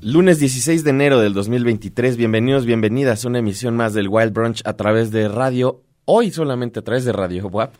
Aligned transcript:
Lunes 0.00 0.40
16 0.40 0.82
de 0.82 0.90
enero 0.90 1.20
del 1.20 1.32
2023, 1.32 2.16
bienvenidos, 2.16 2.66
bienvenidas 2.66 3.24
a 3.24 3.28
una 3.28 3.38
emisión 3.38 3.76
más 3.76 3.94
del 3.94 4.08
Wild 4.08 4.32
Brunch 4.32 4.62
a 4.64 4.72
través 4.72 5.12
de 5.12 5.28
radio, 5.28 5.80
hoy 6.04 6.32
solamente 6.32 6.80
a 6.80 6.82
través 6.82 7.04
de 7.04 7.12
Radio 7.12 7.46
WAP 7.46 7.72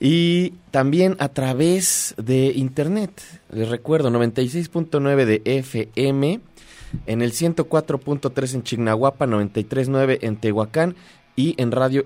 y 0.00 0.54
también 0.70 1.16
a 1.18 1.28
través 1.28 2.14
de 2.16 2.52
internet. 2.54 3.10
Les 3.52 3.68
recuerdo, 3.68 4.10
96.9 4.10 5.24
de 5.26 5.42
FM, 5.44 6.40
en 7.04 7.22
el 7.22 7.32
104.3 7.32 8.54
en 8.54 8.62
Chignahuapa, 8.62 9.26
93.9 9.26 10.18
en 10.22 10.36
Tehuacán 10.36 10.96
y 11.36 11.60
en 11.60 11.72
radio 11.72 12.04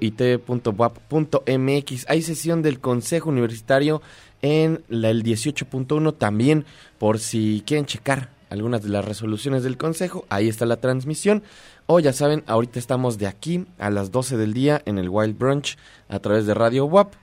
Hay 2.09 2.23
sesión 2.23 2.62
del 2.62 2.81
Consejo 2.81 3.31
Universitario 3.31 4.03
en 4.43 4.82
la, 4.88 5.11
el 5.11 5.23
18.1 5.23 6.17
también 6.17 6.64
por 6.99 7.19
si 7.19 7.62
quieren 7.67 7.87
checar 7.87 8.31
algunas 8.50 8.82
de 8.82 8.88
las 8.88 9.05
resoluciones 9.05 9.62
del 9.62 9.76
Consejo. 9.76 10.25
Ahí 10.29 10.49
está 10.49 10.67
la 10.67 10.81
transmisión. 10.81 11.43
O 11.87 12.00
ya 12.00 12.12
saben, 12.12 12.44
ahorita 12.46 12.79
estamos 12.79 13.19
de 13.19 13.26
aquí 13.26 13.67
a 13.79 13.90
las 13.90 14.11
12 14.11 14.37
del 14.37 14.52
día 14.52 14.82
en 14.85 14.99
el 14.99 15.08
Wild 15.08 15.38
Brunch 15.38 15.79
a 16.08 16.19
través 16.19 16.46
de 16.46 16.55
Radio 16.55 16.87
WAP. 16.87 17.14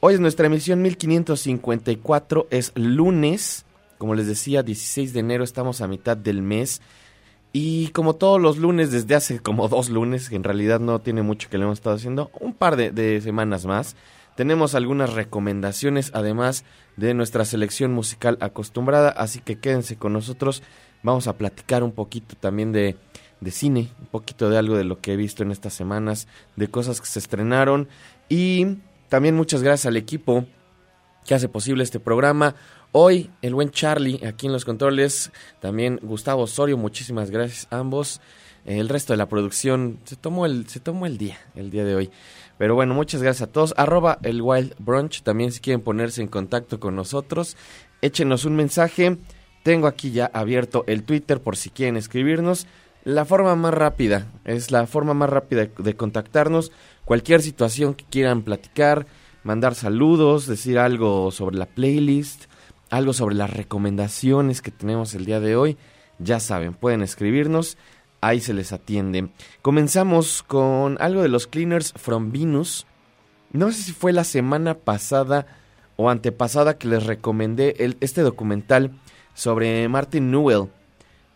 Hoy 0.00 0.14
es 0.14 0.20
nuestra 0.20 0.46
emisión 0.46 0.82
1554, 0.82 2.48
es 2.50 2.72
lunes, 2.74 3.64
como 3.98 4.14
les 4.14 4.26
decía, 4.26 4.62
16 4.62 5.12
de 5.12 5.20
enero, 5.20 5.42
estamos 5.42 5.80
a 5.80 5.88
mitad 5.88 6.16
del 6.16 6.42
mes. 6.42 6.82
Y 7.52 7.88
como 7.88 8.14
todos 8.16 8.40
los 8.40 8.58
lunes, 8.58 8.90
desde 8.90 9.14
hace 9.14 9.38
como 9.38 9.68
dos 9.68 9.88
lunes, 9.88 10.28
que 10.28 10.36
en 10.36 10.44
realidad 10.44 10.80
no 10.80 11.00
tiene 11.00 11.22
mucho 11.22 11.48
que 11.48 11.56
lo 11.56 11.64
hemos 11.64 11.78
estado 11.78 11.96
haciendo, 11.96 12.30
un 12.40 12.52
par 12.52 12.76
de, 12.76 12.90
de 12.90 13.20
semanas 13.22 13.64
más, 13.64 13.96
tenemos 14.36 14.74
algunas 14.74 15.14
recomendaciones, 15.14 16.10
además 16.14 16.64
de 16.96 17.14
nuestra 17.14 17.44
selección 17.44 17.92
musical 17.92 18.38
acostumbrada, 18.40 19.08
así 19.08 19.40
que 19.40 19.58
quédense 19.58 19.96
con 19.96 20.12
nosotros. 20.12 20.62
Vamos 21.02 21.26
a 21.26 21.36
platicar 21.36 21.82
un 21.82 21.92
poquito 21.92 22.36
también 22.38 22.70
de, 22.70 22.96
de 23.40 23.50
cine, 23.50 23.90
un 23.98 24.06
poquito 24.06 24.48
de 24.50 24.58
algo 24.58 24.76
de 24.76 24.84
lo 24.84 25.00
que 25.00 25.14
he 25.14 25.16
visto 25.16 25.42
en 25.42 25.50
estas 25.50 25.74
semanas, 25.74 26.28
de 26.54 26.68
cosas 26.68 27.00
que 27.00 27.06
se 27.06 27.18
estrenaron 27.18 27.88
y 28.28 28.78
también 29.08 29.34
muchas 29.34 29.62
gracias 29.62 29.86
al 29.86 29.96
equipo 29.96 30.44
que 31.26 31.34
hace 31.34 31.48
posible 31.48 31.82
este 31.82 32.00
programa. 32.00 32.54
Hoy 32.92 33.30
el 33.42 33.54
buen 33.54 33.70
Charlie 33.70 34.24
aquí 34.26 34.46
en 34.46 34.52
los 34.52 34.64
controles, 34.64 35.32
también 35.60 35.98
Gustavo 36.02 36.42
Osorio, 36.42 36.76
muchísimas 36.76 37.30
gracias 37.30 37.68
a 37.70 37.78
ambos. 37.78 38.20
El 38.64 38.88
resto 38.88 39.12
de 39.12 39.18
la 39.18 39.28
producción 39.28 40.00
se 40.04 40.16
tomó 40.16 40.44
el, 40.44 40.68
se 40.68 40.80
tomó 40.80 41.06
el 41.06 41.18
día, 41.18 41.38
el 41.54 41.70
día 41.70 41.84
de 41.84 41.94
hoy. 41.94 42.10
Pero 42.58 42.74
bueno, 42.74 42.94
muchas 42.94 43.22
gracias 43.22 43.48
a 43.48 43.52
todos. 43.52 43.74
Arroba 43.76 44.18
el 44.22 44.42
Wild 44.42 44.74
Brunch. 44.78 45.22
También 45.22 45.52
si 45.52 45.60
quieren 45.60 45.82
ponerse 45.82 46.22
en 46.22 46.28
contacto 46.28 46.80
con 46.80 46.96
nosotros, 46.96 47.56
échenos 48.02 48.44
un 48.44 48.56
mensaje. 48.56 49.18
Tengo 49.62 49.86
aquí 49.86 50.10
ya 50.10 50.30
abierto 50.32 50.84
el 50.86 51.02
Twitter 51.02 51.40
por 51.40 51.56
si 51.56 51.70
quieren 51.70 51.96
escribirnos. 51.96 52.66
La 53.04 53.24
forma 53.24 53.54
más 53.54 53.72
rápida, 53.72 54.26
es 54.44 54.70
la 54.70 54.86
forma 54.86 55.14
más 55.14 55.30
rápida 55.30 55.66
de 55.78 55.96
contactarnos. 55.96 56.72
Cualquier 57.04 57.40
situación 57.40 57.94
que 57.94 58.04
quieran 58.04 58.42
platicar, 58.42 59.06
mandar 59.44 59.76
saludos, 59.76 60.46
decir 60.46 60.78
algo 60.78 61.30
sobre 61.30 61.56
la 61.56 61.66
playlist, 61.66 62.46
algo 62.90 63.12
sobre 63.12 63.36
las 63.36 63.50
recomendaciones 63.50 64.60
que 64.60 64.72
tenemos 64.72 65.14
el 65.14 65.24
día 65.24 65.38
de 65.38 65.54
hoy, 65.54 65.76
ya 66.18 66.40
saben, 66.40 66.74
pueden 66.74 67.02
escribirnos 67.02 67.76
ahí 68.20 68.40
se 68.40 68.54
les 68.54 68.72
atiende. 68.72 69.28
Comenzamos 69.62 70.42
con 70.42 70.96
algo 71.00 71.22
de 71.22 71.28
los 71.28 71.46
Cleaners 71.46 71.92
from 71.96 72.32
Venus. 72.32 72.86
No 73.52 73.70
sé 73.70 73.82
si 73.82 73.92
fue 73.92 74.12
la 74.12 74.24
semana 74.24 74.74
pasada 74.74 75.46
o 75.96 76.10
antepasada 76.10 76.78
que 76.78 76.88
les 76.88 77.06
recomendé 77.06 77.94
este 78.00 78.22
documental 78.22 78.92
sobre 79.34 79.88
Martin 79.88 80.30
Newell, 80.30 80.68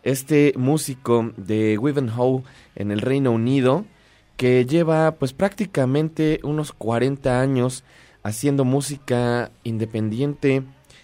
este 0.03 0.53
músico 0.57 1.31
de 1.37 1.77
Wivenhoe 1.77 2.43
en 2.75 2.91
el 2.91 3.01
Reino 3.01 3.31
Unido, 3.31 3.85
que 4.37 4.65
lleva 4.65 5.11
pues 5.13 5.33
prácticamente 5.33 6.39
unos 6.43 6.73
40 6.73 7.39
años 7.39 7.83
haciendo 8.23 8.65
música 8.65 9.51
independiente, 9.63 10.63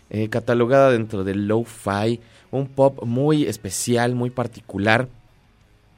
eh, 0.09 0.29
catalogada 0.29 0.91
dentro 0.91 1.23
del 1.23 1.47
lo-fi, 1.47 2.19
un 2.51 2.67
pop 2.67 3.03
muy 3.05 3.45
especial, 3.45 4.15
muy 4.15 4.29
particular 4.29 5.09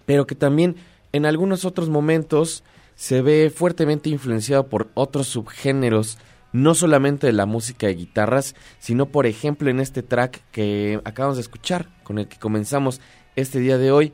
pero 0.09 0.25
que 0.25 0.33
también 0.33 0.75
en 1.11 1.27
algunos 1.27 1.65
otros 1.65 1.87
momentos 1.87 2.63
se 2.95 3.21
ve 3.21 3.53
fuertemente 3.55 4.09
influenciado 4.09 4.67
por 4.67 4.89
otros 4.95 5.27
subgéneros, 5.27 6.17
no 6.51 6.73
solamente 6.73 7.27
de 7.27 7.33
la 7.33 7.45
música 7.45 7.85
de 7.85 7.93
guitarras, 7.93 8.55
sino 8.79 9.05
por 9.05 9.27
ejemplo 9.27 9.69
en 9.69 9.79
este 9.79 10.01
track 10.01 10.41
que 10.51 10.99
acabamos 11.03 11.37
de 11.37 11.43
escuchar, 11.43 11.89
con 12.03 12.17
el 12.17 12.27
que 12.27 12.39
comenzamos 12.39 13.01
este 13.35 13.59
día 13.59 13.77
de 13.77 13.91
hoy, 13.91 14.11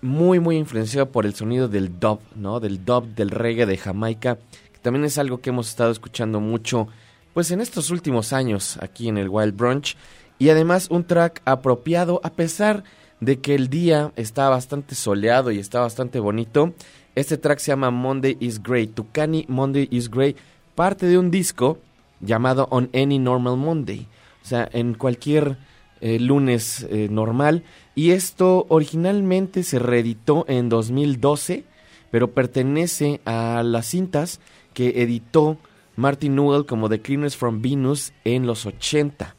muy 0.00 0.40
muy 0.40 0.56
influenciado 0.56 1.12
por 1.12 1.26
el 1.26 1.34
sonido 1.34 1.68
del 1.68 2.00
dub, 2.00 2.20
¿no? 2.34 2.58
Del 2.58 2.82
dub 2.82 3.14
del 3.14 3.28
reggae 3.28 3.66
de 3.66 3.76
Jamaica, 3.76 4.38
que 4.72 4.78
también 4.80 5.04
es 5.04 5.18
algo 5.18 5.42
que 5.42 5.50
hemos 5.50 5.68
estado 5.68 5.90
escuchando 5.90 6.40
mucho 6.40 6.88
pues 7.34 7.50
en 7.50 7.60
estos 7.60 7.90
últimos 7.90 8.32
años 8.32 8.78
aquí 8.80 9.10
en 9.10 9.18
el 9.18 9.28
Wild 9.28 9.54
Brunch 9.54 9.98
y 10.38 10.48
además 10.48 10.88
un 10.90 11.04
track 11.04 11.42
apropiado 11.44 12.22
a 12.24 12.32
pesar 12.32 12.78
de 12.78 13.03
que 13.40 13.54
el 13.54 13.68
día 13.68 14.12
está 14.16 14.48
bastante 14.48 14.94
soleado 14.94 15.50
y 15.50 15.58
está 15.58 15.80
bastante 15.80 16.20
bonito. 16.20 16.72
Este 17.14 17.38
track 17.38 17.58
se 17.58 17.72
llama 17.72 17.90
Monday 17.90 18.36
is 18.40 18.62
Grey. 18.62 18.86
Tucani 18.86 19.44
Monday 19.48 19.88
is 19.90 20.10
Grey, 20.10 20.36
parte 20.74 21.06
de 21.06 21.18
un 21.18 21.30
disco 21.30 21.78
llamado 22.20 22.66
On 22.70 22.90
Any 22.92 23.18
Normal 23.18 23.56
Monday. 23.56 24.06
O 24.42 24.46
sea, 24.46 24.68
en 24.72 24.94
cualquier 24.94 25.56
eh, 26.00 26.18
lunes 26.18 26.86
eh, 26.90 27.08
normal. 27.10 27.62
Y 27.94 28.10
esto 28.10 28.66
originalmente 28.68 29.62
se 29.62 29.78
reeditó 29.78 30.44
en 30.48 30.68
2012, 30.68 31.64
pero 32.10 32.32
pertenece 32.32 33.20
a 33.24 33.62
las 33.64 33.86
cintas 33.86 34.40
que 34.74 35.02
editó 35.02 35.58
Martin 35.96 36.34
Newell 36.34 36.66
como 36.66 36.88
The 36.88 37.00
Cleaners 37.00 37.36
from 37.36 37.62
Venus 37.62 38.12
en 38.24 38.46
los 38.46 38.66
80. 38.66 39.34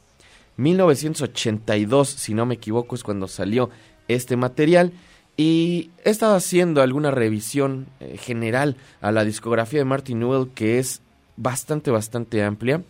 1982, 0.56 2.08
si 2.08 2.34
no 2.34 2.46
me 2.46 2.54
equivoco, 2.54 2.94
es 2.94 3.02
cuando 3.02 3.28
salió 3.28 3.70
este 4.08 4.36
material. 4.36 4.92
Y 5.36 5.90
he 6.04 6.10
estado 6.10 6.34
haciendo 6.34 6.80
alguna 6.80 7.10
revisión 7.10 7.86
eh, 8.00 8.16
general 8.16 8.76
a 9.02 9.12
la 9.12 9.24
discografía 9.24 9.80
de 9.80 9.84
Martin 9.84 10.20
Newell 10.20 10.48
que 10.54 10.78
es 10.78 11.02
bastante, 11.36 11.90
bastante 11.90 12.42
amplia. 12.42 12.82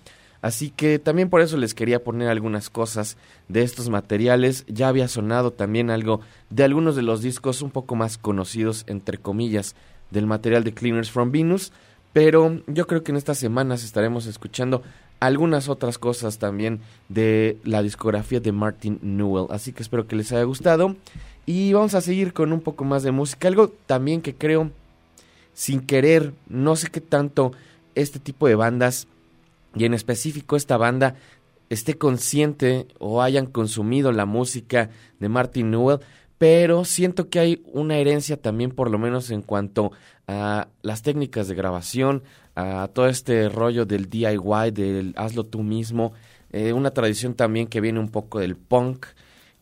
Así 0.42 0.70
que 0.70 1.00
también 1.00 1.28
por 1.28 1.40
eso 1.40 1.56
les 1.56 1.74
quería 1.74 2.04
poner 2.04 2.28
algunas 2.28 2.70
cosas 2.70 3.16
de 3.48 3.62
estos 3.62 3.88
materiales. 3.88 4.64
Ya 4.68 4.86
había 4.86 5.08
sonado 5.08 5.52
también 5.52 5.90
algo 5.90 6.20
de 6.50 6.62
algunos 6.62 6.94
de 6.94 7.02
los 7.02 7.20
discos 7.20 7.62
un 7.62 7.70
poco 7.70 7.96
más 7.96 8.16
conocidos, 8.16 8.84
entre 8.86 9.18
comillas, 9.18 9.74
del 10.12 10.26
material 10.26 10.62
de 10.62 10.72
Cleaners 10.72 11.10
from 11.10 11.32
Venus. 11.32 11.72
Pero 12.12 12.62
yo 12.68 12.86
creo 12.86 13.02
que 13.02 13.10
en 13.10 13.16
estas 13.16 13.38
semanas 13.38 13.82
estaremos 13.82 14.26
escuchando 14.26 14.82
algunas 15.20 15.68
otras 15.68 15.98
cosas 15.98 16.38
también 16.38 16.80
de 17.08 17.58
la 17.64 17.82
discografía 17.82 18.40
de 18.40 18.52
Martin 18.52 18.98
Newell. 19.02 19.46
Así 19.50 19.72
que 19.72 19.82
espero 19.82 20.06
que 20.06 20.16
les 20.16 20.32
haya 20.32 20.44
gustado. 20.44 20.96
Y 21.46 21.72
vamos 21.72 21.94
a 21.94 22.00
seguir 22.00 22.32
con 22.32 22.52
un 22.52 22.60
poco 22.60 22.84
más 22.84 23.02
de 23.02 23.12
música. 23.12 23.48
Algo 23.48 23.68
también 23.86 24.20
que 24.20 24.34
creo, 24.34 24.70
sin 25.54 25.80
querer, 25.80 26.32
no 26.48 26.76
sé 26.76 26.88
qué 26.90 27.00
tanto 27.00 27.52
este 27.94 28.18
tipo 28.18 28.46
de 28.46 28.56
bandas, 28.56 29.08
y 29.74 29.84
en 29.84 29.94
específico 29.94 30.56
esta 30.56 30.76
banda, 30.76 31.16
esté 31.68 31.98
consciente 31.98 32.86
o 32.98 33.22
hayan 33.22 33.46
consumido 33.46 34.12
la 34.12 34.26
música 34.26 34.90
de 35.18 35.28
Martin 35.28 35.70
Newell, 35.70 36.00
pero 36.38 36.84
siento 36.84 37.28
que 37.28 37.38
hay 37.38 37.62
una 37.72 37.96
herencia 37.96 38.36
también 38.36 38.70
por 38.70 38.90
lo 38.90 38.98
menos 38.98 39.30
en 39.30 39.42
cuanto 39.42 39.92
a 40.28 40.68
las 40.82 41.02
técnicas 41.02 41.48
de 41.48 41.54
grabación, 41.54 42.22
a 42.56 42.88
todo 42.88 43.06
este 43.06 43.48
rollo 43.48 43.84
del 43.84 44.08
DIY, 44.08 44.70
del 44.72 45.12
hazlo 45.16 45.44
tú 45.44 45.62
mismo, 45.62 46.12
eh, 46.50 46.72
una 46.72 46.90
tradición 46.90 47.34
también 47.34 47.66
que 47.66 47.80
viene 47.80 48.00
un 48.00 48.08
poco 48.08 48.40
del 48.40 48.56
punk 48.56 49.06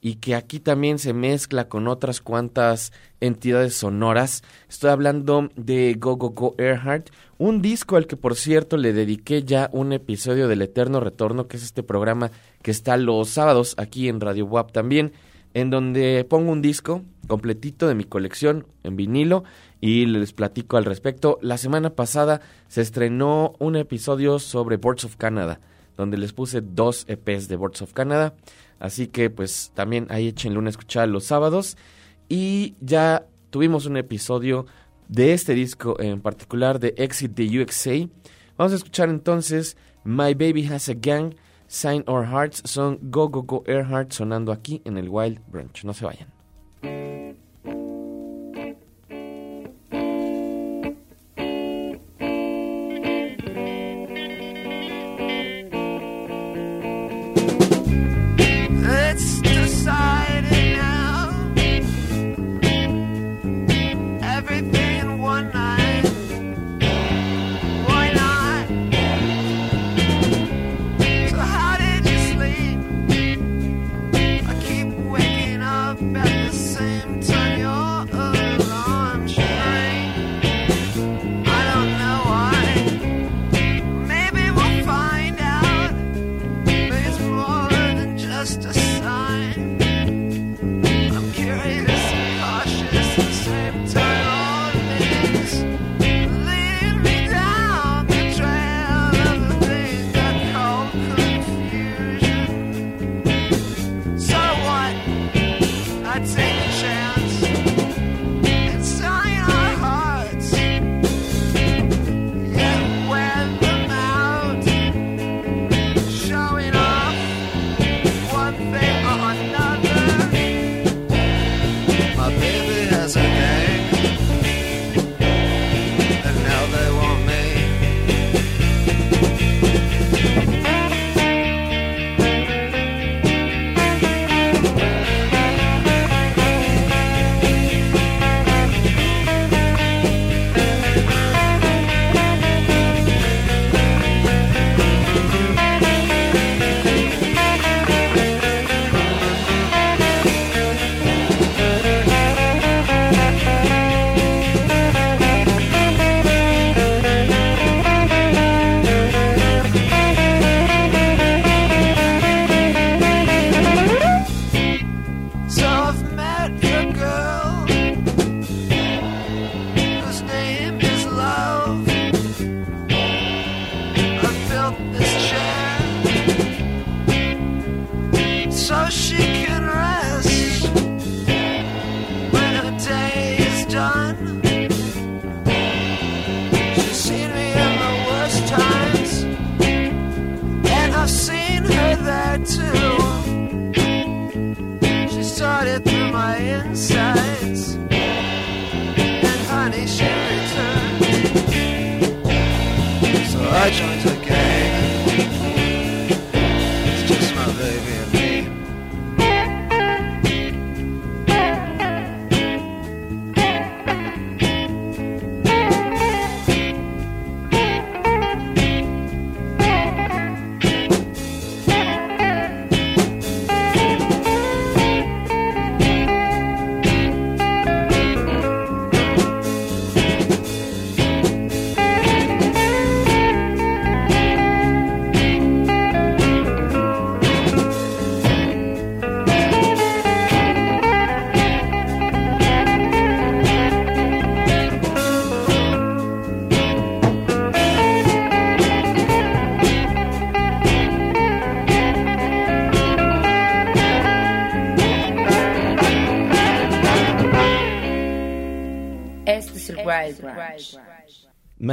y 0.00 0.16
que 0.16 0.34
aquí 0.34 0.60
también 0.60 0.98
se 0.98 1.12
mezcla 1.12 1.68
con 1.68 1.88
otras 1.88 2.20
cuantas 2.20 2.92
entidades 3.20 3.74
sonoras. 3.74 4.44
Estoy 4.68 4.90
hablando 4.90 5.48
de 5.56 5.94
Go 5.98 6.16
Go 6.16 6.30
Go 6.30 6.54
Earhart, 6.58 7.08
un 7.38 7.62
disco 7.62 7.96
al 7.96 8.06
que 8.06 8.16
por 8.16 8.36
cierto 8.36 8.76
le 8.76 8.92
dediqué 8.92 9.42
ya 9.42 9.70
un 9.72 9.92
episodio 9.92 10.46
del 10.46 10.62
Eterno 10.62 11.00
Retorno, 11.00 11.48
que 11.48 11.56
es 11.56 11.62
este 11.64 11.82
programa 11.82 12.30
que 12.62 12.70
está 12.70 12.96
los 12.96 13.30
sábados 13.30 13.74
aquí 13.78 14.08
en 14.08 14.20
Radio 14.20 14.44
WAP 14.46 14.72
también, 14.72 15.12
en 15.54 15.70
donde 15.70 16.26
pongo 16.28 16.52
un 16.52 16.60
disco 16.60 17.02
completito 17.26 17.88
de 17.88 17.94
mi 17.94 18.04
colección 18.04 18.66
en 18.82 18.96
vinilo 18.96 19.44
y 19.80 20.06
les 20.06 20.32
platico 20.32 20.76
al 20.76 20.84
respecto. 20.84 21.38
La 21.40 21.58
semana 21.58 21.90
pasada 21.90 22.40
se 22.68 22.82
estrenó 22.82 23.54
un 23.58 23.76
episodio 23.76 24.38
sobre 24.38 24.76
Boards 24.76 25.04
of 25.04 25.16
Canada, 25.16 25.60
donde 25.96 26.18
les 26.18 26.32
puse 26.32 26.60
dos 26.60 27.06
EPs 27.08 27.48
de 27.48 27.56
Boards 27.56 27.82
of 27.82 27.92
Canada. 27.92 28.34
Así 28.80 29.06
que 29.06 29.30
pues 29.30 29.72
también 29.74 30.06
ahí 30.10 30.28
échenle 30.28 30.58
una 30.58 30.70
escuchada 30.70 31.06
los 31.06 31.24
sábados. 31.24 31.76
Y 32.28 32.74
ya 32.80 33.26
tuvimos 33.50 33.86
un 33.86 33.96
episodio 33.96 34.66
de 35.08 35.32
este 35.32 35.54
disco 35.54 36.00
en 36.00 36.20
particular 36.20 36.80
de 36.80 36.94
Exit 36.98 37.34
the 37.34 37.62
UXA. 37.62 38.08
Vamos 38.56 38.72
a 38.72 38.76
escuchar 38.76 39.08
entonces 39.08 39.76
My 40.02 40.34
Baby 40.34 40.66
Has 40.66 40.88
a 40.88 40.94
Gang, 40.94 41.34
Sign 41.74 42.04
Our 42.06 42.26
Hearts 42.26 42.62
son 42.66 43.00
Go 43.10 43.26
Go 43.26 43.42
Go 43.42 43.64
Earhart 43.66 44.12
sonando 44.12 44.52
aquí 44.52 44.80
en 44.84 44.96
el 44.96 45.08
Wild 45.08 45.40
Brunch. 45.48 45.82
No 45.82 45.92
se 45.92 46.04
vayan. 46.04 46.33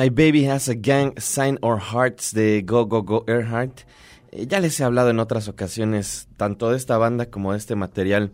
My 0.01 0.09
Baby 0.09 0.47
Has 0.47 0.67
a 0.67 0.73
Gang, 0.73 1.13
Sign 1.19 1.59
Our 1.61 1.79
Hearts 1.79 2.33
de 2.33 2.63
Go 2.63 2.87
Go 2.87 3.03
Go 3.03 3.23
Earhart. 3.27 3.81
Eh, 4.31 4.47
ya 4.47 4.59
les 4.59 4.79
he 4.79 4.83
hablado 4.83 5.11
en 5.11 5.19
otras 5.19 5.47
ocasiones, 5.47 6.27
tanto 6.37 6.71
de 6.71 6.77
esta 6.77 6.97
banda 6.97 7.27
como 7.27 7.51
de 7.51 7.59
este 7.59 7.75
material. 7.75 8.31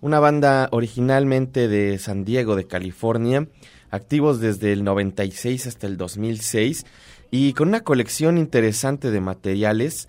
Una 0.00 0.20
banda 0.20 0.68
originalmente 0.70 1.66
de 1.66 1.98
San 1.98 2.24
Diego, 2.24 2.54
de 2.54 2.68
California, 2.68 3.48
activos 3.90 4.38
desde 4.38 4.72
el 4.72 4.84
96 4.84 5.66
hasta 5.66 5.88
el 5.88 5.96
2006 5.96 6.86
y 7.32 7.52
con 7.54 7.66
una 7.66 7.80
colección 7.80 8.38
interesante 8.38 9.10
de 9.10 9.20
materiales. 9.20 10.08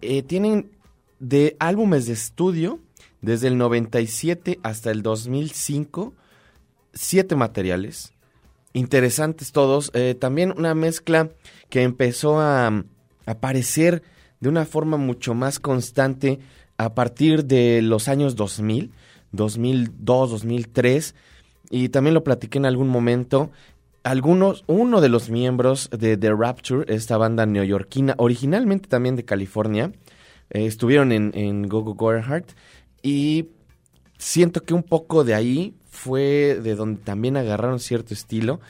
Eh, 0.00 0.22
tienen 0.22 0.70
de 1.18 1.54
álbumes 1.58 2.06
de 2.06 2.14
estudio 2.14 2.80
desde 3.20 3.48
el 3.48 3.58
97 3.58 4.58
hasta 4.62 4.90
el 4.90 5.02
2005, 5.02 6.14
siete 6.94 7.36
materiales 7.36 8.15
interesantes 8.76 9.52
todos. 9.52 9.90
Eh, 9.94 10.14
también 10.14 10.52
una 10.56 10.74
mezcla 10.74 11.30
que 11.70 11.82
empezó 11.82 12.38
a, 12.40 12.84
aparecer 13.24 14.02
de 14.38 14.48
una 14.48 14.64
forma 14.64 14.98
mucho 14.98 15.34
más 15.34 15.58
constante 15.58 16.38
a 16.76 16.94
partir 16.94 17.44
de 17.46 17.82
los 17.82 18.06
años 18.06 18.36
2000, 18.36 18.92
2002, 19.32 20.30
2003. 20.30 21.14
Y 21.70 21.88
también 21.88 22.14
lo 22.14 22.22
platiqué 22.22 22.58
en 22.58 22.66
algún 22.66 22.88
momento. 22.88 23.50
Algunos, 24.04 24.62
uno 24.68 25.00
de 25.00 25.08
los 25.08 25.30
miembros 25.30 25.90
de 25.90 26.16
The 26.16 26.30
Rapture, 26.32 26.94
esta 26.94 27.16
banda 27.16 27.46
neoyorquina, 27.46 28.14
originalmente 28.18 28.88
también 28.88 29.16
de 29.16 29.24
California, 29.24 29.90
eh, 30.50 30.66
estuvieron 30.66 31.10
en, 31.10 31.32
en 31.34 31.66
Go 31.66 31.82
Go 31.82 31.94
Go 31.94 32.12
Earhart 32.12 32.52
y 33.02 33.48
siento 34.18 34.62
que 34.62 34.74
un 34.74 34.84
poco 34.84 35.24
de 35.24 35.34
ahí 35.34 35.74
fue 35.96 36.60
de 36.62 36.74
donde 36.74 37.00
también 37.00 37.36
agarraron 37.36 37.80
cierto 37.80 38.14
estilo. 38.14 38.60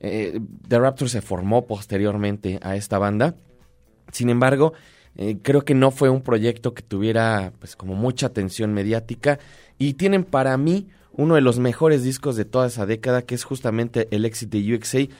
Eh, 0.00 0.38
The 0.68 0.78
Rapture 0.78 1.08
se 1.08 1.22
formó 1.22 1.66
posteriormente 1.66 2.60
a 2.62 2.76
esta 2.76 2.98
banda. 2.98 3.34
Sin 4.12 4.28
embargo, 4.28 4.74
eh, 5.16 5.38
creo 5.42 5.64
que 5.64 5.74
no 5.74 5.90
fue 5.90 6.10
un 6.10 6.20
proyecto 6.20 6.74
que 6.74 6.82
tuviera 6.82 7.52
pues 7.58 7.74
como 7.74 7.94
mucha 7.94 8.26
atención 8.26 8.74
mediática 8.74 9.38
y 9.78 9.94
tienen 9.94 10.24
para 10.24 10.56
mí 10.56 10.88
uno 11.12 11.36
de 11.36 11.40
los 11.40 11.58
mejores 11.58 12.02
discos 12.02 12.36
de 12.36 12.44
toda 12.44 12.66
esa 12.66 12.86
década 12.86 13.22
que 13.22 13.34
es 13.34 13.44
justamente 13.44 14.08
el 14.10 14.24
Exit 14.24 14.50
de 14.50 14.74
UXA 14.74 15.14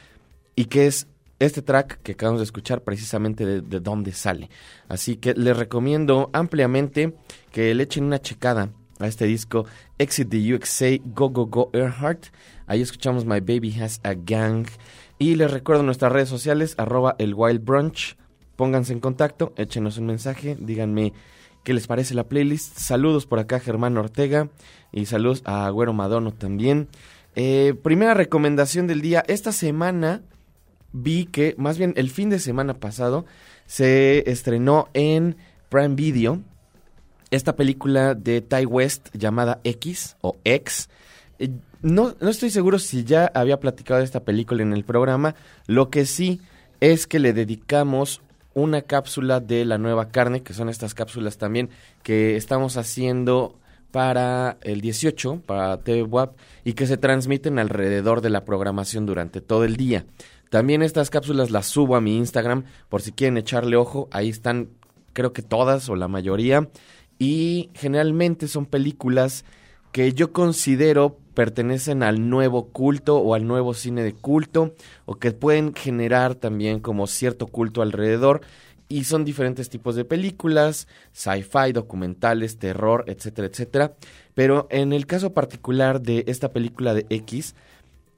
y 0.56 0.64
que 0.66 0.86
es 0.86 1.06
este 1.38 1.62
track 1.62 2.00
que 2.02 2.12
acabamos 2.12 2.40
de 2.40 2.44
escuchar 2.44 2.82
precisamente 2.82 3.46
de, 3.46 3.60
de 3.62 3.80
dónde 3.80 4.12
sale. 4.12 4.50
Así 4.88 5.16
que 5.16 5.32
les 5.34 5.56
recomiendo 5.56 6.30
ampliamente 6.32 7.14
que 7.50 7.74
le 7.74 7.84
echen 7.84 8.04
una 8.04 8.20
checada 8.20 8.70
a 8.98 9.06
este 9.06 9.26
disco 9.26 9.66
Exit 9.98 10.28
the 10.28 10.54
USA 10.54 10.98
Go 11.04 11.30
Go 11.30 11.46
Go 11.46 11.70
Earhart. 11.72 12.26
Ahí 12.66 12.80
escuchamos 12.80 13.24
My 13.24 13.40
Baby 13.40 13.74
Has 13.80 14.00
a 14.02 14.14
Gang. 14.14 14.66
Y 15.18 15.36
les 15.36 15.50
recuerdo 15.50 15.82
nuestras 15.82 16.12
redes 16.12 16.28
sociales, 16.28 16.74
arroba 16.78 17.16
el 17.18 17.34
Wild 17.34 17.64
Brunch. 17.64 18.16
Pónganse 18.56 18.92
en 18.92 19.00
contacto, 19.00 19.52
échenos 19.56 19.98
un 19.98 20.06
mensaje, 20.06 20.56
díganme 20.60 21.12
qué 21.64 21.74
les 21.74 21.86
parece 21.86 22.14
la 22.14 22.28
playlist. 22.28 22.78
Saludos 22.78 23.26
por 23.26 23.38
acá, 23.38 23.58
Germán 23.58 23.96
Ortega. 23.96 24.48
Y 24.92 25.06
saludos 25.06 25.42
a 25.44 25.66
Agüero 25.66 25.92
Madono 25.92 26.32
también. 26.32 26.88
Eh, 27.34 27.74
primera 27.82 28.14
recomendación 28.14 28.86
del 28.86 29.00
día. 29.00 29.24
Esta 29.26 29.50
semana 29.50 30.22
vi 30.92 31.26
que, 31.26 31.54
más 31.58 31.78
bien 31.78 31.94
el 31.96 32.10
fin 32.10 32.30
de 32.30 32.38
semana 32.38 32.74
pasado, 32.74 33.24
se 33.66 34.30
estrenó 34.30 34.88
en 34.94 35.36
Prime 35.68 35.96
Video 35.96 36.40
esta 37.34 37.56
película 37.56 38.14
de 38.14 38.40
Ty 38.40 38.66
West 38.66 39.08
llamada 39.14 39.60
X 39.64 40.16
o 40.20 40.36
X. 40.44 40.88
Eh, 41.38 41.50
No, 41.82 42.14
no 42.20 42.30
estoy 42.30 42.50
seguro 42.50 42.78
si 42.78 43.04
ya 43.04 43.30
había 43.34 43.60
platicado 43.60 43.98
de 43.98 44.06
esta 44.06 44.20
película 44.20 44.62
en 44.62 44.72
el 44.72 44.84
programa. 44.84 45.34
Lo 45.66 45.90
que 45.90 46.06
sí 46.06 46.40
es 46.80 47.06
que 47.06 47.18
le 47.18 47.32
dedicamos 47.32 48.22
una 48.54 48.82
cápsula 48.82 49.40
de 49.40 49.64
la 49.64 49.78
nueva 49.78 50.08
carne, 50.08 50.42
que 50.42 50.54
son 50.54 50.68
estas 50.68 50.94
cápsulas 50.94 51.36
también 51.38 51.68
que 52.02 52.36
estamos 52.36 52.76
haciendo 52.76 53.58
para 53.90 54.56
el 54.62 54.80
18, 54.80 55.42
para 55.46 55.76
TV 55.78 56.02
WAP, 56.02 56.36
y 56.64 56.72
que 56.72 56.86
se 56.86 56.96
transmiten 56.96 57.58
alrededor 57.58 58.20
de 58.20 58.30
la 58.30 58.44
programación 58.44 59.06
durante 59.06 59.40
todo 59.40 59.64
el 59.64 59.76
día. 59.76 60.06
También 60.50 60.82
estas 60.82 61.10
cápsulas 61.10 61.50
las 61.50 61.66
subo 61.66 61.96
a 61.96 62.00
mi 62.00 62.16
Instagram 62.16 62.64
por 62.88 63.02
si 63.02 63.12
quieren 63.12 63.36
echarle 63.36 63.76
ojo. 63.76 64.08
Ahí 64.10 64.28
están, 64.28 64.68
creo 65.12 65.32
que 65.32 65.42
todas 65.42 65.88
o 65.88 65.96
la 65.96 66.08
mayoría. 66.08 66.68
Y 67.24 67.70
generalmente 67.72 68.48
son 68.48 68.66
películas 68.66 69.46
que 69.92 70.12
yo 70.12 70.30
considero 70.34 71.16
pertenecen 71.32 72.02
al 72.02 72.28
nuevo 72.28 72.66
culto 72.66 73.16
o 73.16 73.32
al 73.32 73.46
nuevo 73.46 73.72
cine 73.72 74.02
de 74.02 74.12
culto 74.12 74.74
o 75.06 75.14
que 75.14 75.32
pueden 75.32 75.72
generar 75.74 76.34
también 76.34 76.80
como 76.80 77.06
cierto 77.06 77.46
culto 77.46 77.80
alrededor 77.80 78.42
y 78.90 79.04
son 79.04 79.24
diferentes 79.24 79.70
tipos 79.70 79.96
de 79.96 80.04
películas, 80.04 80.86
sci-fi, 81.12 81.72
documentales, 81.72 82.58
terror, 82.58 83.04
etcétera, 83.06 83.48
etcétera. 83.48 83.94
Pero 84.34 84.66
en 84.70 84.92
el 84.92 85.06
caso 85.06 85.32
particular 85.32 86.02
de 86.02 86.24
esta 86.26 86.52
película 86.52 86.92
de 86.92 87.06
X, 87.08 87.54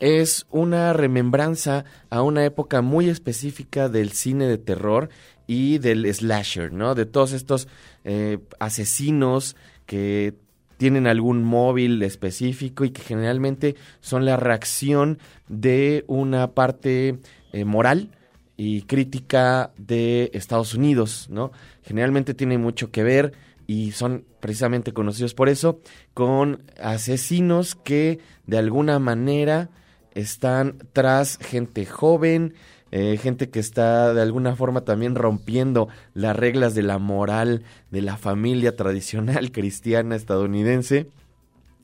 es 0.00 0.46
una 0.50 0.92
remembranza 0.92 1.84
a 2.10 2.22
una 2.22 2.44
época 2.44 2.82
muy 2.82 3.08
específica 3.08 3.88
del 3.88 4.10
cine 4.10 4.46
de 4.46 4.58
terror 4.58 5.10
y 5.46 5.78
del 5.78 6.12
slasher, 6.12 6.72
¿no? 6.72 6.94
De 6.94 7.06
todos 7.06 7.32
estos 7.32 7.68
eh, 8.04 8.38
asesinos 8.58 9.56
que 9.86 10.34
tienen 10.76 11.06
algún 11.06 11.42
móvil 11.44 12.02
específico 12.02 12.84
y 12.84 12.90
que 12.90 13.02
generalmente 13.02 13.76
son 14.00 14.24
la 14.24 14.36
reacción 14.36 15.18
de 15.48 16.04
una 16.06 16.52
parte 16.52 17.18
eh, 17.52 17.64
moral 17.64 18.10
y 18.56 18.82
crítica 18.82 19.72
de 19.76 20.30
Estados 20.34 20.74
Unidos, 20.74 21.28
¿no? 21.30 21.52
Generalmente 21.82 22.34
tiene 22.34 22.58
mucho 22.58 22.90
que 22.90 23.02
ver 23.02 23.32
y 23.66 23.92
son 23.92 24.24
precisamente 24.40 24.92
conocidos 24.92 25.34
por 25.34 25.48
eso 25.48 25.80
con 26.14 26.62
asesinos 26.80 27.74
que 27.74 28.20
de 28.46 28.58
alguna 28.58 28.98
manera 28.98 29.70
están 30.14 30.78
tras 30.92 31.36
gente 31.38 31.84
joven, 31.84 32.54
eh, 32.92 33.18
gente 33.20 33.50
que 33.50 33.58
está 33.58 34.14
de 34.14 34.22
alguna 34.22 34.54
forma 34.54 34.82
también 34.82 35.14
rompiendo 35.14 35.88
las 36.14 36.36
reglas 36.36 36.74
de 36.74 36.82
la 36.82 36.98
moral 36.98 37.62
de 37.90 38.02
la 38.02 38.16
familia 38.16 38.76
tradicional 38.76 39.50
cristiana 39.52 40.14
estadounidense 40.16 41.08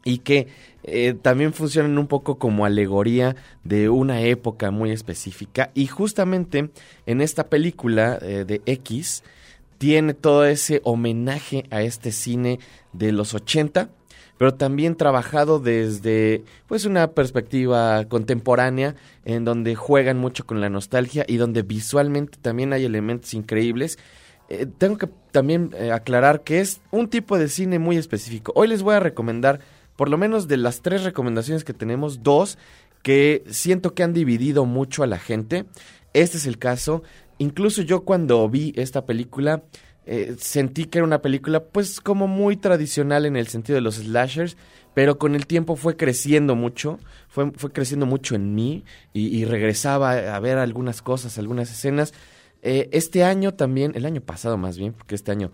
y 0.05 0.19
que 0.19 0.49
eh, 0.85 1.15
también 1.21 1.53
funcionan 1.53 1.99
un 1.99 2.07
poco 2.07 2.38
como 2.38 2.65
alegoría 2.65 3.37
de 3.65 3.88
una 3.88 4.21
época 4.23 4.71
muy 4.71 4.91
específica. 4.91 5.71
Y 5.75 5.87
justamente 5.87 6.71
en 7.07 7.21
esta 7.21 7.49
película 7.49 8.19
eh, 8.21 8.45
de 8.47 8.62
X 8.67 9.23
tiene 9.79 10.15
todo 10.15 10.45
ese 10.45 10.81
homenaje 10.85 11.65
a 11.71 11.83
este 11.83 12.12
cine 12.12 12.61
de 12.93 13.12
los 13.12 13.35
80 13.35 13.91
pero 14.42 14.55
también 14.55 14.96
trabajado 14.96 15.61
desde 15.61 16.42
pues 16.66 16.85
una 16.85 17.12
perspectiva 17.12 18.05
contemporánea 18.07 18.96
en 19.24 19.44
donde 19.44 19.76
juegan 19.76 20.18
mucho 20.18 20.44
con 20.44 20.61
la 20.61 20.68
nostalgia 20.68 21.24
y 21.28 21.37
donde 21.37 21.62
visualmente 21.62 22.38
también 22.42 22.72
hay 22.72 22.85
elementos 22.85 23.35
increíbles. 23.35 24.00
Eh, 24.48 24.66
tengo 24.66 24.98
que 24.98 25.09
también 25.31 25.70
eh, 25.78 25.92
aclarar 25.92 26.42
que 26.42 26.59
es 26.59 26.81
un 26.90 27.07
tipo 27.07 27.38
de 27.38 27.46
cine 27.46 27.78
muy 27.78 27.96
específico. 27.96 28.52
Hoy 28.57 28.66
les 28.66 28.83
voy 28.83 28.96
a 28.96 28.98
recomendar, 28.98 29.61
por 29.94 30.09
lo 30.09 30.18
menos 30.18 30.48
de 30.48 30.57
las 30.57 30.83
tres 30.83 31.05
recomendaciones 31.05 31.62
que 31.62 31.72
tenemos, 31.72 32.24
dos 32.24 32.59
que 33.05 33.44
siento 33.48 33.94
que 33.94 34.02
han 34.02 34.12
dividido 34.12 34.64
mucho 34.64 35.05
a 35.05 35.07
la 35.07 35.20
gente. 35.20 35.66
Este 36.14 36.38
es 36.38 36.46
el 36.46 36.59
caso. 36.59 37.05
Incluso 37.38 37.83
yo 37.83 38.00
cuando 38.00 38.48
vi 38.48 38.72
esta 38.74 39.07
película 39.07 39.62
eh, 40.05 40.35
sentí 40.38 40.87
que 40.87 40.99
era 40.99 41.07
una 41.07 41.23
película 41.23 41.62
pues 41.65 42.01
como 42.01 42.27
muy 42.27 42.57
tradicional 42.57 43.25
en 43.27 43.37
el 43.37 43.47
sentido 43.47 43.77
de 43.77 43.83
los 43.83 43.97
slashers, 43.97 44.57
pero 44.95 45.19
con 45.19 45.35
el 45.35 45.47
tiempo 45.47 45.77
fue 45.77 45.97
creciendo 45.97 46.55
mucho, 46.55 46.99
fue, 47.29 47.51
fue 47.53 47.73
creciendo 47.73 48.05
mucho 48.07 48.35
en 48.35 48.55
mí 48.55 48.85
y, 49.12 49.45
regresaba 49.45 50.35
a 50.35 50.41
ver 50.41 50.59
algunas 50.59 51.03
cosas, 51.03 51.38
algunas 51.38 51.71
escenas. 51.71 52.12
Eh, 52.62 52.88
este 52.93 53.25
año 53.25 53.55
también, 53.55 53.93
el 53.95 54.05
año 54.05 54.21
pasado 54.21 54.57
más 54.57 54.77
bien, 54.77 54.93
porque 54.93 55.15
este 55.15 55.33
año 55.33 55.51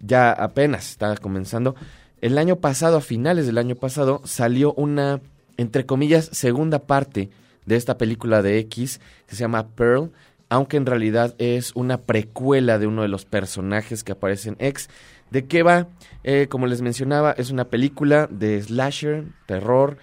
ya 0.00 0.32
apenas 0.32 0.90
estaba 0.90 1.16
comenzando, 1.16 1.74
el 2.22 2.38
año 2.38 2.56
pasado, 2.56 2.98
a 2.98 3.00
finales 3.00 3.46
del 3.46 3.58
año 3.58 3.74
pasado, 3.74 4.22
salió 4.24 4.74
una, 4.74 5.20
entre 5.56 5.86
comillas, 5.86 6.26
segunda 6.32 6.78
parte 6.78 7.30
de 7.66 7.74
esta 7.74 7.98
película 7.98 8.42
de 8.42 8.58
X 8.60 9.00
que 9.26 9.34
se 9.34 9.40
llama 9.40 9.68
Pearl, 9.74 10.12
aunque 10.52 10.76
en 10.76 10.84
realidad 10.84 11.34
es 11.38 11.74
una 11.74 12.02
precuela 12.02 12.78
de 12.78 12.86
uno 12.86 13.00
de 13.00 13.08
los 13.08 13.24
personajes 13.24 14.04
que 14.04 14.12
aparece 14.12 14.50
en 14.50 14.56
X. 14.58 14.90
¿De 15.30 15.46
qué 15.46 15.62
va? 15.62 15.88
Eh, 16.24 16.46
como 16.50 16.66
les 16.66 16.82
mencionaba, 16.82 17.32
es 17.32 17.50
una 17.50 17.70
película 17.70 18.28
de 18.30 18.60
slasher, 18.60 19.24
terror, 19.46 19.96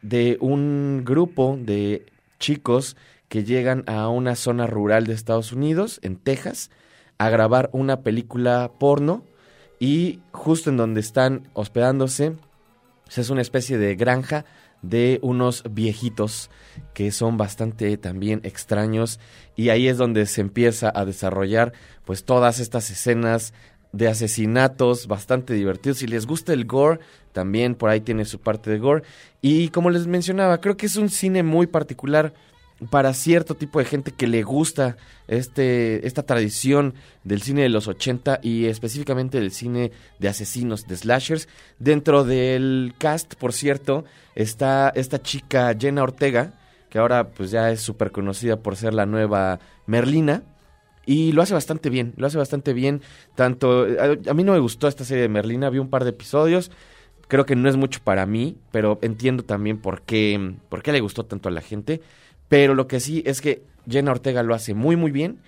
de 0.00 0.38
un 0.40 1.02
grupo 1.04 1.58
de 1.60 2.06
chicos 2.38 2.96
que 3.28 3.44
llegan 3.44 3.84
a 3.86 4.08
una 4.08 4.36
zona 4.36 4.66
rural 4.66 5.06
de 5.06 5.12
Estados 5.12 5.52
Unidos, 5.52 6.00
en 6.02 6.16
Texas, 6.16 6.70
a 7.18 7.28
grabar 7.28 7.68
una 7.74 8.00
película 8.00 8.70
porno 8.80 9.22
y 9.78 10.20
justo 10.32 10.70
en 10.70 10.78
donde 10.78 11.00
están 11.00 11.50
hospedándose, 11.52 12.36
es 13.14 13.28
una 13.28 13.42
especie 13.42 13.76
de 13.76 13.96
granja 13.96 14.46
de 14.82 15.18
unos 15.22 15.62
viejitos 15.70 16.50
que 16.94 17.10
son 17.10 17.36
bastante 17.36 17.96
también 17.96 18.40
extraños 18.44 19.20
y 19.56 19.68
ahí 19.68 19.88
es 19.88 19.98
donde 19.98 20.26
se 20.26 20.40
empieza 20.40 20.90
a 20.94 21.04
desarrollar 21.04 21.72
pues 22.04 22.24
todas 22.24 22.60
estas 22.60 22.90
escenas 22.90 23.52
de 23.92 24.08
asesinatos 24.08 25.06
bastante 25.06 25.54
divertidos. 25.54 25.98
Si 25.98 26.06
les 26.06 26.26
gusta 26.26 26.52
el 26.52 26.64
gore, 26.64 27.00
también 27.32 27.74
por 27.74 27.90
ahí 27.90 28.00
tiene 28.00 28.24
su 28.24 28.40
parte 28.40 28.70
de 28.70 28.78
gore. 28.78 29.02
Y 29.40 29.68
como 29.68 29.90
les 29.90 30.06
mencionaba, 30.06 30.60
creo 30.60 30.76
que 30.76 30.86
es 30.86 30.96
un 30.96 31.08
cine 31.08 31.42
muy 31.42 31.66
particular 31.66 32.32
para 32.88 33.12
cierto 33.12 33.54
tipo 33.54 33.78
de 33.78 33.84
gente 33.84 34.12
que 34.12 34.26
le 34.26 34.42
gusta 34.42 34.96
este, 35.28 36.06
esta 36.06 36.22
tradición 36.22 36.94
del 37.24 37.42
cine 37.42 37.62
de 37.62 37.68
los 37.68 37.88
80 37.88 38.40
y 38.42 38.66
específicamente 38.66 39.38
del 39.38 39.50
cine 39.50 39.92
de 40.18 40.28
asesinos, 40.28 40.86
de 40.86 40.96
slashers. 40.96 41.48
Dentro 41.78 42.24
del 42.24 42.94
cast, 42.98 43.34
por 43.34 43.52
cierto, 43.52 44.04
está 44.34 44.90
esta 44.94 45.20
chica 45.20 45.74
Jenna 45.78 46.02
Ortega, 46.02 46.54
que 46.88 46.98
ahora 46.98 47.28
pues 47.28 47.50
ya 47.50 47.70
es 47.70 47.80
súper 47.80 48.12
conocida 48.12 48.56
por 48.56 48.76
ser 48.76 48.94
la 48.94 49.06
nueva 49.06 49.60
Merlina. 49.86 50.42
Y 51.06 51.32
lo 51.32 51.42
hace 51.42 51.54
bastante 51.54 51.90
bien, 51.90 52.14
lo 52.16 52.26
hace 52.26 52.38
bastante 52.38 52.72
bien. 52.72 53.02
Tanto, 53.34 53.86
a, 53.98 54.30
a 54.30 54.34
mí 54.34 54.44
no 54.44 54.52
me 54.52 54.58
gustó 54.58 54.86
esta 54.86 55.04
serie 55.04 55.22
de 55.22 55.28
Merlina, 55.28 55.68
vi 55.68 55.78
un 55.78 55.90
par 55.90 56.04
de 56.04 56.10
episodios. 56.10 56.70
Creo 57.26 57.46
que 57.46 57.56
no 57.56 57.68
es 57.68 57.76
mucho 57.76 58.00
para 58.02 58.26
mí, 58.26 58.56
pero 58.72 58.98
entiendo 59.02 59.44
también 59.44 59.78
por 59.78 60.02
qué, 60.02 60.54
por 60.68 60.82
qué 60.82 60.92
le 60.92 61.00
gustó 61.00 61.26
tanto 61.26 61.48
a 61.48 61.52
la 61.52 61.60
gente. 61.60 62.00
Pero 62.50 62.74
lo 62.74 62.88
que 62.88 62.98
sí 62.98 63.22
es 63.24 63.40
que 63.40 63.62
Jenna 63.88 64.10
Ortega 64.10 64.42
lo 64.42 64.54
hace 64.54 64.74
muy 64.74 64.96
muy 64.96 65.12
bien. 65.12 65.38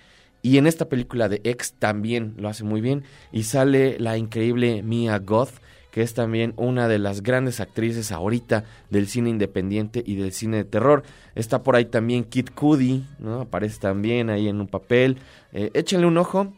Y 0.41 0.57
en 0.57 0.67
esta 0.67 0.89
película 0.89 1.29
de 1.29 1.41
X 1.43 1.75
también 1.77 2.33
lo 2.37 2.47
hace 2.47 2.63
muy 2.63 2.79
bien. 2.79 3.03
Y 3.31 3.43
sale 3.43 3.99
la 3.99 4.17
increíble 4.17 4.83
Mia 4.83 5.19
Goth, 5.19 5.51
que 5.91 6.01
es 6.01 6.13
también 6.13 6.53
una 6.55 6.87
de 6.87 6.99
las 6.99 7.21
grandes 7.21 7.59
actrices 7.59 8.11
ahorita 8.13 8.63
del 8.89 9.07
cine 9.07 9.29
independiente 9.29 10.01
y 10.05 10.15
del 10.15 10.31
cine 10.31 10.57
de 10.57 10.63
terror. 10.63 11.03
Está 11.35 11.61
por 11.61 11.75
ahí 11.75 11.85
también 11.85 12.23
Kid 12.23 12.49
Cudi, 12.55 13.05
¿no? 13.19 13.41
Aparece 13.41 13.79
también 13.79 14.29
ahí 14.29 14.47
en 14.47 14.61
un 14.61 14.67
papel. 14.67 15.17
Eh, 15.51 15.71
échenle 15.73 16.07
un 16.07 16.17
ojo. 16.17 16.53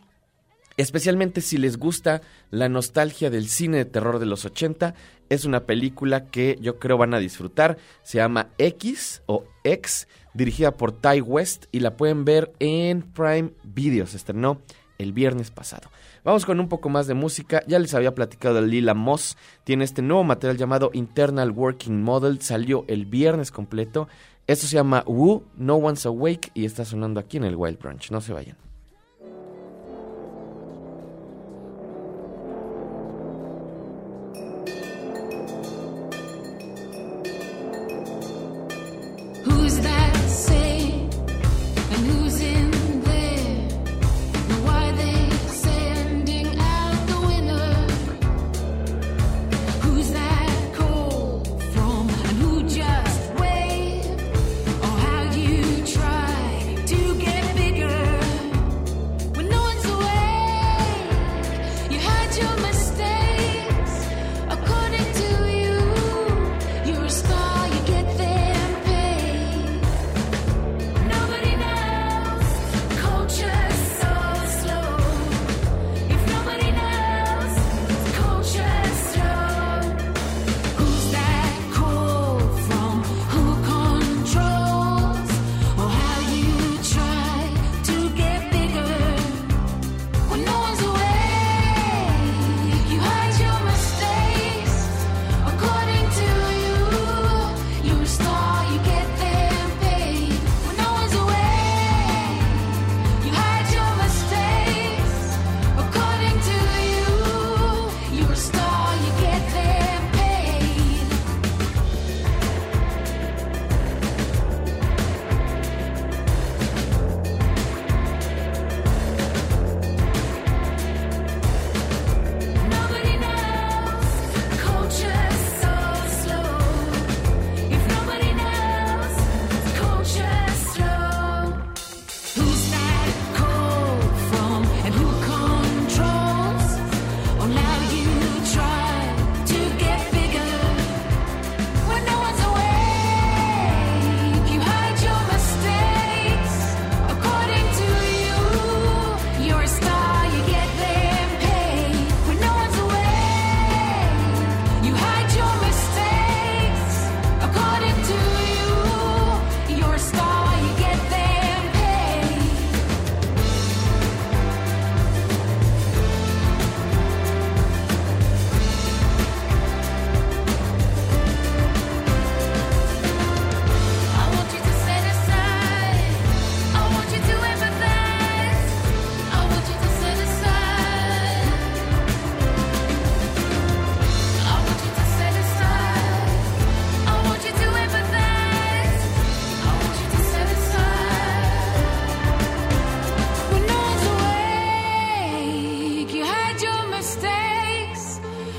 Especialmente 0.77 1.39
si 1.39 1.57
les 1.57 1.77
gusta 1.77 2.21
la 2.51 2.67
nostalgia 2.67 3.29
del 3.29 3.47
cine 3.47 3.77
de 3.77 3.85
terror 3.85 4.19
de 4.19 4.25
los 4.25 4.43
80, 4.43 4.93
es 5.29 5.45
una 5.45 5.65
película 5.65 6.25
que 6.25 6.57
yo 6.61 6.79
creo 6.79 6.97
van 6.97 7.13
a 7.13 7.19
disfrutar. 7.19 7.77
Se 8.03 8.17
llama 8.17 8.49
X 8.57 9.21
o 9.25 9.45
X, 9.63 10.07
dirigida 10.33 10.75
por 10.75 10.91
Ty 10.91 11.21
West 11.21 11.65
y 11.71 11.79
la 11.79 11.95
pueden 11.95 12.25
ver 12.25 12.51
en 12.59 13.01
Prime 13.01 13.51
Video. 13.63 14.05
Se 14.05 14.17
estrenó 14.17 14.61
el 14.97 15.13
viernes 15.13 15.49
pasado. 15.49 15.89
Vamos 16.23 16.45
con 16.45 16.59
un 16.59 16.67
poco 16.67 16.89
más 16.89 17.07
de 17.07 17.13
música. 17.13 17.63
Ya 17.67 17.79
les 17.79 17.93
había 17.93 18.15
platicado 18.15 18.55
de 18.55 18.67
Lila 18.67 18.93
Moss. 18.93 19.37
Tiene 19.63 19.85
este 19.85 20.01
nuevo 20.01 20.23
material 20.23 20.57
llamado 20.57 20.89
Internal 20.93 21.51
Working 21.51 22.01
Model. 22.01 22.41
Salió 22.41 22.83
el 22.87 23.05
viernes 23.05 23.51
completo. 23.51 24.07
Esto 24.47 24.67
se 24.67 24.75
llama 24.75 25.03
Woo, 25.07 25.43
No 25.55 25.75
One's 25.75 26.05
Awake 26.05 26.51
y 26.53 26.65
está 26.65 26.85
sonando 26.85 27.19
aquí 27.19 27.37
en 27.37 27.45
el 27.45 27.55
Wild 27.55 27.79
Branch. 27.79 28.11
No 28.11 28.21
se 28.21 28.33
vayan. 28.33 28.64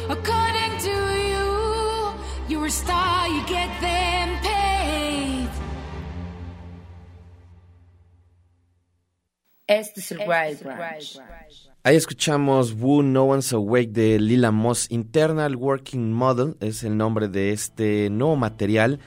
According 0.08 0.78
to 0.82 0.96
you, 1.30 2.14
you're 2.48 2.66
a 2.66 2.70
star, 2.70 3.28
you 3.28 3.42
get 3.48 3.68
them 3.80 4.40
paid. 4.40 5.48
Este 9.66 9.98
es 9.98 10.12
el 10.12 10.18
Wild 10.18 10.62
Branch. 10.62 11.18
Ahí 11.82 11.96
escuchamos 11.96 12.72
Woo 12.74 13.02
No 13.02 13.24
One's 13.24 13.52
Awake 13.52 13.90
de 13.90 14.20
Lila 14.20 14.52
Moss. 14.52 14.88
Internal 14.90 15.56
Working 15.56 16.12
Model 16.12 16.56
es 16.60 16.84
el 16.84 16.96
nombre 16.96 17.26
de 17.26 17.50
este 17.50 18.08
nuevo 18.08 18.36
material. 18.36 19.00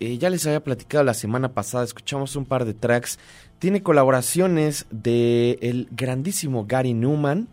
Eh, 0.00 0.18
ya 0.18 0.28
les 0.28 0.46
había 0.46 0.62
platicado 0.62 1.02
la 1.02 1.14
semana 1.14 1.54
pasada, 1.54 1.84
escuchamos 1.84 2.36
un 2.36 2.44
par 2.44 2.66
de 2.66 2.74
tracks. 2.74 3.18
Tiene 3.58 3.82
colaboraciones 3.82 4.84
de 4.90 5.58
el 5.62 5.88
grandísimo 5.92 6.66
Gary 6.66 6.92
Newman. 6.92 7.48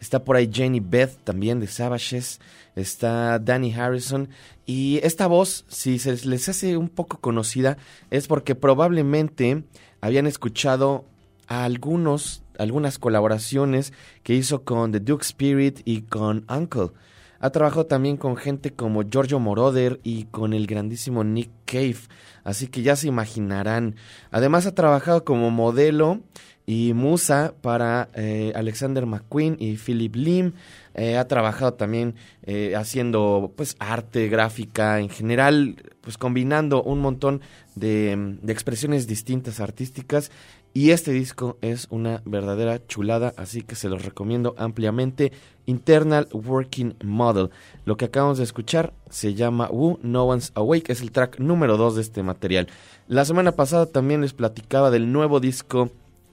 Está 0.00 0.24
por 0.24 0.36
ahí 0.36 0.50
Jenny 0.52 0.80
Beth 0.80 1.18
también 1.24 1.60
de 1.60 1.66
Savages. 1.66 2.40
Está 2.74 3.38
Danny 3.38 3.72
Harrison. 3.72 4.28
Y 4.66 4.98
esta 5.02 5.26
voz, 5.26 5.64
si 5.68 5.98
se 5.98 6.26
les 6.26 6.48
hace 6.48 6.76
un 6.76 6.88
poco 6.88 7.18
conocida, 7.18 7.76
es 8.10 8.26
porque 8.26 8.54
probablemente 8.54 9.64
habían 10.00 10.26
escuchado 10.26 11.04
a 11.46 11.64
algunos, 11.64 12.42
algunas 12.58 12.98
colaboraciones 12.98 13.92
que 14.22 14.34
hizo 14.34 14.64
con 14.64 14.92
The 14.92 15.00
Duke 15.00 15.24
Spirit 15.24 15.80
y 15.84 16.02
con 16.02 16.46
Uncle. 16.48 16.92
Ha 17.40 17.50
trabajado 17.50 17.86
también 17.86 18.18
con 18.18 18.36
gente 18.36 18.70
como 18.70 19.02
Giorgio 19.02 19.40
Moroder 19.40 19.98
y 20.02 20.24
con 20.24 20.52
el 20.52 20.66
grandísimo 20.66 21.24
Nick 21.24 21.50
Cave, 21.64 21.96
así 22.44 22.66
que 22.66 22.82
ya 22.82 22.96
se 22.96 23.08
imaginarán. 23.08 23.96
Además 24.30 24.66
ha 24.66 24.74
trabajado 24.74 25.24
como 25.24 25.50
modelo 25.50 26.20
y 26.70 26.94
musa 26.94 27.52
para 27.62 28.10
eh, 28.14 28.52
Alexander 28.54 29.04
McQueen 29.04 29.56
y 29.58 29.76
Philip 29.76 30.14
Lim. 30.14 30.52
Eh, 30.94 31.16
ha 31.16 31.26
trabajado 31.26 31.74
también 31.74 32.14
eh, 32.44 32.74
haciendo 32.76 33.52
pues 33.56 33.74
arte, 33.80 34.28
gráfica, 34.28 35.00
en 35.00 35.08
general, 35.08 35.82
pues 36.00 36.16
combinando 36.16 36.80
un 36.84 37.00
montón 37.00 37.40
de, 37.74 38.36
de 38.40 38.52
expresiones 38.52 39.08
distintas 39.08 39.58
artísticas. 39.58 40.30
Y 40.72 40.90
este 40.92 41.10
disco 41.10 41.58
es 41.60 41.88
una 41.90 42.22
verdadera 42.24 42.86
chulada, 42.86 43.34
así 43.36 43.62
que 43.62 43.74
se 43.74 43.88
los 43.88 44.04
recomiendo 44.04 44.54
ampliamente. 44.56 45.32
Internal 45.66 46.28
Working 46.32 46.94
Model. 47.02 47.50
Lo 47.84 47.96
que 47.96 48.04
acabamos 48.04 48.38
de 48.38 48.44
escuchar 48.44 48.92
se 49.08 49.34
llama 49.34 49.68
Woo 49.70 49.98
No 50.02 50.24
One's 50.24 50.52
Awake, 50.54 50.92
es 50.92 51.00
el 51.00 51.10
track 51.10 51.40
número 51.40 51.76
2 51.76 51.96
de 51.96 52.02
este 52.02 52.22
material. 52.22 52.68
La 53.08 53.24
semana 53.24 53.52
pasada 53.52 53.86
también 53.86 54.20
les 54.20 54.32
platicaba 54.32 54.90
del 54.90 55.12
nuevo 55.12 55.40
disco 55.40 55.90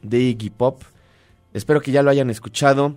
de 0.10 0.20
Iggy 0.20 0.50
Pop. 0.50 0.82
Espero 1.54 1.82
que 1.82 1.91
ya 1.91 2.04
lo 2.04 2.10
hayan 2.10 2.30
escuchado. 2.30 2.96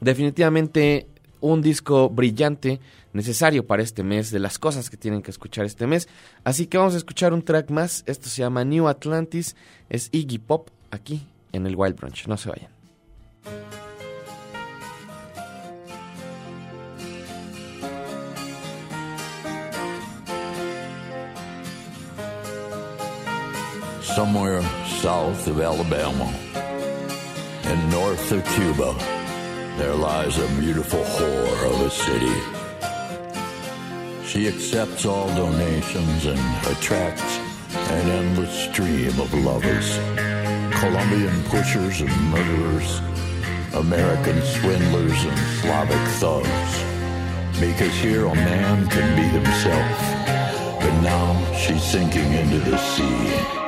Definitivamente 0.00 1.06
un 1.40 1.62
disco 1.62 2.08
brillante, 2.10 2.80
necesario 3.12 3.66
para 3.66 3.82
este 3.82 4.02
mes, 4.02 4.30
de 4.30 4.38
las 4.38 4.58
cosas 4.58 4.90
que 4.90 4.96
tienen 4.96 5.22
que 5.22 5.30
escuchar 5.30 5.64
este 5.64 5.86
mes. 5.86 6.08
Así 6.44 6.66
que 6.66 6.78
vamos 6.78 6.94
a 6.94 6.98
escuchar 6.98 7.32
un 7.32 7.42
track 7.42 7.70
más. 7.70 8.02
Esto 8.06 8.28
se 8.28 8.42
llama 8.42 8.64
New 8.64 8.88
Atlantis. 8.88 9.56
Es 9.88 10.08
Iggy 10.12 10.38
Pop 10.38 10.68
aquí 10.90 11.26
en 11.52 11.66
el 11.66 11.76
Wild 11.76 11.96
Brunch. 11.96 12.26
No 12.26 12.36
se 12.36 12.50
vayan. 12.50 12.70
Somewhere 24.02 24.62
south 25.00 25.46
of 25.46 25.60
Alabama 25.60 26.24
and 27.64 27.90
north 27.90 28.32
of 28.32 28.42
Cuba, 28.54 28.94
there 29.76 29.94
lies 29.94 30.38
a 30.38 30.48
beautiful 30.60 31.00
whore 31.00 31.70
of 31.70 31.80
a 31.82 31.90
city. 31.90 32.36
She 34.26 34.48
accepts 34.48 35.04
all 35.04 35.28
donations 35.28 36.24
and 36.24 36.40
attracts 36.66 37.38
an 37.74 38.08
endless 38.08 38.70
stream 38.70 39.20
of 39.20 39.32
lovers. 39.34 39.98
Colombian 40.80 41.42
pushers 41.44 42.00
and 42.00 42.30
murderers, 42.30 43.00
American 43.74 44.40
swindlers 44.42 45.24
and 45.24 45.38
Slavic 45.60 46.08
thugs. 46.20 46.72
Because 47.60 47.94
here 48.00 48.24
a 48.24 48.34
man 48.34 48.88
can 48.88 49.14
be 49.14 49.28
himself, 49.28 50.80
but 50.80 51.00
now 51.02 51.54
she's 51.54 51.82
sinking 51.82 52.32
into 52.32 52.58
the 52.70 52.78
sea. 52.78 53.65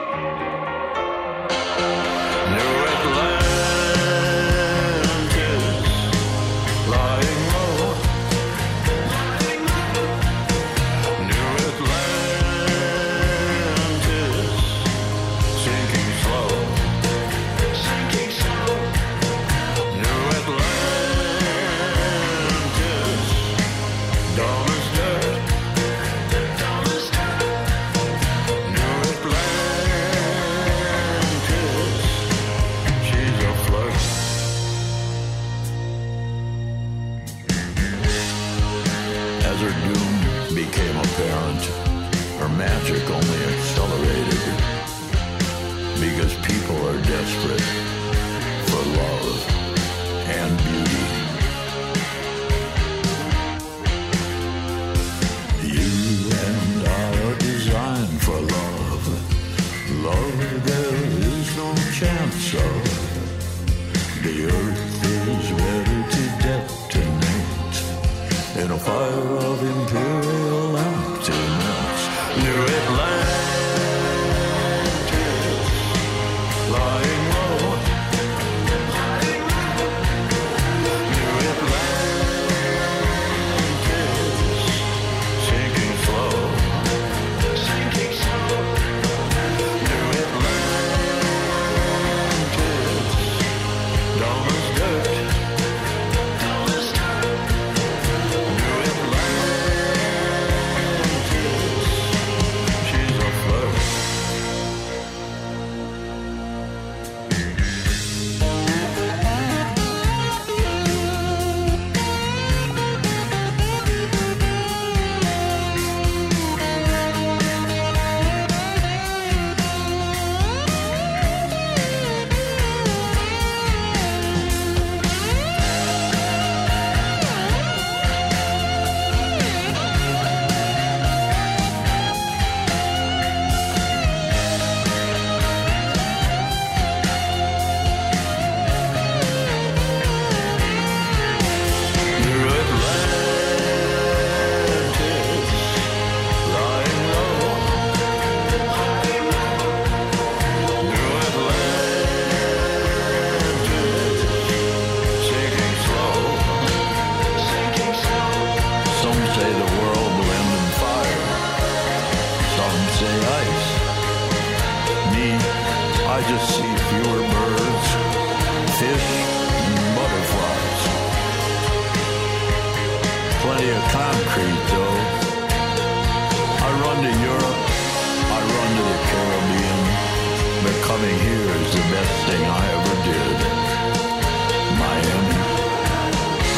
Coming 181.08 181.26
here 181.26 181.40
is 181.40 181.72
the 181.72 181.80
best 181.80 182.26
thing 182.26 182.42
I 182.44 182.64
ever 182.76 182.96
did. 183.08 183.36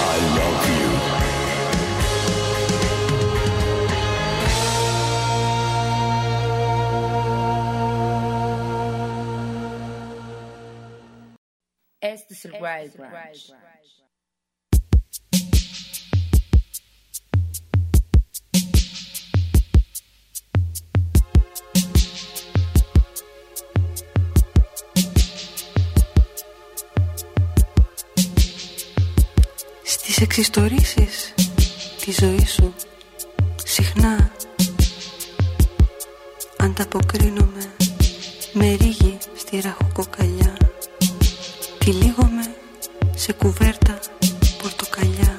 I 0.02 0.16
love 0.38 0.62
you. 0.76 0.88
Este 12.02 12.34
Branch. 12.96 13.99
Στις 30.20 30.32
εξιστορήσεις 30.32 31.34
τη 32.00 32.12
ζωή 32.20 32.46
σου 32.46 32.74
συχνά. 33.64 34.32
Ανταποκρίνομαι 36.56 37.72
με 38.52 38.76
ρίγη 38.80 39.18
στη 39.36 39.60
ραχοκοκαλιά. 39.60 40.56
Τυλίγομαι 41.78 42.54
σε 43.14 43.32
κουβέρτα 43.32 43.98
πορτοκαλιά. 44.62 45.38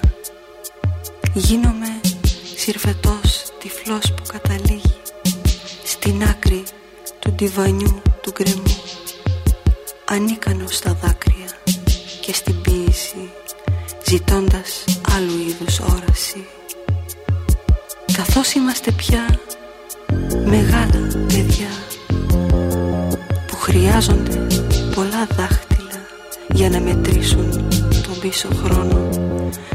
Γίνομαι 1.34 2.02
συρφετός 2.56 3.44
τυφλός 3.60 4.14
που 4.14 4.24
καταλήγει 4.28 4.96
στην 5.84 6.24
άκρη 6.24 6.64
του 7.20 7.32
ντιβανιού 7.32 8.02
του 8.22 8.32
γκρεμού. 8.32 8.82
Ανίκανος 10.06 10.76
στα 10.76 10.94
δάκρυα 10.94 11.58
και 12.22 12.34
στην 12.34 12.62
ποίηση 12.62 13.30
ζητώντας 14.12 14.84
άλλου 15.16 15.32
είδους 15.48 15.80
όραση. 15.80 16.46
Καθώς 18.18 18.54
είμαστε 18.54 18.92
πια 18.92 19.40
μεγάλα 20.46 21.08
παιδιά 21.28 21.72
που 23.48 23.56
χρειάζονται 23.56 24.48
πολλά 24.96 25.28
δάχτυλα 25.38 26.02
για 26.54 26.70
να 26.70 26.80
μετρήσουν 26.80 27.52
τον 28.04 28.20
πίσω 28.20 28.48
χρόνο 28.64 29.10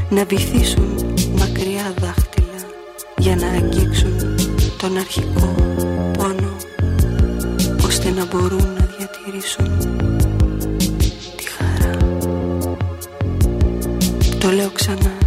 να 0.08 0.24
βυθίσουν 0.24 1.14
μακριά 1.38 1.94
δάχτυλα 2.00 2.60
για 3.16 3.36
να 3.36 3.48
αγγίξουν 3.48 4.16
τον 4.78 4.96
αρχικό 4.96 5.54
πόνο 6.18 6.56
ώστε 7.86 7.86
ώστε 7.86 8.10
να 8.10 8.24
μπορούν 8.24 8.68
να 8.78 8.88
διατηρήσουν 8.98 10.15
Το 14.46 14.52
λέω 14.52 14.70
ξανά. 14.70 15.18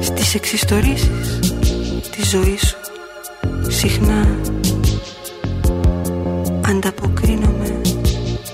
Στις 0.00 0.34
εξιστορήσεις 0.34 1.38
της 2.10 2.28
ζωής 2.28 2.60
σου 2.60 2.76
συχνά 3.68 4.40
ανταποκρίνομαι 6.60 7.80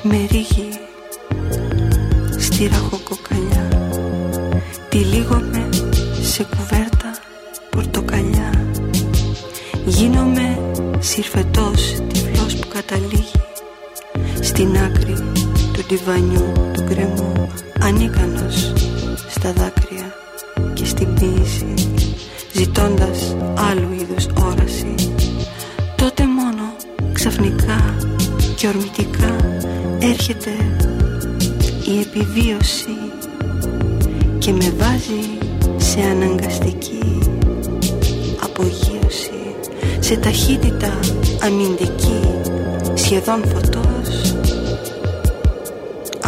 με 0.03 0.27
ρίγη 0.31 0.69
στη 2.39 2.67
ραχοκοκαλιά. 2.67 3.69
Τυλίγομαι 4.89 5.69
σε 6.23 6.47
κουβέρτα 6.57 7.15
πορτοκαλιά. 7.71 8.67
Γίνομαι 9.85 10.59
συρφετός 10.99 11.97
τυφλός 12.13 12.57
που 12.57 12.69
καταλήγει 12.69 13.41
στην 14.41 14.77
άκρη 14.79 15.15
του 15.73 15.83
τυβανιού 15.89 16.72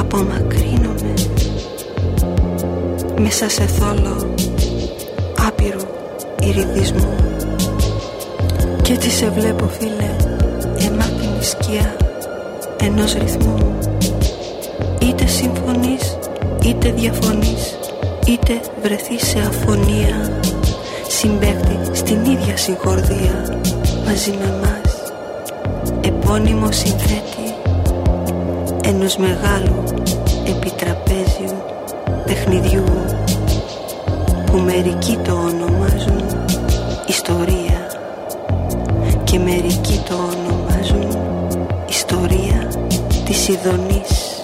απομακρύνομαι. 0.05 1.15
Μέσα 3.21 3.49
σε 3.49 3.67
θόλο 3.67 4.35
άπειρου 5.47 5.87
ηριδισμού 6.41 7.15
κι 8.83 8.93
έτσι 8.93 9.11
σε 9.11 9.31
βλέπω 9.31 9.69
φίλε 9.69 10.17
εμάτινη 10.87 11.43
σκιά 11.43 11.97
ενός 12.81 13.13
ρυθμού. 13.15 13.79
Είτε 15.03 15.27
συμφωνείς 15.27 16.19
είτε 16.63 16.91
διαφωνείς 16.91 17.79
είτε 18.27 18.61
βρεθείς 18.83 19.27
σε 19.27 19.39
αφωνία. 19.39 20.41
Συμπέκτη 21.09 21.79
στην 21.93 22.25
ίδια 22.25 22.57
συγχορδία 22.57 23.61
μαζί 24.07 24.31
με 24.31 24.61
μας. 24.61 25.13
Επώνυμο 26.01 26.73
συνθέτη 26.73 27.55
ενός 28.85 29.17
μεγάλου 29.17 29.84
επιτραπέζιου 30.48 31.64
παιχνιδιού 32.26 32.84
που 34.46 34.58
μερικοί 34.58 35.18
το 35.18 35.34
ονομάζουν 35.34 36.24
ιστορία 37.08 37.88
και 39.24 39.40
μερικοί 39.40 40.04
το 40.10 40.16
ονομάζουν 40.16 41.18
ιστορία 41.90 42.68
της 43.26 43.48
Ιδονής 43.48 44.38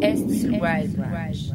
Este 0.00 0.32
es 0.36 0.44
el 0.44 0.60
Wild 0.60 0.96
Branch. 0.96 1.54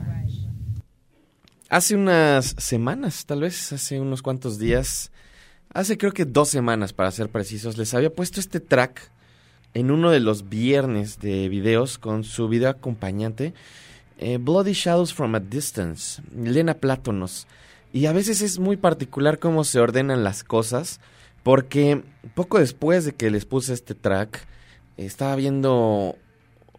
Hace 1.70 1.96
unas 1.96 2.56
semanas, 2.58 3.28
tal 3.28 3.42
vez 3.42 3.72
hace 3.72 4.00
unos 4.00 4.24
cuantos 4.24 4.58
días, 4.58 5.12
hace 5.72 6.00
creo 6.00 6.14
que 6.14 6.26
dos 6.26 6.50
semanas 6.50 6.94
para 6.94 7.12
ser 7.12 7.30
precisos, 7.30 7.78
les 7.78 7.94
había 7.94 8.12
puesto 8.12 8.40
este 8.40 8.60
track 8.60 9.12
en 9.75 9.91
uno 9.91 10.11
de 10.11 10.21
los 10.21 10.49
viernes 10.49 11.19
de 11.19 11.49
videos 11.49 11.99
con 11.99 12.23
su 12.25 12.49
video 12.49 12.71
acompañante, 12.71 13.53
eh, 14.19 14.39
Bloody 14.41 14.73
Shadows 14.73 15.13
from 15.13 15.35
a 15.35 15.41
Distance, 15.41 16.23
Lena 16.35 16.75
Plátonos. 16.75 17.49
Y 17.93 18.07
a 18.07 18.13
veces 18.13 18.41
es 18.41 18.59
muy 18.59 18.77
particular 18.77 19.39
cómo 19.39 19.65
se 19.65 19.81
ordenan 19.81 20.25
las 20.25 20.45
cosas, 20.45 21.01
porque 21.43 22.03
poco 22.35 22.59
después 22.59 23.05
de 23.05 23.13
que 23.13 23.31
les 23.31 23.45
puse 23.45 23.75
este 23.75 23.95
track, 23.95 24.47
estaba 24.97 25.35
viendo 25.35 26.17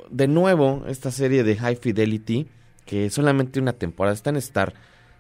de 0.10 0.27
nuevo 0.27 0.86
esta 0.88 1.12
serie 1.12 1.43
de 1.43 1.58
High 1.58 1.75
Fidelity, 1.75 2.47
que 2.86 3.10
solamente 3.10 3.60
una 3.60 3.73
temporada 3.73 4.13
está 4.13 4.29
en 4.29 4.38
Star. 4.38 4.73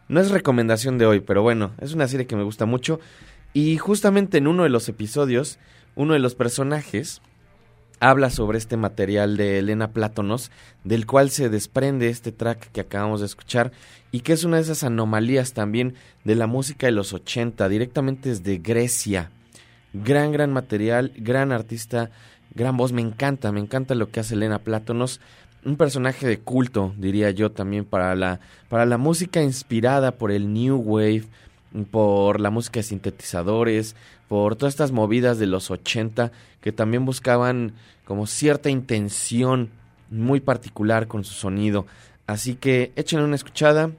No 0.07 0.21
es 0.21 0.31
recomendación 0.31 0.97
de 0.97 1.07
hoy, 1.07 1.19
pero 1.19 1.41
bueno, 1.41 1.73
es 1.81 1.93
una 1.93 2.07
serie 2.07 2.27
que 2.27 2.35
me 2.35 2.43
gusta 2.43 2.65
mucho. 2.65 2.99
Y 3.53 3.77
justamente 3.77 4.37
en 4.37 4.47
uno 4.47 4.63
de 4.63 4.69
los 4.69 4.87
episodios, 4.87 5.59
uno 5.95 6.13
de 6.13 6.19
los 6.19 6.35
personajes 6.35 7.21
habla 7.99 8.29
sobre 8.29 8.57
este 8.57 8.77
material 8.77 9.37
de 9.37 9.59
Elena 9.59 9.91
Plátonos, 9.91 10.51
del 10.83 11.05
cual 11.05 11.29
se 11.29 11.49
desprende 11.49 12.09
este 12.09 12.31
track 12.31 12.71
que 12.71 12.81
acabamos 12.81 13.21
de 13.21 13.25
escuchar 13.25 13.71
y 14.11 14.21
que 14.21 14.33
es 14.33 14.43
una 14.43 14.57
de 14.57 14.63
esas 14.63 14.83
anomalías 14.83 15.53
también 15.53 15.95
de 16.23 16.35
la 16.35 16.47
música 16.47 16.87
de 16.87 16.91
los 16.91 17.13
80, 17.13 17.67
directamente 17.69 18.29
desde 18.29 18.57
Grecia. 18.57 19.31
Gran, 19.93 20.31
gran 20.31 20.51
material, 20.51 21.13
gran 21.15 21.51
artista, 21.51 22.11
gran 22.53 22.77
voz, 22.77 22.91
me 22.91 23.01
encanta, 23.01 23.51
me 23.51 23.59
encanta 23.59 23.95
lo 23.95 24.09
que 24.09 24.19
hace 24.19 24.35
Elena 24.35 24.59
Plátonos. 24.59 25.21
Un 25.63 25.77
personaje 25.77 26.27
de 26.27 26.39
culto, 26.39 26.93
diría 26.97 27.31
yo 27.31 27.51
también, 27.51 27.85
para 27.85 28.15
la, 28.15 28.39
para 28.69 28.85
la 28.85 28.97
música 28.97 29.41
inspirada 29.41 30.11
por 30.11 30.31
el 30.31 30.53
New 30.53 30.77
Wave, 30.77 31.25
por 31.91 32.39
la 32.39 32.49
música 32.49 32.79
de 32.79 32.83
sintetizadores, 32.83 33.95
por 34.27 34.55
todas 34.55 34.73
estas 34.73 34.91
movidas 34.91 35.39
de 35.39 35.47
los 35.47 35.71
80 35.71 36.31
que 36.61 36.71
también 36.71 37.05
buscaban 37.05 37.73
como 38.05 38.27
cierta 38.27 38.69
intención 38.69 39.69
muy 40.09 40.39
particular 40.39 41.07
con 41.07 41.23
su 41.23 41.33
sonido. 41.33 41.85
Así 42.27 42.55
que 42.55 42.91
échenle 42.95 43.25
una 43.25 43.35
escuchada. 43.35 43.91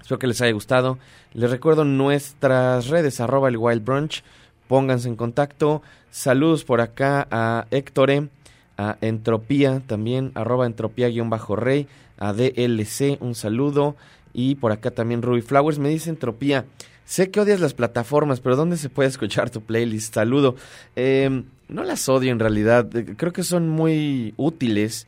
Espero 0.00 0.18
que 0.18 0.26
les 0.26 0.40
haya 0.40 0.52
gustado. 0.52 0.98
Les 1.32 1.50
recuerdo 1.50 1.84
nuestras 1.84 2.88
redes, 2.88 3.20
arroba 3.20 3.48
el 3.48 3.56
Wild 3.56 3.84
Brunch. 3.84 4.22
Pónganse 4.66 5.08
en 5.08 5.16
contacto. 5.16 5.82
Saludos 6.10 6.64
por 6.64 6.80
acá 6.80 7.26
a 7.30 7.66
Héctor, 7.70 8.28
a 8.76 8.96
Entropía 9.00 9.82
también, 9.86 10.32
arroba 10.34 10.66
entropía-rey, 10.66 11.88
a 12.18 12.32
DLC, 12.32 13.18
un 13.20 13.34
saludo. 13.34 13.96
Y 14.32 14.56
por 14.56 14.72
acá 14.72 14.90
también 14.90 15.22
Ruby 15.22 15.42
Flowers 15.42 15.78
me 15.78 15.88
dice 15.88 16.10
Entropía. 16.10 16.66
Sé 17.08 17.30
que 17.30 17.40
odias 17.40 17.60
las 17.60 17.72
plataformas, 17.72 18.40
pero 18.40 18.54
¿dónde 18.54 18.76
se 18.76 18.90
puede 18.90 19.08
escuchar 19.08 19.48
tu 19.48 19.62
playlist? 19.62 20.14
Saludo. 20.14 20.56
Eh, 20.94 21.42
no 21.66 21.82
las 21.82 22.06
odio 22.10 22.30
en 22.32 22.38
realidad. 22.38 22.94
Eh, 22.94 23.14
Creo 23.16 23.32
que 23.32 23.44
son 23.44 23.66
muy 23.66 24.34
útiles 24.36 25.06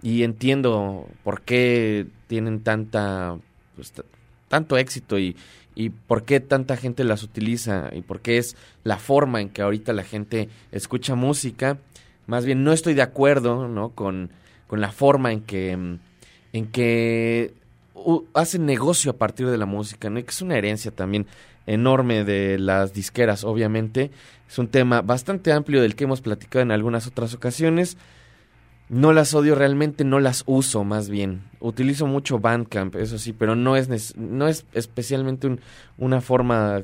y 0.00 0.22
entiendo 0.22 1.06
por 1.22 1.42
qué 1.42 2.06
tienen 2.26 2.60
tanta 2.62 3.36
pues, 3.76 3.92
tanto 4.48 4.78
éxito 4.78 5.18
y, 5.18 5.36
y 5.74 5.90
por 5.90 6.24
qué 6.24 6.40
tanta 6.40 6.78
gente 6.78 7.04
las 7.04 7.22
utiliza 7.22 7.90
y 7.92 8.00
por 8.00 8.20
qué 8.20 8.38
es 8.38 8.56
la 8.82 8.96
forma 8.96 9.42
en 9.42 9.50
que 9.50 9.60
ahorita 9.60 9.92
la 9.92 10.04
gente 10.04 10.48
escucha 10.70 11.16
música. 11.16 11.76
Más 12.26 12.46
bien 12.46 12.64
no 12.64 12.72
estoy 12.72 12.94
de 12.94 13.02
acuerdo 13.02 13.68
¿no? 13.68 13.90
con, 13.90 14.30
con 14.68 14.80
la 14.80 14.90
forma 14.90 15.32
en 15.32 15.42
que, 15.42 15.76
mm, 15.76 15.98
en 16.54 16.66
que 16.68 17.52
hacen 18.34 18.66
negocio 18.66 19.10
a 19.10 19.16
partir 19.16 19.48
de 19.48 19.58
la 19.58 19.66
música, 19.66 20.10
¿no? 20.10 20.18
Y 20.18 20.24
que 20.24 20.30
es 20.30 20.42
una 20.42 20.56
herencia 20.56 20.90
también 20.90 21.26
enorme 21.66 22.24
de 22.24 22.58
las 22.58 22.92
disqueras, 22.92 23.44
obviamente. 23.44 24.10
Es 24.48 24.58
un 24.58 24.68
tema 24.68 25.02
bastante 25.02 25.52
amplio 25.52 25.80
del 25.82 25.94
que 25.94 26.04
hemos 26.04 26.20
platicado 26.20 26.62
en 26.62 26.70
algunas 26.72 27.06
otras 27.06 27.34
ocasiones. 27.34 27.96
No 28.88 29.12
las 29.14 29.32
odio 29.32 29.54
realmente, 29.54 30.04
no 30.04 30.20
las 30.20 30.42
uso 30.46 30.84
más 30.84 31.08
bien. 31.08 31.42
Utilizo 31.60 32.06
mucho 32.06 32.40
Bandcamp, 32.40 32.96
eso 32.96 33.16
sí, 33.18 33.32
pero 33.32 33.56
no 33.56 33.76
es, 33.76 34.16
no 34.16 34.48
es 34.48 34.66
especialmente 34.74 35.46
un- 35.46 35.60
una 35.96 36.20
forma 36.20 36.82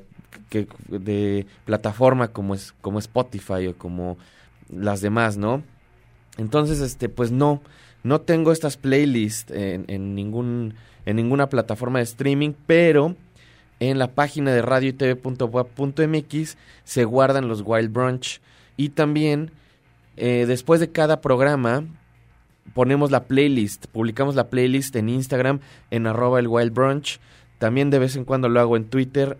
que, 0.49 0.68
de 0.89 1.47
plataforma 1.66 2.29
como, 2.29 2.55
es, 2.55 2.72
como 2.81 2.99
Spotify 2.99 3.66
o 3.66 3.76
como 3.76 4.16
las 4.74 5.03
demás, 5.03 5.37
¿no? 5.37 5.62
Entonces, 6.39 6.81
este, 6.81 7.09
pues 7.11 7.31
no, 7.31 7.61
no 8.05 8.20
tengo 8.22 8.53
estas 8.53 8.76
playlists 8.79 9.51
en 9.53 10.14
ningún, 10.14 10.74
en 11.05 11.16
ninguna 11.16 11.49
plataforma 11.51 11.99
de 11.99 12.05
streaming, 12.05 12.53
pero 12.66 13.16
en 13.81 13.99
la 13.99 14.09
página 14.09 14.53
de 14.53 14.62
radio 14.62 14.95
se 16.85 17.05
guardan 17.05 17.49
los 17.49 17.62
Wild 17.64 17.93
Brunch. 17.93 18.41
Y 18.76 18.91
también 18.91 19.51
eh, 20.16 20.45
después 20.47 20.81
de 20.81 20.91
cada 20.91 21.20
programa 21.20 21.85
ponemos 22.74 23.11
la 23.11 23.24
playlist, 23.24 23.87
publicamos 23.87 24.35
la 24.35 24.49
playlist 24.51 24.95
en 24.97 25.09
Instagram 25.09 25.61
en 25.91 26.07
arroba 26.07 26.39
el 26.39 26.49
Wild 26.49 26.72
Brunch, 26.72 27.20
también 27.59 27.91
de 27.91 27.99
vez 27.99 28.16
en 28.16 28.24
cuando 28.24 28.49
lo 28.49 28.61
hago 28.61 28.76
en 28.76 28.85
Twitter, 28.85 29.37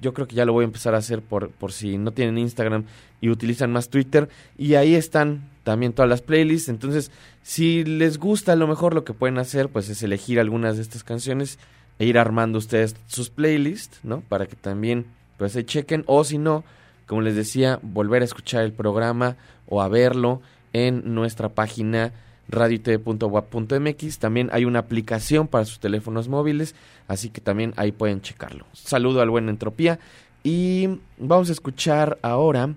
yo 0.00 0.14
creo 0.14 0.26
que 0.26 0.36
ya 0.36 0.44
lo 0.44 0.52
voy 0.52 0.62
a 0.62 0.66
empezar 0.66 0.94
a 0.94 0.98
hacer 0.98 1.22
por, 1.22 1.50
por 1.50 1.72
si 1.72 1.98
no 1.98 2.12
tienen 2.12 2.38
Instagram 2.38 2.84
y 3.20 3.28
utilizan 3.28 3.72
más 3.72 3.88
Twitter. 3.88 4.28
Y 4.56 4.74
ahí 4.74 4.94
están 4.94 5.50
también 5.64 5.92
todas 5.92 6.08
las 6.08 6.22
playlists, 6.22 6.68
entonces 6.68 7.10
si 7.42 7.84
les 7.84 8.18
gusta 8.18 8.52
a 8.52 8.56
lo 8.56 8.68
mejor 8.68 8.94
lo 8.94 9.04
que 9.04 9.14
pueden 9.14 9.38
hacer 9.38 9.68
pues 9.68 9.88
es 9.88 10.02
elegir 10.02 10.38
algunas 10.38 10.76
de 10.76 10.82
estas 10.82 11.02
canciones 11.02 11.58
e 11.98 12.06
ir 12.06 12.18
armando 12.18 12.58
ustedes 12.58 12.96
sus 13.06 13.30
playlists, 13.30 14.00
¿no? 14.02 14.20
Para 14.20 14.46
que 14.46 14.56
también 14.56 15.06
pues 15.38 15.52
se 15.52 15.64
chequen 15.64 16.04
o 16.06 16.24
si 16.24 16.38
no 16.38 16.64
como 17.06 17.22
les 17.22 17.36
decía, 17.36 17.78
volver 17.82 18.22
a 18.22 18.24
escuchar 18.24 18.64
el 18.64 18.72
programa 18.72 19.36
o 19.68 19.80
a 19.80 19.88
verlo 19.88 20.42
en 20.72 21.14
nuestra 21.14 21.48
página 21.48 22.12
radiotv.wap.mx. 22.48 24.18
También 24.18 24.50
hay 24.52 24.64
una 24.64 24.80
aplicación 24.80 25.46
para 25.46 25.64
sus 25.64 25.78
teléfonos 25.78 26.28
móviles, 26.28 26.74
así 27.08 27.30
que 27.30 27.40
también 27.40 27.72
ahí 27.76 27.92
pueden 27.92 28.20
checarlo. 28.20 28.66
Saludo 28.72 29.20
al 29.22 29.30
buen 29.30 29.48
Entropía 29.48 29.98
y 30.42 30.98
vamos 31.18 31.48
a 31.48 31.52
escuchar 31.52 32.18
ahora 32.22 32.74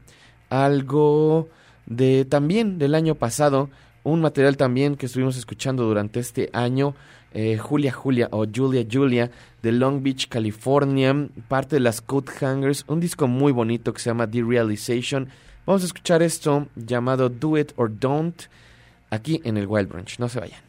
algo 0.50 1.50
de 1.88 2.26
también 2.26 2.78
del 2.78 2.96
año 2.96 3.16
pasado, 3.16 3.70
un 4.04 4.22
material 4.22 4.58
también 4.58 4.96
que 4.96 5.08
estuvimos 5.08 5.38
escuchando 5.38 5.84
durante 5.84 6.20
este 6.20 6.50
año, 6.54 6.94
eh, 7.34 7.58
Julia 7.58 7.92
Julia 7.92 8.28
o 8.32 8.46
Julia 8.46 8.86
Julia 8.90 9.32
de 9.62 9.72
Long 9.72 10.02
Beach, 10.02 10.28
California, 10.30 11.14
parte 11.48 11.76
de 11.76 11.80
las 11.82 12.02
Coat 12.02 12.30
Hangers, 12.42 12.86
un 12.88 13.00
disco 13.00 13.28
muy 13.28 13.52
bonito 13.52 13.94
que 13.94 14.00
se 14.00 14.10
llama 14.10 14.30
The 14.30 14.44
Realization. 14.44 15.30
Vamos 15.66 15.84
a 15.84 15.86
escuchar 15.86 16.22
esto 16.22 16.68
llamado 16.76 17.30
Do 17.30 17.58
It 17.58 17.74
or 17.76 17.92
Don't 18.00 18.44
aquí 19.10 19.42
en 19.44 19.58
el 19.58 19.68
Wild 19.68 19.90
Branch. 19.90 20.20
No 20.20 20.30
se 20.30 20.40
vayan. 20.40 20.69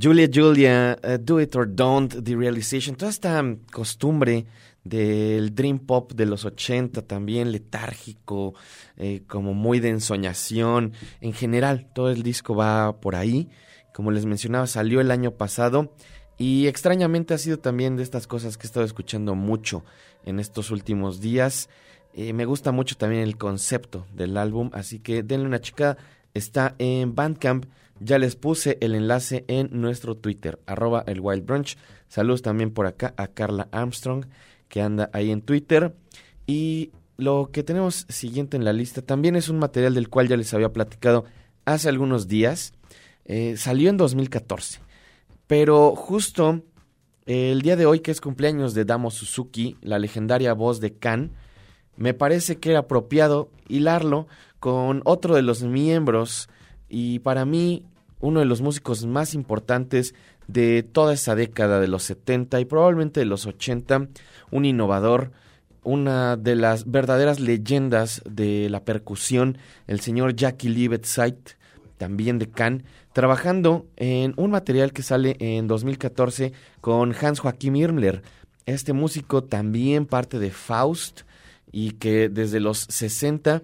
Julia 0.00 0.28
Julia, 0.32 0.98
eh, 1.02 1.18
Do 1.20 1.40
It 1.40 1.54
or 1.54 1.68
Don't, 1.74 2.24
The 2.24 2.34
Realization, 2.34 2.96
toda 2.96 3.10
esta 3.10 3.44
costumbre 3.70 4.46
del 4.84 5.54
dream 5.54 5.78
pop 5.78 6.12
de 6.12 6.26
los 6.26 6.44
80 6.44 7.02
también 7.02 7.52
letárgico, 7.52 8.54
eh, 8.96 9.22
como 9.26 9.52
muy 9.52 9.80
de 9.80 9.90
ensoñación, 9.90 10.92
en 11.20 11.34
general 11.34 11.90
todo 11.94 12.10
el 12.10 12.22
disco 12.22 12.54
va 12.54 13.00
por 13.00 13.14
ahí, 13.14 13.48
como 13.92 14.10
les 14.10 14.24
mencionaba 14.24 14.66
salió 14.66 15.00
el 15.00 15.10
año 15.10 15.32
pasado 15.32 15.94
y 16.38 16.66
extrañamente 16.66 17.34
ha 17.34 17.38
sido 17.38 17.58
también 17.58 17.96
de 17.96 18.02
estas 18.02 18.26
cosas 18.26 18.56
que 18.56 18.66
he 18.66 18.68
estado 18.68 18.86
escuchando 18.86 19.34
mucho 19.34 19.84
en 20.24 20.40
estos 20.40 20.70
últimos 20.70 21.20
días, 21.20 21.68
Eh, 22.14 22.32
me 22.34 22.44
gusta 22.44 22.72
mucho 22.72 22.96
también 22.96 23.22
el 23.22 23.36
concepto 23.38 24.06
del 24.12 24.36
álbum, 24.36 24.70
así 24.74 24.98
que 24.98 25.22
denle 25.22 25.46
una 25.46 25.60
chica, 25.60 25.96
está 26.34 26.74
en 26.78 27.14
Bandcamp, 27.14 27.64
ya 28.00 28.18
les 28.18 28.36
puse 28.36 28.78
el 28.80 28.94
enlace 28.94 29.44
en 29.48 29.68
nuestro 29.72 30.16
Twitter, 30.16 30.58
arroba 30.66 31.04
el 31.06 31.20
Wild 31.20 31.44
Brunch. 31.44 31.76
Saludos 32.08 32.42
también 32.42 32.72
por 32.72 32.86
acá 32.86 33.14
a 33.16 33.28
Carla 33.28 33.68
Armstrong, 33.72 34.26
que 34.68 34.82
anda 34.82 35.10
ahí 35.12 35.30
en 35.30 35.42
Twitter. 35.42 35.94
Y 36.46 36.90
lo 37.16 37.50
que 37.52 37.62
tenemos 37.62 38.06
siguiente 38.08 38.56
en 38.56 38.64
la 38.64 38.72
lista 38.72 39.02
también 39.02 39.36
es 39.36 39.48
un 39.48 39.58
material 39.58 39.94
del 39.94 40.08
cual 40.08 40.28
ya 40.28 40.36
les 40.36 40.52
había 40.54 40.72
platicado 40.72 41.24
hace 41.64 41.88
algunos 41.88 42.28
días. 42.28 42.74
Eh, 43.24 43.56
salió 43.56 43.88
en 43.90 43.96
2014. 43.96 44.80
Pero 45.46 45.94
justo 45.94 46.62
el 47.26 47.62
día 47.62 47.76
de 47.76 47.86
hoy, 47.86 48.00
que 48.00 48.10
es 48.10 48.20
cumpleaños 48.20 48.74
de 48.74 48.84
Damo 48.84 49.10
Suzuki, 49.10 49.76
la 49.80 49.98
legendaria 49.98 50.54
voz 50.54 50.80
de 50.80 50.94
Kan, 50.94 51.32
me 51.96 52.14
parece 52.14 52.56
que 52.56 52.70
era 52.70 52.80
apropiado 52.80 53.50
hilarlo 53.68 54.26
con 54.58 55.02
otro 55.04 55.36
de 55.36 55.42
los 55.42 55.62
miembros 55.62 56.48
y 56.92 57.20
para 57.20 57.46
mí 57.46 57.86
uno 58.20 58.40
de 58.40 58.46
los 58.46 58.60
músicos 58.60 59.06
más 59.06 59.32
importantes 59.32 60.14
de 60.46 60.82
toda 60.82 61.14
esa 61.14 61.34
década 61.34 61.80
de 61.80 61.88
los 61.88 62.02
70 62.02 62.60
y 62.60 62.66
probablemente 62.66 63.18
de 63.18 63.26
los 63.26 63.46
80, 63.46 64.08
un 64.50 64.64
innovador, 64.66 65.32
una 65.82 66.36
de 66.36 66.54
las 66.54 66.90
verdaderas 66.90 67.40
leyendas 67.40 68.22
de 68.28 68.68
la 68.68 68.84
percusión, 68.84 69.56
el 69.86 70.00
señor 70.00 70.36
Jackie 70.36 70.86
Betzait, 70.86 71.56
también 71.96 72.38
de 72.38 72.50
Cannes, 72.50 72.84
trabajando 73.14 73.86
en 73.96 74.34
un 74.36 74.50
material 74.50 74.92
que 74.92 75.02
sale 75.02 75.36
en 75.40 75.68
2014 75.68 76.52
con 76.82 77.14
Hans 77.18 77.40
Joachim 77.40 77.74
Irmler. 77.74 78.22
Este 78.66 78.92
músico 78.92 79.44
también 79.44 80.04
parte 80.04 80.38
de 80.38 80.50
Faust 80.50 81.22
y 81.72 81.92
que 81.92 82.28
desde 82.28 82.60
los 82.60 82.80
60 82.90 83.62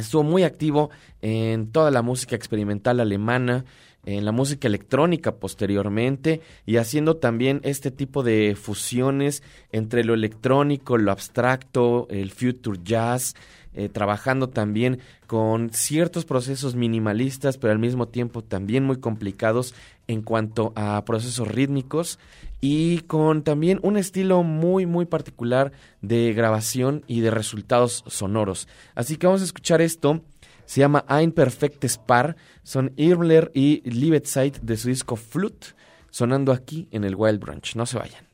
estuvo 0.00 0.22
muy 0.22 0.42
activo 0.42 0.90
en 1.22 1.70
toda 1.70 1.90
la 1.90 2.02
música 2.02 2.36
experimental 2.36 3.00
alemana, 3.00 3.64
en 4.04 4.24
la 4.24 4.32
música 4.32 4.68
electrónica 4.68 5.36
posteriormente 5.36 6.40
y 6.64 6.76
haciendo 6.76 7.16
también 7.16 7.60
este 7.64 7.90
tipo 7.90 8.22
de 8.22 8.56
fusiones 8.58 9.42
entre 9.70 10.04
lo 10.04 10.14
electrónico, 10.14 10.96
lo 10.96 11.12
abstracto, 11.12 12.06
el 12.10 12.30
future 12.30 12.80
jazz, 12.82 13.34
eh, 13.74 13.88
trabajando 13.88 14.48
también 14.48 15.00
con 15.26 15.70
ciertos 15.70 16.24
procesos 16.24 16.74
minimalistas, 16.74 17.58
pero 17.58 17.72
al 17.72 17.78
mismo 17.78 18.08
tiempo 18.08 18.42
también 18.42 18.84
muy 18.84 18.98
complicados 18.98 19.74
en 20.06 20.22
cuanto 20.22 20.72
a 20.74 21.04
procesos 21.04 21.46
rítmicos 21.46 22.18
y 22.60 23.00
con 23.00 23.42
también 23.42 23.78
un 23.82 23.96
estilo 23.96 24.42
muy 24.42 24.86
muy 24.86 25.06
particular 25.06 25.72
de 26.02 26.32
grabación 26.32 27.04
y 27.06 27.20
de 27.20 27.30
resultados 27.30 28.04
sonoros. 28.06 28.68
Así 28.94 29.16
que 29.16 29.26
vamos 29.26 29.42
a 29.42 29.46
escuchar 29.46 29.80
esto. 29.80 30.22
Se 30.64 30.80
llama 30.80 31.04
Ein 31.08 31.32
Perfectes 31.32 31.96
Paar. 31.98 32.36
Son 32.62 32.92
Irmler 32.96 33.50
y 33.54 33.88
Liebetzeit 33.88 34.58
de 34.60 34.76
su 34.76 34.88
disco 34.88 35.16
Flute, 35.16 35.68
sonando 36.10 36.52
aquí 36.52 36.88
en 36.90 37.04
el 37.04 37.14
Wild 37.14 37.40
Brunch. 37.40 37.74
No 37.74 37.86
se 37.86 37.98
vayan. 37.98 38.27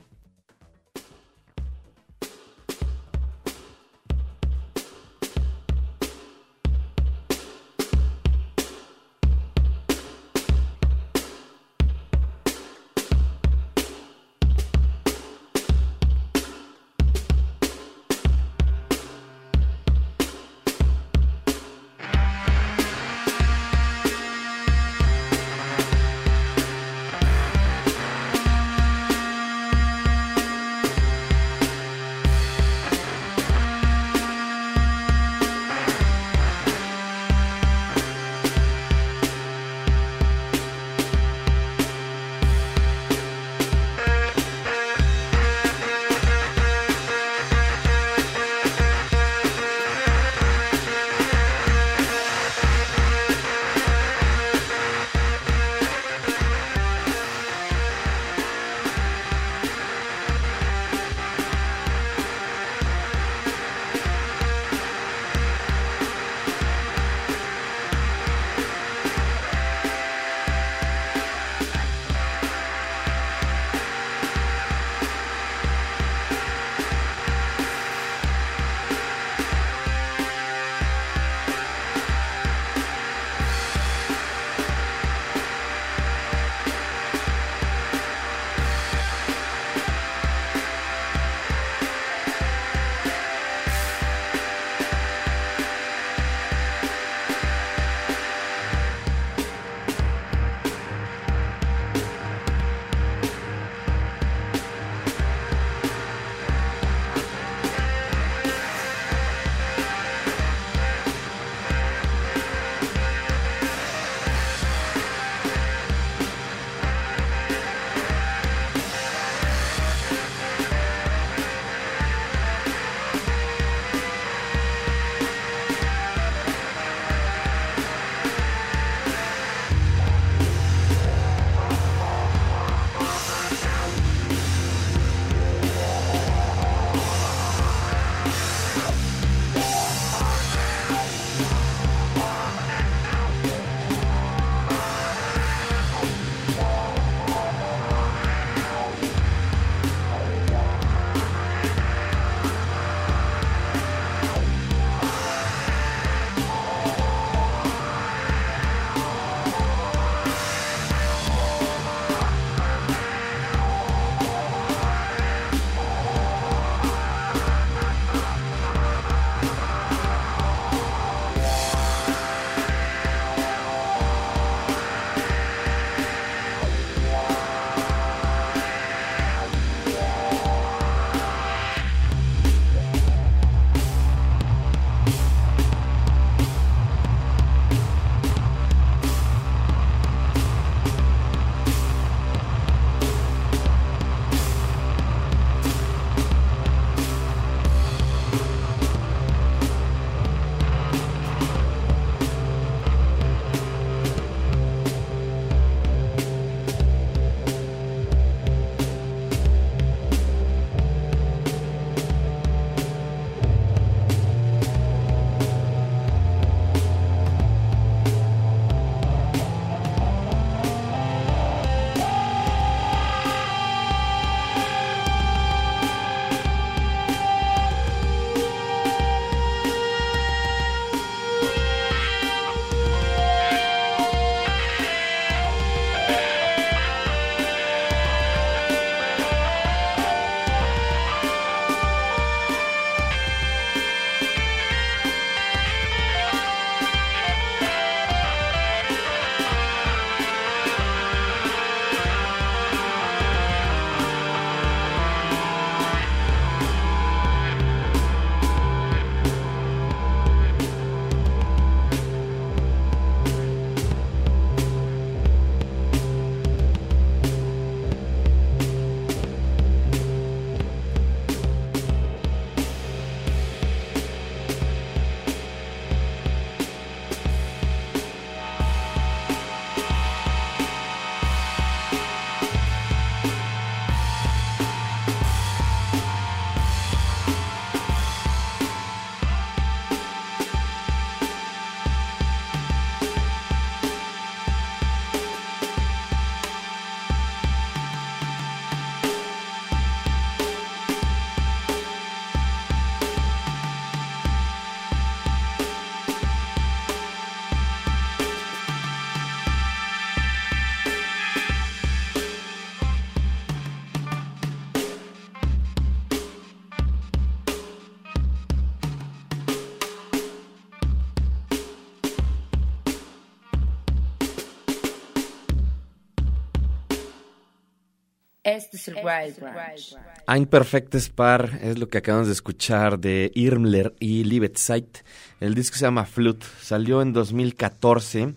Ein 330.26 330.46
perfektes 330.46 331.08
Paar 331.08 331.58
es 331.62 331.78
lo 331.78 331.88
que 331.88 331.98
acabamos 331.98 332.28
de 332.28 332.32
escuchar 332.32 332.98
de 332.98 333.30
Irmler 333.34 333.94
y 334.00 334.24
Livet 334.24 334.56
Zeit. 334.58 334.98
El 335.40 335.54
disco 335.54 335.76
se 335.76 335.84
llama 335.84 336.04
Flute, 336.04 336.46
salió 336.60 337.02
en 337.02 337.12
2014 337.12 338.34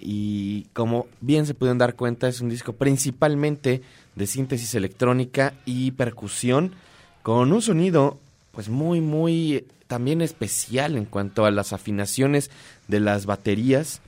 y 0.00 0.64
como 0.72 1.06
bien 1.20 1.46
se 1.46 1.54
pudieron 1.54 1.78
dar 1.78 1.94
cuenta 1.94 2.28
es 2.28 2.40
un 2.40 2.48
disco 2.48 2.72
principalmente 2.72 3.82
de 4.16 4.26
síntesis 4.26 4.74
electrónica 4.74 5.54
y 5.64 5.92
percusión 5.92 6.74
con 7.22 7.52
un 7.52 7.62
sonido 7.62 8.18
pues 8.50 8.68
muy 8.68 9.00
muy 9.00 9.64
también 9.86 10.22
especial 10.22 10.96
en 10.96 11.04
cuanto 11.04 11.44
a 11.44 11.50
las 11.50 11.72
afinaciones 11.72 12.50
de 12.88 12.98
las 12.98 13.26
baterías, 13.26 14.00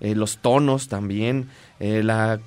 eh, 0.00 0.14
los 0.14 0.38
tonos 0.38 0.86
también, 0.86 1.48
eh, 1.80 2.02
la 2.04 2.40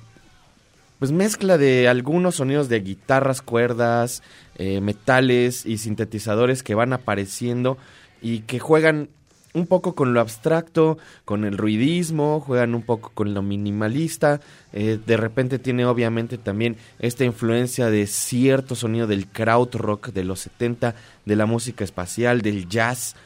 pues 0.98 1.12
mezcla 1.12 1.58
de 1.58 1.88
algunos 1.88 2.36
sonidos 2.36 2.68
de 2.68 2.80
guitarras, 2.80 3.42
cuerdas, 3.42 4.22
eh, 4.56 4.80
metales 4.80 5.66
y 5.66 5.78
sintetizadores 5.78 6.62
que 6.62 6.74
van 6.74 6.92
apareciendo 6.92 7.76
y 8.22 8.40
que 8.40 8.58
juegan 8.58 9.10
un 9.56 9.66
poco 9.66 9.94
con 9.94 10.12
lo 10.12 10.20
abstracto, 10.20 10.98
con 11.24 11.44
el 11.44 11.56
ruidismo, 11.56 12.40
juegan 12.40 12.74
un 12.74 12.82
poco 12.82 13.10
con 13.14 13.32
lo 13.32 13.40
minimalista, 13.42 14.40
eh, 14.74 14.98
de 15.04 15.16
repente 15.16 15.58
tiene 15.58 15.86
obviamente 15.86 16.36
también 16.36 16.76
esta 16.98 17.24
influencia 17.24 17.88
de 17.88 18.06
cierto 18.06 18.74
sonido 18.74 19.06
del 19.06 19.28
krautrock 19.28 20.08
de 20.08 20.24
los 20.24 20.40
70, 20.40 20.94
de 21.24 21.36
la 21.36 21.46
música 21.46 21.84
espacial, 21.84 22.42
del 22.42 22.68
jazz. 22.68 23.16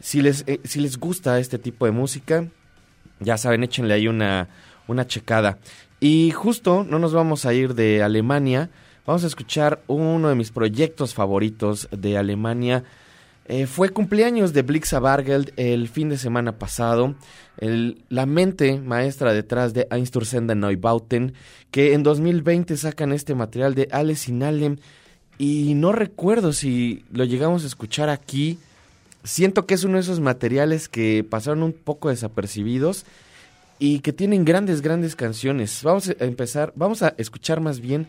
Si 0.00 0.20
les, 0.20 0.44
eh, 0.46 0.60
si 0.64 0.80
les 0.80 0.98
gusta 0.98 1.38
este 1.38 1.58
tipo 1.58 1.86
de 1.86 1.92
música, 1.92 2.46
ya 3.20 3.38
saben, 3.38 3.64
échenle 3.64 3.94
ahí 3.94 4.08
una, 4.08 4.48
una 4.88 5.06
checada. 5.06 5.58
Y 6.00 6.30
justo 6.30 6.86
no 6.88 6.98
nos 6.98 7.12
vamos 7.12 7.44
a 7.44 7.54
ir 7.54 7.74
de 7.74 8.02
Alemania, 8.02 8.70
vamos 9.06 9.24
a 9.24 9.26
escuchar 9.26 9.82
uno 9.88 10.28
de 10.28 10.34
mis 10.34 10.50
proyectos 10.52 11.14
favoritos 11.14 11.88
de 11.90 12.16
Alemania. 12.16 12.84
Eh, 13.46 13.66
fue 13.66 13.88
cumpleaños 13.88 14.52
de 14.52 14.62
Blixa 14.62 15.00
Bargeld 15.00 15.52
el 15.56 15.88
fin 15.88 16.08
de 16.10 16.18
semana 16.18 16.58
pasado. 16.58 17.14
El- 17.56 18.02
la 18.10 18.26
mente 18.26 18.78
maestra 18.78 19.32
detrás 19.32 19.72
de 19.74 19.88
Einstürzende 19.90 20.54
Neubauten, 20.54 21.32
que 21.70 21.94
en 21.94 22.02
2020 22.02 22.76
sacan 22.76 23.12
este 23.12 23.34
material 23.34 23.74
de 23.74 23.88
Alice 23.90 24.30
in 24.30 24.42
Allem. 24.42 24.76
Y 25.38 25.74
no 25.74 25.92
recuerdo 25.92 26.52
si 26.52 27.04
lo 27.10 27.24
llegamos 27.24 27.64
a 27.64 27.68
escuchar 27.68 28.10
aquí. 28.10 28.58
Siento 29.24 29.66
que 29.66 29.74
es 29.74 29.82
uno 29.84 29.94
de 29.94 30.00
esos 30.00 30.20
materiales 30.20 30.88
que 30.88 31.24
pasaron 31.28 31.62
un 31.62 31.72
poco 31.72 32.10
desapercibidos 32.10 33.04
y 33.78 34.00
que 34.00 34.12
tienen 34.12 34.44
grandes, 34.44 34.82
grandes 34.82 35.16
canciones. 35.16 35.82
Vamos 35.82 36.08
a 36.08 36.24
empezar, 36.24 36.72
vamos 36.76 37.02
a 37.02 37.14
escuchar 37.18 37.60
más 37.60 37.80
bien 37.80 38.08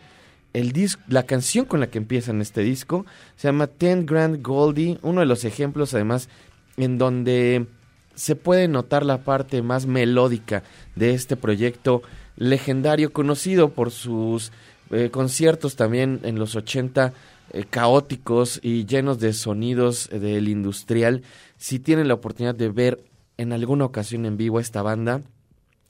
el 0.54 0.72
disco, 0.72 1.02
la 1.08 1.24
canción 1.24 1.66
con 1.66 1.80
la 1.80 1.88
que 1.88 2.00
empiezan 2.00 2.42
este 2.42 2.62
disco. 2.62 3.06
Se 3.36 3.48
llama 3.48 3.68
Ten 3.68 4.06
Grand 4.06 4.42
Goldie, 4.42 4.98
uno 5.02 5.22
de 5.22 5.28
los 5.28 5.46
ejemplos 5.46 5.94
además 5.94 6.30
en 6.78 6.98
donde 6.98 7.68
se 8.16 8.36
puede 8.36 8.68
notar 8.68 9.06
la 9.06 9.24
parte 9.24 9.62
más 9.62 9.86
melódica 9.86 10.64
de 10.96 11.14
este 11.14 11.36
proyecto 11.36 12.02
legendario, 12.36 13.14
conocido 13.14 13.70
por 13.70 13.92
sus 13.92 14.52
eh, 14.92 15.10
conciertos 15.12 15.76
también 15.76 16.20
en 16.24 16.40
los 16.40 16.56
80 16.56 17.14
eh, 17.52 17.66
caóticos 17.70 18.60
y 18.62 18.86
llenos 18.86 19.20
de 19.20 19.34
sonidos 19.34 20.10
eh, 20.12 20.20
del 20.20 20.48
industrial. 20.48 21.24
Si 21.58 21.80
tienen 21.80 22.08
la 22.08 22.16
oportunidad 22.16 22.56
de 22.56 22.70
ver 22.70 23.04
en 23.38 23.54
alguna 23.54 23.86
ocasión 23.86 24.26
en 24.26 24.38
vivo 24.38 24.60
esta 24.60 24.82
banda, 24.82 25.22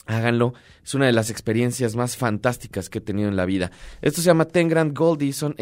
háganlo. 0.10 0.54
Es 0.84 0.94
una 0.94 1.06
de 1.06 1.12
las 1.12 1.30
experiencias 1.30 1.96
más 1.96 2.18
fantásticas 2.18 2.90
que 2.90 2.98
he 2.98 3.02
tenido 3.02 3.30
en 3.30 3.36
la 3.36 3.46
vida. 3.46 3.72
Esto 4.02 4.22
se 4.22 4.28
llama 4.28 4.46
Ten 4.46 4.68
Grand 4.68 4.98
Goldie, 4.98 5.34
son 5.34 5.56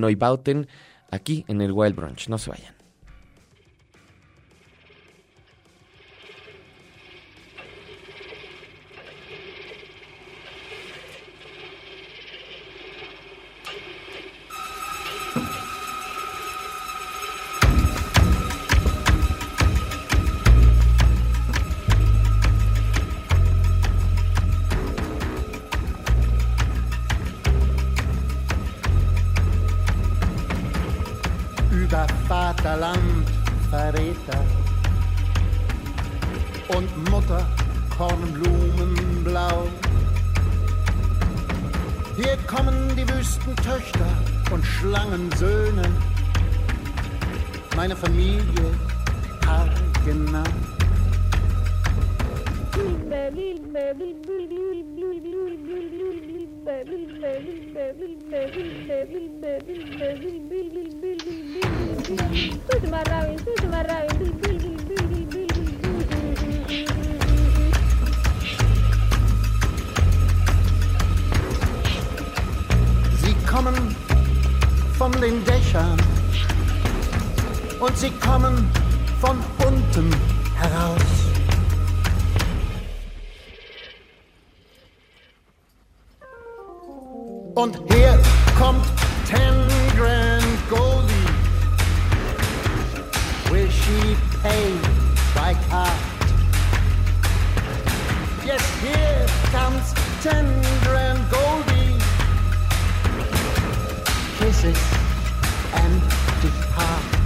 Neubauten, 0.00 0.68
aquí 1.10 1.44
en 1.48 1.60
el 1.60 1.72
Wild 1.72 1.96
Brunch. 1.96 2.28
No 2.28 2.38
se 2.38 2.50
vayan. 2.50 2.81
Vaterland 32.32 33.28
Verräter 33.68 34.42
und 36.68 37.10
Mutter 37.10 37.46
Kornblumenblau. 37.94 39.68
Hier 42.16 42.38
kommen 42.46 42.96
die 42.96 43.06
Wüstentöchter 43.06 44.06
und 44.50 44.64
Schlangensöhne, 44.64 45.82
meine 47.76 47.94
Familie 47.94 48.70
haargenau. 49.46 50.42
Sie 73.22 73.34
kommen 73.46 73.96
von 74.98 75.12
den 75.20 75.44
Dächern 75.44 75.96
und 77.80 77.98
sie 77.98 78.10
kommen 78.20 78.70
von 79.20 79.38
unten 79.66 80.14
heraus. 80.54 81.31
Und 87.54 87.76
hier 87.92 88.18
kommt 88.58 88.86
Ten 89.28 89.54
Grand 89.94 90.70
Goldie. 90.70 91.12
Will 93.50 93.68
she 93.68 94.16
pay 94.42 94.72
by 95.34 95.54
card? 95.68 95.92
Yes, 98.44 98.62
here 98.80 99.26
comes 99.52 99.92
Ten 100.22 100.46
Grand 100.82 101.20
Goldie. 101.30 101.98
Kisses 104.38 104.78
and 105.74 106.00
depart. 106.40 107.21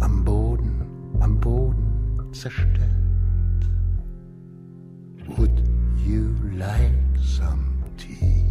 Am 0.00 0.24
Boden, 0.24 0.86
am 1.20 1.40
Boden 1.40 2.32
zerstört. 2.32 3.66
Would 5.36 5.60
you 6.06 6.36
like 6.56 6.92
some 7.20 7.82
tea? 7.96 8.44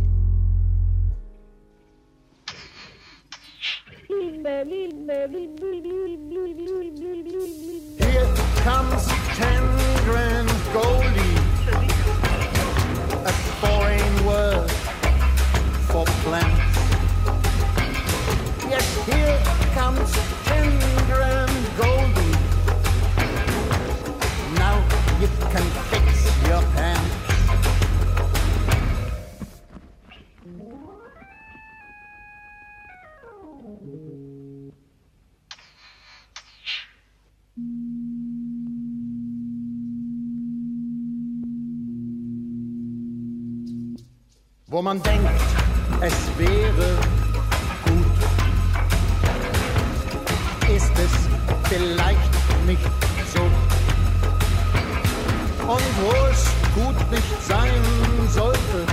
Here 7.97 8.27
comes 8.61 9.07
ten 9.37 9.63
grand 10.03 10.51
goldie. 10.73 11.37
A 13.25 13.31
foreign 13.61 14.25
word 14.25 14.74
for 15.95 16.05
plants. 16.27 16.77
Yet 18.69 18.83
here 19.09 19.39
comes 19.73 20.11
tender 20.43 21.21
and 21.21 21.55
golden. 21.77 22.31
Now 24.55 24.75
you 25.21 25.29
can 25.53 25.65
fix 25.89 26.07
your 26.49 26.61
pants. 26.75 27.15
Wo 44.67 44.81
man 44.81 45.01
denkt, 45.01 45.74
es 46.01 46.13
wäre 46.37 46.97
gut, 47.85 48.17
ist 50.75 50.91
es 50.97 51.11
vielleicht 51.69 52.33
nicht 52.65 52.89
so. 53.33 53.41
Und 55.67 55.83
wo 56.01 56.11
es 56.31 56.45
gut 56.75 57.11
nicht 57.11 57.43
sein 57.47 57.71
sollte, 58.29 58.85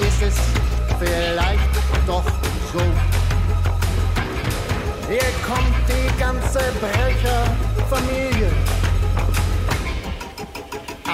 ist 0.00 0.22
es 0.22 0.36
vielleicht 0.98 1.74
doch 2.06 2.24
so. 2.72 2.80
Hier 5.08 5.32
kommt 5.46 5.76
die 5.88 6.08
ganze 6.18 6.60
Brecherfamilie. 6.80 7.41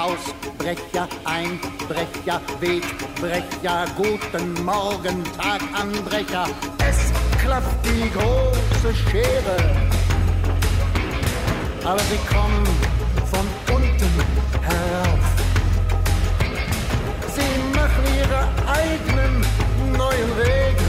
Ausbrecher, 0.09 1.07
Einbrecher, 1.25 2.41
Wegbrecher, 2.61 3.85
guten 3.95 4.65
Morgen, 4.65 5.23
Taganbrecher. 5.37 6.47
Es 6.79 7.13
klappt 7.43 7.85
die 7.85 8.11
große 8.11 8.95
Schere. 8.95 9.57
Aber 11.85 12.01
sie 12.01 12.19
kommen 12.35 12.65
von 13.31 13.47
unten 13.77 14.13
herauf. 14.63 15.27
Sie 17.35 17.77
machen 17.77 18.05
ihre 18.17 18.49
eigenen 18.67 19.45
neuen 19.93 20.33
Regeln. 20.39 20.88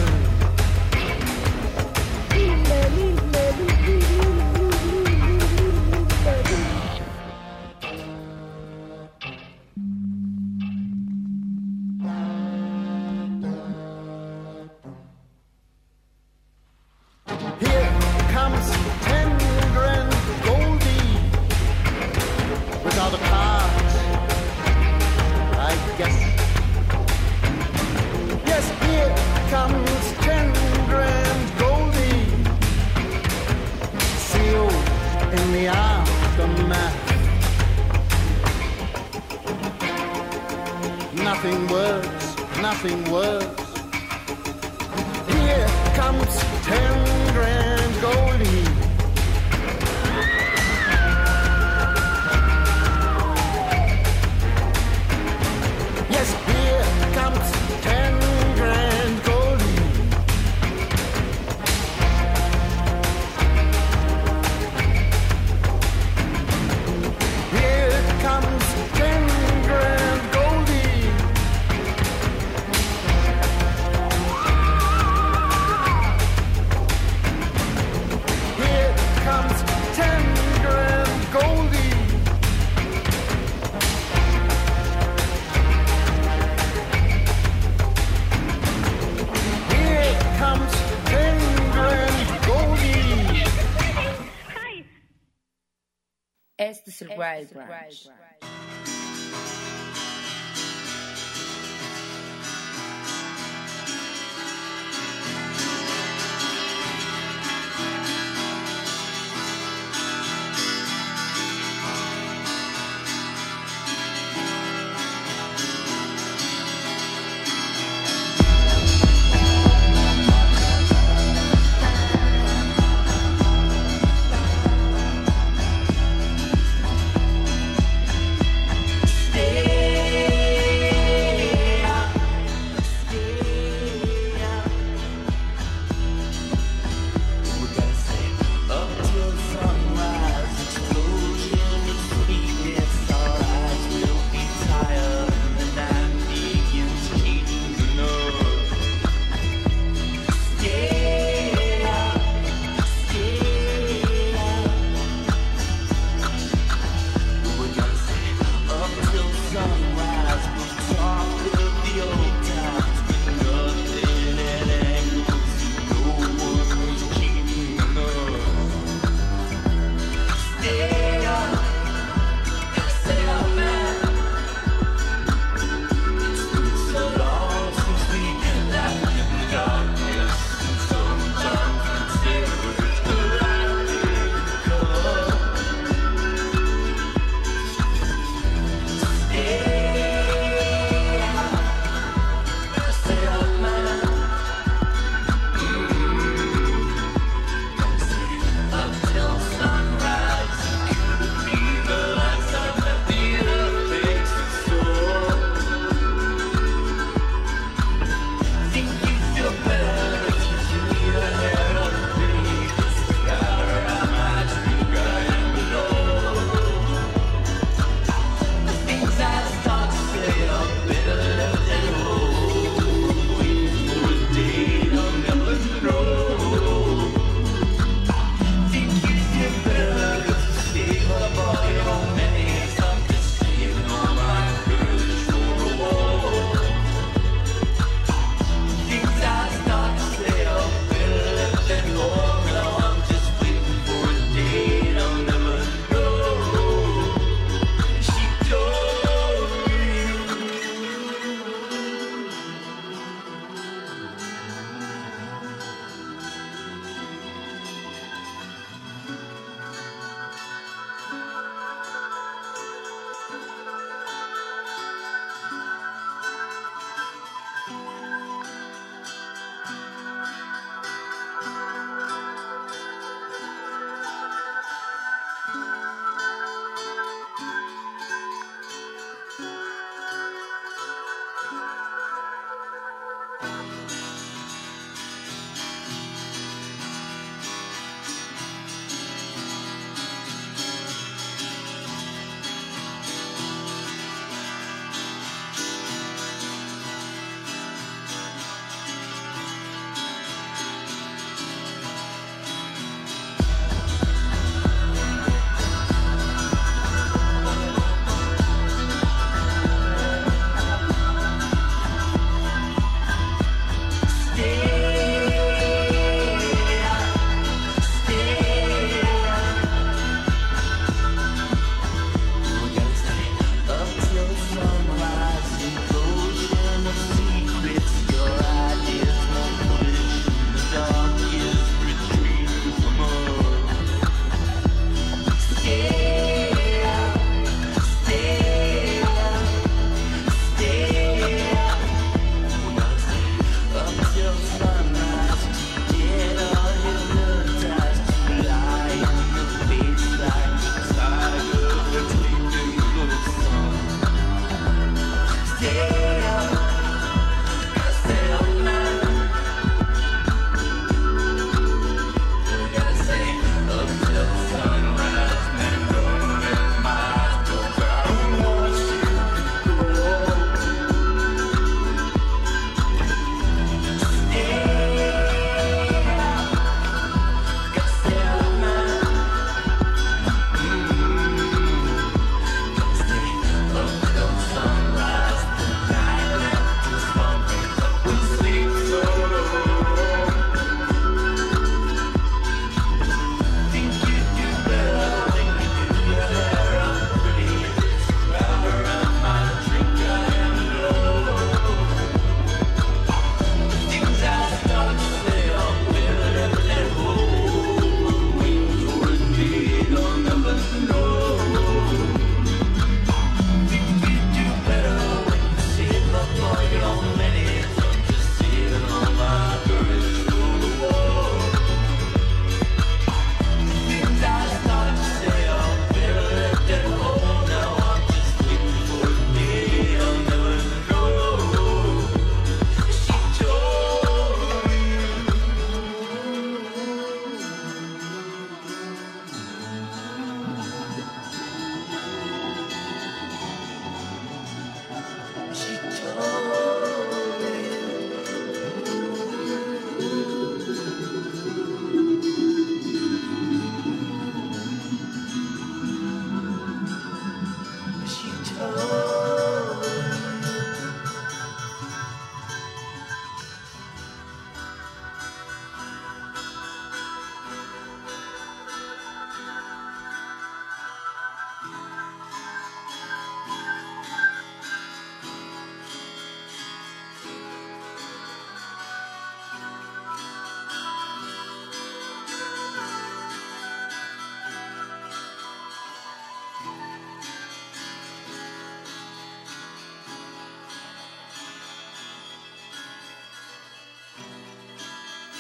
Este 97.37 97.59
es 97.59 97.68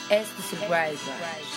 es 0.09 0.27
Wild 0.51 0.69
Ranch. 0.69 1.48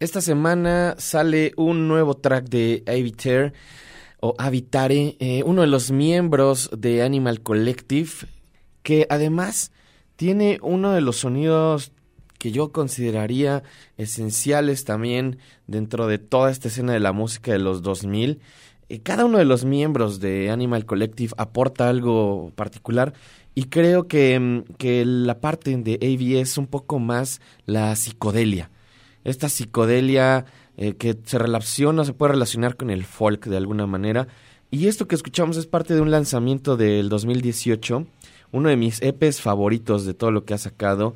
Esta 0.00 0.20
semana 0.20 0.94
sale 0.98 1.52
un 1.56 1.88
nuevo 1.88 2.14
track 2.14 2.48
de 2.48 2.84
Aviter 2.86 3.52
o 4.20 4.32
Avitare, 4.38 5.16
eh, 5.18 5.42
uno 5.44 5.62
de 5.62 5.66
los 5.66 5.90
miembros 5.90 6.70
de 6.72 7.02
Animal 7.02 7.40
Collective, 7.40 8.10
que 8.84 9.08
además 9.10 9.72
tiene 10.14 10.60
uno 10.62 10.92
de 10.92 11.00
los 11.00 11.16
sonidos 11.16 11.90
que 12.38 12.52
yo 12.52 12.70
consideraría 12.70 13.64
esenciales 13.96 14.84
también 14.84 15.38
dentro 15.66 16.06
de 16.06 16.18
toda 16.18 16.52
esta 16.52 16.68
escena 16.68 16.92
de 16.92 17.00
la 17.00 17.10
música 17.10 17.50
de 17.50 17.58
los 17.58 17.82
2000. 17.82 18.38
Eh, 18.88 19.00
cada 19.00 19.24
uno 19.24 19.38
de 19.38 19.46
los 19.46 19.64
miembros 19.64 20.20
de 20.20 20.50
Animal 20.50 20.86
Collective 20.86 21.32
aporta 21.38 21.88
algo 21.88 22.52
particular 22.54 23.14
y 23.56 23.64
creo 23.64 24.06
que, 24.06 24.38
mm, 24.38 24.74
que 24.78 25.04
la 25.04 25.40
parte 25.40 25.76
de 25.76 25.94
AV 25.94 26.40
es 26.40 26.56
un 26.56 26.68
poco 26.68 27.00
más 27.00 27.40
la 27.66 27.96
psicodelia 27.96 28.70
esta 29.28 29.48
psicodelia 29.48 30.46
eh, 30.76 30.94
que 30.94 31.16
se 31.24 31.38
relaciona, 31.38 32.04
se 32.04 32.12
puede 32.12 32.32
relacionar 32.32 32.76
con 32.76 32.90
el 32.90 33.04
folk 33.04 33.46
de 33.46 33.56
alguna 33.56 33.86
manera. 33.86 34.28
Y 34.70 34.86
esto 34.86 35.08
que 35.08 35.14
escuchamos 35.14 35.56
es 35.56 35.66
parte 35.66 35.94
de 35.94 36.00
un 36.00 36.10
lanzamiento 36.10 36.76
del 36.76 37.08
2018, 37.08 38.06
uno 38.52 38.68
de 38.68 38.76
mis 38.76 39.00
EPs 39.02 39.40
favoritos 39.40 40.04
de 40.04 40.14
todo 40.14 40.30
lo 40.30 40.44
que 40.44 40.54
ha 40.54 40.58
sacado. 40.58 41.14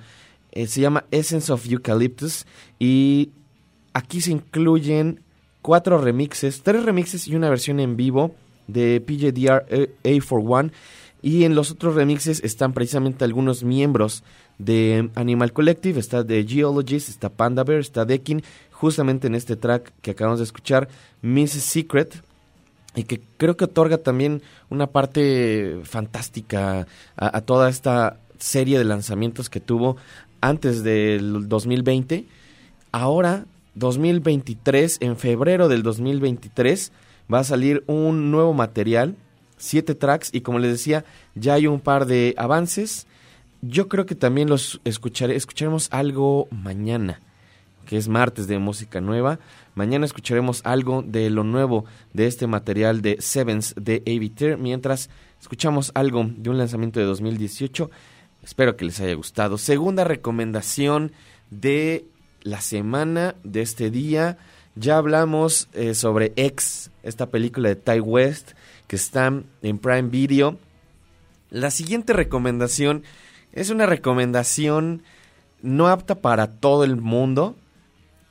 Eh, 0.52 0.66
se 0.66 0.80
llama 0.80 1.04
Essence 1.10 1.52
of 1.52 1.66
Eucalyptus 1.66 2.46
y 2.78 3.30
aquí 3.94 4.20
se 4.20 4.32
incluyen 4.32 5.20
cuatro 5.62 5.98
remixes, 5.98 6.62
tres 6.62 6.84
remixes 6.84 7.28
y 7.28 7.36
una 7.36 7.48
versión 7.48 7.80
en 7.80 7.96
vivo 7.96 8.34
de 8.66 9.00
PJDR 9.00 9.90
A41 10.02 10.72
y 11.22 11.44
en 11.44 11.54
los 11.54 11.70
otros 11.70 11.94
remixes 11.94 12.42
están 12.42 12.72
precisamente 12.72 13.24
algunos 13.24 13.62
miembros 13.62 14.24
de 14.64 15.10
Animal 15.14 15.52
Collective, 15.52 15.98
está 15.98 16.26
The 16.26 16.44
Geologist, 16.46 17.08
está 17.08 17.28
Panda 17.28 17.64
Bear, 17.64 17.80
está 17.80 18.04
Dekin, 18.04 18.42
justamente 18.70 19.26
en 19.26 19.34
este 19.34 19.56
track 19.56 19.92
que 20.02 20.12
acabamos 20.12 20.38
de 20.38 20.44
escuchar, 20.44 20.88
Miss 21.20 21.52
Secret, 21.52 22.22
y 22.94 23.04
que 23.04 23.20
creo 23.38 23.56
que 23.56 23.64
otorga 23.64 23.98
también 23.98 24.42
una 24.68 24.86
parte 24.88 25.80
fantástica 25.84 26.86
a, 27.16 27.36
a 27.38 27.40
toda 27.40 27.68
esta 27.70 28.18
serie 28.38 28.78
de 28.78 28.84
lanzamientos 28.84 29.48
que 29.48 29.60
tuvo 29.60 29.96
antes 30.40 30.82
del 30.82 31.48
2020. 31.48 32.26
Ahora, 32.90 33.46
2023, 33.74 34.98
en 35.00 35.16
febrero 35.16 35.68
del 35.68 35.82
2023, 35.82 36.92
va 37.32 37.38
a 37.40 37.44
salir 37.44 37.82
un 37.86 38.30
nuevo 38.30 38.52
material, 38.52 39.16
siete 39.56 39.94
tracks, 39.94 40.30
y 40.32 40.42
como 40.42 40.58
les 40.58 40.72
decía, 40.72 41.04
ya 41.34 41.54
hay 41.54 41.66
un 41.66 41.80
par 41.80 42.06
de 42.06 42.34
avances. 42.36 43.06
Yo 43.64 43.88
creo 43.88 44.06
que 44.06 44.16
también 44.16 44.48
los 44.50 44.80
escucharé, 44.84 45.36
escucharemos 45.36 45.86
algo 45.92 46.48
mañana, 46.50 47.20
que 47.86 47.96
es 47.96 48.08
martes 48.08 48.48
de 48.48 48.58
música 48.58 49.00
nueva. 49.00 49.38
Mañana 49.76 50.04
escucharemos 50.04 50.62
algo 50.64 51.02
de 51.02 51.30
lo 51.30 51.44
nuevo 51.44 51.84
de 52.12 52.26
este 52.26 52.48
material 52.48 53.02
de 53.02 53.18
Sevens 53.20 53.76
de 53.76 54.02
Aviter, 54.04 54.58
mientras 54.58 55.10
escuchamos 55.40 55.92
algo 55.94 56.28
de 56.28 56.50
un 56.50 56.58
lanzamiento 56.58 56.98
de 56.98 57.06
2018. 57.06 57.88
Espero 58.42 58.76
que 58.76 58.84
les 58.84 58.98
haya 58.98 59.14
gustado. 59.14 59.56
Segunda 59.58 60.02
recomendación 60.02 61.12
de 61.52 62.04
la 62.42 62.60
semana, 62.60 63.36
de 63.44 63.62
este 63.62 63.92
día. 63.92 64.38
Ya 64.74 64.96
hablamos 64.96 65.68
eh, 65.72 65.94
sobre 65.94 66.32
X, 66.34 66.90
esta 67.04 67.26
película 67.26 67.68
de 67.68 67.76
Ty 67.76 68.00
West, 68.00 68.54
que 68.88 68.96
está 68.96 69.32
en 69.62 69.78
Prime 69.78 70.08
Video. 70.08 70.58
La 71.50 71.70
siguiente 71.70 72.12
recomendación 72.12 73.04
es 73.52 73.70
una 73.70 73.86
recomendación 73.86 75.02
no 75.62 75.88
apta 75.88 76.16
para 76.16 76.48
todo 76.48 76.84
el 76.84 76.96
mundo. 76.96 77.56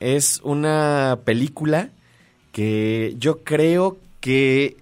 Es 0.00 0.40
una 0.42 1.20
película 1.24 1.90
que 2.52 3.14
yo 3.18 3.42
creo 3.44 3.98
que 4.20 4.76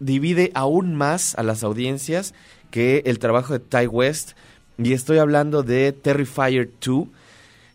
divide 0.00 0.50
aún 0.54 0.94
más 0.94 1.36
a 1.36 1.42
las 1.42 1.62
audiencias 1.62 2.34
que 2.70 3.02
el 3.06 3.18
trabajo 3.18 3.52
de 3.52 3.60
Ty 3.60 3.86
West. 3.86 4.32
Y 4.78 4.92
estoy 4.92 5.18
hablando 5.18 5.62
de 5.62 5.92
Terrifier 5.92 6.70
2. 6.84 7.08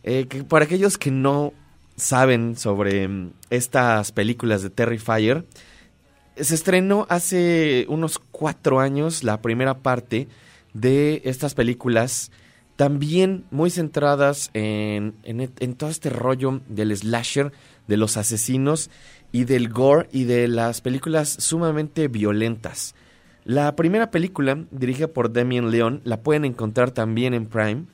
Eh, 0.03 0.26
que 0.28 0.43
para 0.43 0.66
aquellos 0.66 0.97
que 0.97 1.12
no 1.12 1.53
saben 1.97 2.55
sobre 2.55 3.08
mm, 3.08 3.32
estas 3.49 4.12
películas 4.12 4.64
de 4.64 4.70
Terrifier, 4.70 5.45
se 6.38 6.55
estrenó 6.55 7.05
hace 7.10 7.86
unos 7.89 8.20
cuatro 8.32 8.80
años 8.80 9.24
la 9.24 9.41
primera 9.41 9.80
parte 9.80 10.28
de 10.80 11.22
estas 11.26 11.54
películas, 11.56 12.32
también 12.76 13.46
muy 13.50 13.70
centradas 13.70 14.52
en, 14.54 15.16
en, 15.24 15.74
todo 15.76 15.90
este 15.90 16.10
rollo 16.10 16.62
del 16.68 16.96
slasher, 16.96 17.52
de 17.88 17.98
los 17.98 18.18
asesinos 18.18 18.90
y 19.32 19.46
del 19.46 19.70
gore 19.70 20.08
y 20.12 20.26
de 20.26 20.48
las 20.48 20.82
películas 20.82 21.30
sumamente 21.40 22.08
violentas. 22.08 22.94
La 23.44 23.76
primera 23.76 24.12
película, 24.12 24.66
dirigida 24.72 25.08
por 25.08 25.32
Damien 25.32 25.72
Leon, 25.72 26.02
la 26.04 26.22
pueden 26.22 26.46
encontrar 26.46 26.92
también 26.92 27.34
en 27.34 27.48
Prime. 27.48 27.86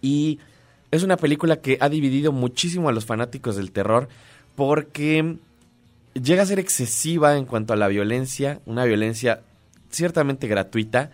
Y 0.00 0.40
es 0.90 1.02
una 1.02 1.16
película 1.16 1.60
que 1.60 1.78
ha 1.80 1.88
dividido 1.88 2.32
muchísimo 2.32 2.88
a 2.88 2.92
los 2.92 3.04
fanáticos 3.04 3.56
del 3.56 3.70
terror 3.70 4.08
porque 4.56 5.38
llega 6.14 6.42
a 6.42 6.46
ser 6.46 6.58
excesiva 6.58 7.36
en 7.36 7.44
cuanto 7.44 7.72
a 7.72 7.76
la 7.76 7.88
violencia, 7.88 8.60
una 8.66 8.84
violencia 8.84 9.42
ciertamente 9.90 10.48
gratuita, 10.48 11.10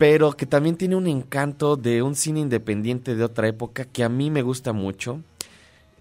pero 0.00 0.32
que 0.32 0.46
también 0.46 0.76
tiene 0.76 0.96
un 0.96 1.06
encanto 1.06 1.76
de 1.76 2.00
un 2.00 2.16
cine 2.16 2.40
independiente 2.40 3.14
de 3.14 3.22
otra 3.22 3.48
época 3.48 3.84
que 3.84 4.02
a 4.02 4.08
mí 4.08 4.30
me 4.30 4.40
gusta 4.40 4.72
mucho. 4.72 5.20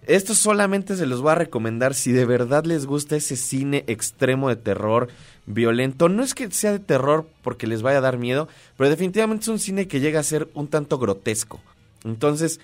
Esto 0.07 0.35
solamente 0.35 0.95
se 0.95 1.05
los 1.05 1.21
voy 1.21 1.33
a 1.33 1.35
recomendar 1.35 1.93
si 1.93 2.13
de 2.13 2.23
verdad 2.23 2.63
les 2.63 2.85
gusta 2.85 3.17
ese 3.17 3.35
cine 3.35 3.83
extremo 3.87 4.47
de 4.47 4.55
terror, 4.55 5.09
violento. 5.47 6.07
No 6.07 6.23
es 6.23 6.33
que 6.33 6.49
sea 6.49 6.71
de 6.71 6.79
terror 6.79 7.27
porque 7.41 7.67
les 7.67 7.81
vaya 7.81 7.97
a 7.97 8.01
dar 8.01 8.17
miedo, 8.17 8.47
pero 8.77 8.89
definitivamente 8.89 9.43
es 9.43 9.49
un 9.49 9.59
cine 9.59 9.89
que 9.89 9.99
llega 9.99 10.21
a 10.21 10.23
ser 10.23 10.47
un 10.53 10.69
tanto 10.69 10.97
grotesco. 10.97 11.59
Entonces, 12.05 12.61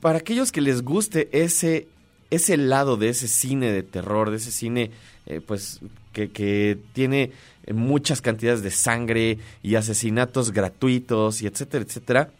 para 0.00 0.18
aquellos 0.18 0.52
que 0.52 0.60
les 0.60 0.82
guste 0.82 1.28
ese, 1.32 1.88
ese 2.30 2.56
lado 2.56 2.96
de 2.96 3.08
ese 3.08 3.26
cine 3.26 3.72
de 3.72 3.82
terror, 3.82 4.30
de 4.30 4.36
ese 4.36 4.52
cine 4.52 4.92
eh, 5.26 5.40
pues 5.44 5.80
que, 6.12 6.30
que 6.30 6.78
tiene 6.92 7.32
muchas 7.74 8.20
cantidades 8.20 8.62
de 8.62 8.70
sangre 8.70 9.38
y 9.62 9.74
asesinatos 9.74 10.52
gratuitos 10.52 11.42
y 11.42 11.46
etcétera, 11.46 11.84
etcétera, 11.84 12.30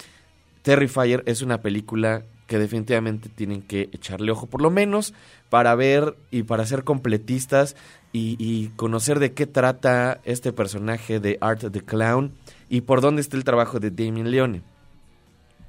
Terrifier 0.63 1.23
es 1.27 1.43
una 1.43 1.63
película 1.63 2.25
que 2.47 2.59
definitivamente 2.59 3.29
tienen 3.29 3.63
que 3.63 3.83
echarle 3.93 4.33
ojo, 4.33 4.47
por 4.47 4.61
lo 4.61 4.71
menos 4.71 5.15
para 5.51 5.75
ver 5.77 6.17
y 6.33 6.43
para 6.43 6.67
ser 6.67 6.83
completistas 6.83 7.77
y, 8.13 8.69
conocer 8.75 9.21
de 9.21 9.33
qué 9.35 9.47
trata 9.47 10.21
este 10.25 10.53
personaje 10.53 11.21
de 11.21 11.39
Art 11.41 11.71
the 11.71 11.81
Clown 11.81 12.33
y 12.69 12.81
por 12.81 13.01
dónde 13.01 13.23
está 13.23 13.37
el 13.37 13.45
trabajo 13.45 13.79
de 13.79 13.93
Damien 13.93 14.33
Leone. 14.33 14.63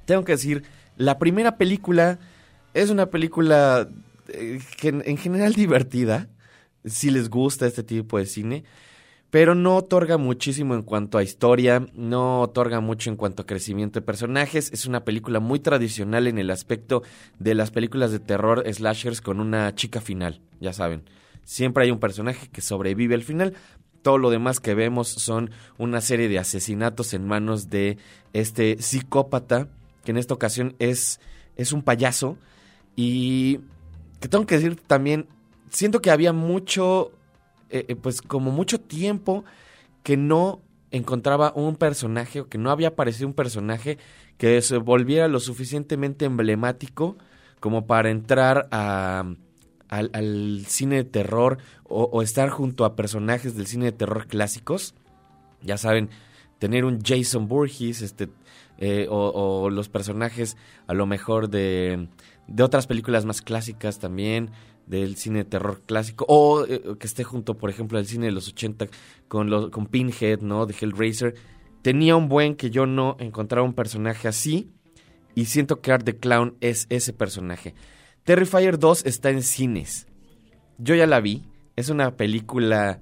Tengo 0.06 0.24
que 0.24 0.32
decir, 0.32 0.64
la 0.96 1.20
primera 1.20 1.56
película 1.56 2.18
es 2.74 2.90
una 2.90 3.06
película 3.06 3.88
eh, 4.28 4.60
en 4.82 5.16
general 5.16 5.52
divertida, 5.54 6.28
si 6.84 7.10
les 7.10 7.30
gusta 7.30 7.66
este 7.66 7.84
tipo 7.84 8.18
de 8.18 8.26
cine, 8.26 8.64
pero 9.32 9.54
no 9.54 9.76
otorga 9.76 10.18
muchísimo 10.18 10.74
en 10.74 10.82
cuanto 10.82 11.16
a 11.16 11.22
historia, 11.22 11.86
no 11.94 12.42
otorga 12.42 12.80
mucho 12.80 13.08
en 13.08 13.16
cuanto 13.16 13.40
a 13.40 13.46
crecimiento 13.46 13.98
de 13.98 14.04
personajes. 14.04 14.70
Es 14.74 14.84
una 14.84 15.06
película 15.06 15.40
muy 15.40 15.58
tradicional 15.58 16.26
en 16.26 16.36
el 16.36 16.50
aspecto 16.50 17.02
de 17.38 17.54
las 17.54 17.70
películas 17.70 18.12
de 18.12 18.18
terror 18.18 18.62
slashers 18.70 19.22
con 19.22 19.40
una 19.40 19.74
chica 19.74 20.02
final, 20.02 20.42
ya 20.60 20.74
saben. 20.74 21.04
Siempre 21.44 21.84
hay 21.84 21.90
un 21.90 21.98
personaje 21.98 22.48
que 22.48 22.60
sobrevive 22.60 23.14
al 23.14 23.22
final. 23.22 23.54
Todo 24.02 24.18
lo 24.18 24.28
demás 24.28 24.60
que 24.60 24.74
vemos 24.74 25.08
son 25.08 25.50
una 25.78 26.02
serie 26.02 26.28
de 26.28 26.38
asesinatos 26.38 27.14
en 27.14 27.26
manos 27.26 27.70
de 27.70 27.96
este 28.34 28.82
psicópata, 28.82 29.66
que 30.04 30.10
en 30.10 30.18
esta 30.18 30.34
ocasión 30.34 30.76
es, 30.78 31.20
es 31.56 31.72
un 31.72 31.80
payaso. 31.80 32.36
Y 32.96 33.60
que 34.20 34.28
tengo 34.28 34.44
que 34.44 34.56
decir 34.56 34.76
también, 34.86 35.26
siento 35.70 36.02
que 36.02 36.10
había 36.10 36.34
mucho 36.34 37.12
eh, 37.72 37.96
pues 37.96 38.22
como 38.22 38.50
mucho 38.50 38.80
tiempo 38.80 39.44
que 40.02 40.16
no 40.16 40.60
encontraba 40.90 41.52
un 41.56 41.76
personaje 41.76 42.40
o 42.40 42.48
que 42.48 42.58
no 42.58 42.70
había 42.70 42.88
aparecido 42.88 43.26
un 43.26 43.34
personaje 43.34 43.98
que 44.36 44.60
se 44.60 44.76
volviera 44.76 45.26
lo 45.26 45.40
suficientemente 45.40 46.26
emblemático 46.26 47.16
como 47.60 47.86
para 47.86 48.10
entrar 48.10 48.68
a, 48.70 49.24
al, 49.88 50.64
cine 50.66 50.96
de 50.96 51.04
terror 51.04 51.58
o, 51.84 52.22
estar 52.22 52.48
junto 52.48 52.84
a 52.84 52.96
personajes 52.96 53.56
del 53.56 53.66
cine 53.66 53.86
de 53.86 53.92
terror 53.92 54.26
clásicos. 54.26 54.94
Ya 55.62 55.76
saben, 55.78 56.10
tener 56.58 56.84
un 56.84 57.00
Jason 57.02 57.46
Voorhees, 57.46 58.02
este, 58.02 58.28
eh, 58.78 59.06
o, 59.10 59.62
o 59.64 59.70
los 59.70 59.88
personajes 59.88 60.56
a 60.86 60.94
lo 60.94 61.06
mejor 61.06 61.50
de, 61.50 62.08
de 62.48 62.62
otras 62.62 62.86
películas 62.86 63.24
más 63.24 63.42
clásicas 63.42 63.98
también, 63.98 64.50
del 64.86 65.16
cine 65.16 65.40
de 65.40 65.44
terror 65.44 65.82
clásico, 65.86 66.24
o 66.28 66.64
eh, 66.66 66.82
que 66.98 67.06
esté 67.06 67.24
junto, 67.24 67.56
por 67.56 67.70
ejemplo, 67.70 67.98
al 67.98 68.06
cine 68.06 68.26
de 68.26 68.32
los 68.32 68.48
80 68.48 68.88
con, 69.28 69.50
los, 69.50 69.70
con 69.70 69.86
Pinhead, 69.86 70.40
¿no? 70.40 70.66
De 70.66 70.74
Hellraiser. 70.78 71.34
Tenía 71.82 72.16
un 72.16 72.28
buen 72.28 72.54
que 72.54 72.70
yo 72.70 72.86
no 72.86 73.16
encontraba 73.18 73.66
un 73.66 73.74
personaje 73.74 74.28
así, 74.28 74.70
y 75.34 75.46
siento 75.46 75.80
que 75.80 75.92
Art 75.92 76.04
the 76.04 76.16
Clown 76.16 76.56
es 76.60 76.86
ese 76.90 77.12
personaje. 77.12 77.74
Terrifier 78.24 78.78
2 78.78 79.06
está 79.06 79.30
en 79.30 79.42
cines. 79.42 80.06
Yo 80.78 80.94
ya 80.94 81.06
la 81.06 81.20
vi, 81.20 81.44
es 81.76 81.88
una 81.88 82.16
película 82.16 83.00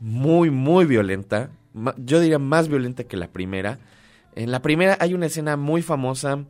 muy, 0.00 0.50
muy 0.50 0.86
violenta. 0.86 1.50
Yo 1.98 2.20
diría 2.20 2.38
más 2.38 2.68
violenta 2.68 3.04
que 3.04 3.16
la 3.16 3.28
primera. 3.28 3.78
En 4.34 4.50
la 4.50 4.62
primera 4.62 4.96
hay 5.00 5.14
una 5.14 5.26
escena 5.26 5.56
muy 5.56 5.82
famosa. 5.82 6.44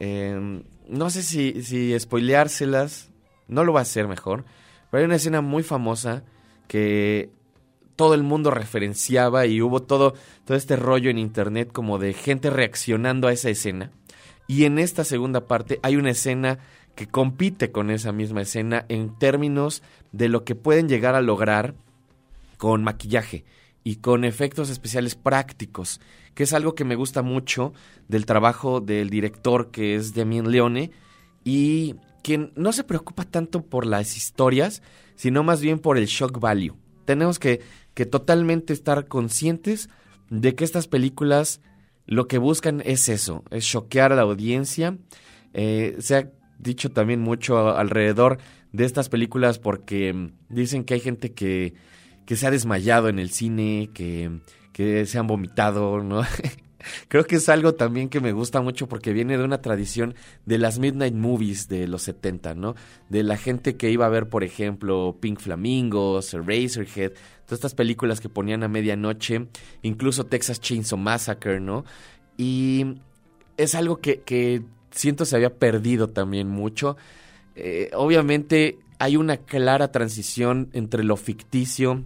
eh, 0.00 0.62
no 0.88 1.10
sé 1.10 1.22
si, 1.22 1.62
si 1.62 1.98
spoileárselas. 1.98 3.11
No 3.48 3.64
lo 3.64 3.72
va 3.72 3.80
a 3.80 3.82
hacer 3.82 4.08
mejor. 4.08 4.44
Pero 4.90 5.00
hay 5.00 5.04
una 5.06 5.16
escena 5.16 5.40
muy 5.40 5.62
famosa 5.62 6.24
que 6.68 7.30
todo 7.96 8.14
el 8.14 8.22
mundo 8.22 8.50
referenciaba 8.50 9.46
y 9.46 9.60
hubo 9.60 9.82
todo, 9.82 10.14
todo 10.44 10.56
este 10.56 10.76
rollo 10.76 11.10
en 11.10 11.18
internet 11.18 11.70
como 11.72 11.98
de 11.98 12.12
gente 12.12 12.50
reaccionando 12.50 13.28
a 13.28 13.32
esa 13.32 13.50
escena. 13.50 13.92
Y 14.46 14.64
en 14.64 14.78
esta 14.78 15.04
segunda 15.04 15.46
parte 15.46 15.78
hay 15.82 15.96
una 15.96 16.10
escena 16.10 16.58
que 16.94 17.06
compite 17.06 17.72
con 17.72 17.90
esa 17.90 18.12
misma 18.12 18.42
escena 18.42 18.84
en 18.88 19.18
términos 19.18 19.82
de 20.12 20.28
lo 20.28 20.44
que 20.44 20.54
pueden 20.54 20.88
llegar 20.88 21.14
a 21.14 21.22
lograr 21.22 21.74
con 22.58 22.84
maquillaje 22.84 23.44
y 23.84 23.96
con 23.96 24.24
efectos 24.24 24.70
especiales 24.70 25.14
prácticos, 25.14 26.00
que 26.34 26.44
es 26.44 26.52
algo 26.52 26.74
que 26.74 26.84
me 26.84 26.94
gusta 26.94 27.22
mucho 27.22 27.72
del 28.08 28.26
trabajo 28.26 28.80
del 28.80 29.10
director 29.10 29.70
que 29.70 29.94
es 29.94 30.14
Damien 30.14 30.50
Leone 30.50 30.90
y 31.44 31.96
quien 32.22 32.52
no 32.56 32.72
se 32.72 32.84
preocupa 32.84 33.24
tanto 33.24 33.64
por 33.64 33.86
las 33.86 34.16
historias, 34.16 34.82
sino 35.14 35.42
más 35.42 35.60
bien 35.60 35.78
por 35.78 35.98
el 35.98 36.06
shock 36.06 36.38
value. 36.38 36.76
Tenemos 37.04 37.38
que, 37.38 37.60
que 37.94 38.06
totalmente 38.06 38.72
estar 38.72 39.06
conscientes 39.08 39.88
de 40.30 40.54
que 40.54 40.64
estas 40.64 40.88
películas 40.88 41.60
lo 42.06 42.26
que 42.26 42.38
buscan 42.38 42.82
es 42.84 43.08
eso, 43.08 43.44
es 43.50 43.66
choquear 43.66 44.12
a 44.12 44.16
la 44.16 44.22
audiencia. 44.22 44.96
Eh, 45.54 45.96
se 45.98 46.16
ha 46.16 46.30
dicho 46.58 46.90
también 46.90 47.20
mucho 47.20 47.76
alrededor 47.76 48.38
de 48.72 48.84
estas 48.84 49.08
películas 49.08 49.58
porque 49.58 50.12
mm, 50.12 50.32
dicen 50.48 50.84
que 50.84 50.94
hay 50.94 51.00
gente 51.00 51.32
que, 51.32 51.74
que 52.24 52.36
se 52.36 52.46
ha 52.46 52.50
desmayado 52.50 53.08
en 53.08 53.18
el 53.18 53.30
cine, 53.30 53.90
que, 53.92 54.40
que 54.72 55.06
se 55.06 55.18
han 55.18 55.26
vomitado, 55.26 56.02
¿no? 56.02 56.22
Creo 57.08 57.24
que 57.26 57.36
es 57.36 57.48
algo 57.48 57.74
también 57.74 58.08
que 58.08 58.20
me 58.20 58.32
gusta 58.32 58.60
mucho 58.60 58.88
porque 58.88 59.12
viene 59.12 59.38
de 59.38 59.44
una 59.44 59.60
tradición 59.60 60.14
de 60.46 60.58
las 60.58 60.78
Midnight 60.78 61.14
Movies 61.14 61.68
de 61.68 61.88
los 61.88 62.02
70, 62.02 62.54
¿no? 62.54 62.74
De 63.08 63.22
la 63.22 63.36
gente 63.36 63.76
que 63.76 63.90
iba 63.90 64.06
a 64.06 64.10
ver, 64.10 64.28
por 64.28 64.44
ejemplo, 64.44 65.16
Pink 65.20 65.40
Flamingos, 65.40 66.32
Razorhead, 66.32 67.12
todas 67.46 67.58
estas 67.58 67.74
películas 67.74 68.20
que 68.20 68.28
ponían 68.28 68.62
a 68.62 68.68
medianoche, 68.68 69.46
incluso 69.82 70.24
Texas 70.24 70.60
Chainsaw 70.60 70.98
Massacre, 70.98 71.60
¿no? 71.60 71.84
Y 72.36 72.96
es 73.56 73.74
algo 73.74 74.00
que, 74.00 74.20
que 74.20 74.62
siento 74.90 75.24
se 75.24 75.36
había 75.36 75.54
perdido 75.58 76.08
también 76.08 76.48
mucho. 76.48 76.96
Eh, 77.56 77.90
obviamente 77.94 78.78
hay 78.98 79.16
una 79.16 79.36
clara 79.36 79.90
transición 79.90 80.70
entre 80.72 81.04
lo 81.04 81.16
ficticio 81.16 82.04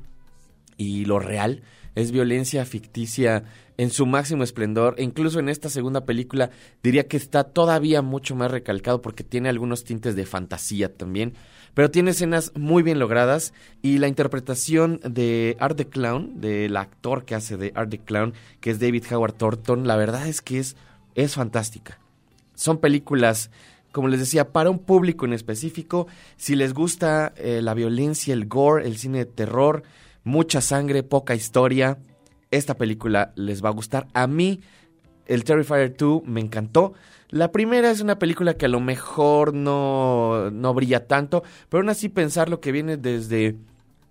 y 0.77 1.05
lo 1.05 1.19
real. 1.19 1.63
Es 1.97 2.13
violencia 2.13 2.65
ficticia 2.67 3.45
en 3.79 3.91
su 3.91 4.05
máximo 4.05 4.45
esplendor. 4.45 4.95
E 4.99 5.03
incluso 5.03 5.41
en 5.41 5.49
esta 5.49 5.71
segunda 5.71 6.05
película 6.05 6.51
diría 6.83 7.09
que 7.09 7.17
está 7.17 7.45
todavía 7.45 8.03
mucho 8.03 8.37
más 8.37 8.51
recalcado 8.51 9.01
porque 9.01 9.25
tiene 9.25 9.49
algunos 9.49 9.83
tintes 9.83 10.15
de 10.15 10.27
fantasía 10.27 10.95
también. 10.95 11.33
Pero 11.73 11.91
tiene 11.91 12.11
escenas 12.11 12.53
muy 12.55 12.83
bien 12.83 12.99
logradas 12.99 13.55
y 13.81 13.97
la 13.99 14.09
interpretación 14.09 15.01
de 15.05 15.57
Art 15.59 15.77
the 15.77 15.89
Clown, 15.89 16.39
del 16.41 16.77
actor 16.77 17.25
que 17.25 17.35
hace 17.35 17.57
de 17.57 17.73
Art 17.75 17.91
the 17.91 17.99
Clown, 17.99 18.35
que 18.61 18.71
es 18.71 18.79
David 18.79 19.05
Howard 19.11 19.35
Thornton, 19.35 19.87
la 19.87 19.97
verdad 19.97 20.29
es 20.29 20.43
que 20.43 20.59
es, 20.59 20.77
es 21.15 21.35
fantástica. 21.35 21.99
Son 22.55 22.79
películas, 22.79 23.51
como 23.91 24.09
les 24.09 24.21
decía, 24.21 24.53
para 24.53 24.71
un 24.71 24.81
público 24.81 25.25
en 25.25 25.33
específico. 25.33 26.09
Si 26.37 26.57
les 26.57 26.75
gusta 26.75 27.33
eh, 27.37 27.61
la 27.63 27.73
violencia, 27.73 28.35
el 28.35 28.47
gore, 28.47 28.87
el 28.87 28.99
cine 28.99 29.19
de 29.19 29.27
terror, 29.27 29.83
mucha 30.27 30.61
sangre, 30.61 31.05
poca 31.05 31.37
historia, 31.37 31.99
esta 32.51 32.77
película 32.77 33.33
les 33.37 33.65
va 33.65 33.69
a 33.69 33.73
gustar. 33.73 34.09
A 34.13 34.27
mí, 34.27 34.61
el 35.27 35.45
Terrifier 35.45 35.97
2 35.97 36.25
me 36.25 36.41
encantó. 36.41 36.95
La 37.31 37.53
primera 37.53 37.91
es 37.93 38.01
una 38.01 38.19
película 38.19 38.55
que 38.55 38.67
a 38.67 38.69
lo 38.69 38.81
mejor 38.81 39.55
no, 39.55 40.51
no 40.51 40.75
brilla 40.75 41.07
tanto, 41.07 41.45
pero 41.69 41.81
aún 41.81 41.91
así 41.91 42.09
pensar 42.09 42.49
lo 42.49 42.61
que 42.61 42.73
viene 42.73 42.97
desde 42.97 43.57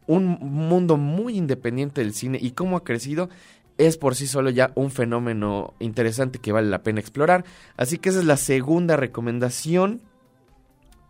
un 0.07 0.25
mundo 0.39 0.95
muy 0.95 1.37
independiente 1.37 2.01
del 2.01 2.13
cine 2.13 2.37
y 2.41 2.51
cómo 2.51 2.77
ha 2.77 2.83
crecido 2.83 3.29
es 3.77 3.97
por 3.97 4.15
sí 4.15 4.25
solo 4.25 4.49
ya 4.51 4.71
un 4.75 4.91
fenómeno 4.91 5.73
interesante 5.79 6.39
que 6.39 6.53
vale 6.53 6.69
la 6.69 6.81
pena 6.81 7.01
explorar. 7.01 7.43
Así 7.75 7.97
que 7.97 8.07
esa 8.07 8.19
es 8.19 8.25
la 8.25 8.37
segunda 8.37 8.95
recomendación. 8.95 10.01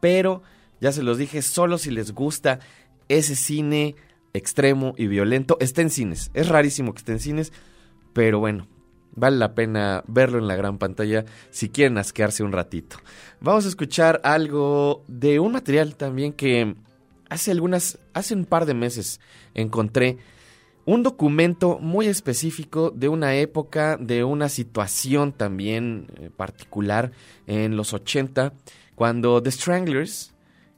Pero 0.02 0.42
ya 0.82 0.92
se 0.92 1.04
los 1.04 1.20
dije, 1.20 1.44
solo 1.44 1.78
si 1.78 1.92
les 1.92 2.12
gusta 2.12 2.60
ese 3.08 3.36
cine 3.36 3.96
extremo 4.36 4.94
y 4.98 5.08
violento, 5.08 5.58
está 5.60 5.82
en 5.82 5.90
cines. 5.90 6.32
Es 6.34 6.50
rarísimo 6.50 6.94
que 6.94 7.00
esté 7.00 7.14
en 7.14 7.20
cines, 7.20 7.54
pero 8.14 8.40
bueno, 8.40 8.68
vale 9.16 9.38
la 9.38 9.56
pena 9.56 10.04
verlo 10.08 10.38
en 10.38 10.48
la 10.48 10.56
gran 10.56 10.78
pantalla 10.78 11.26
si 11.50 11.70
quieren 11.70 11.98
asquearse 11.98 12.44
un 12.44 12.52
ratito. 12.52 12.98
Vamos 13.40 13.66
a 13.66 13.70
escuchar 13.70 14.22
algo 14.24 15.04
de 15.08 15.40
un 15.40 15.54
material 15.54 15.96
también 15.96 16.34
que 16.34 16.76
hace 17.30 17.52
algunas, 17.52 18.00
hace 18.14 18.36
un 18.36 18.46
par 18.46 18.66
de 18.66 18.74
meses 18.74 19.20
encontré 19.54 20.18
un 20.86 21.02
documento 21.02 21.80
muy 21.80 22.06
específico 22.08 22.92
de 22.92 23.08
una 23.08 23.36
época, 23.36 23.98
de 24.00 24.24
una 24.24 24.50
situación 24.50 25.34
también 25.34 26.08
eh, 26.18 26.30
particular 26.30 27.12
en 27.48 27.76
los 27.76 27.94
80, 27.94 28.54
cuando 28.94 29.42
The 29.42 29.52
Stranglers, 29.52 30.35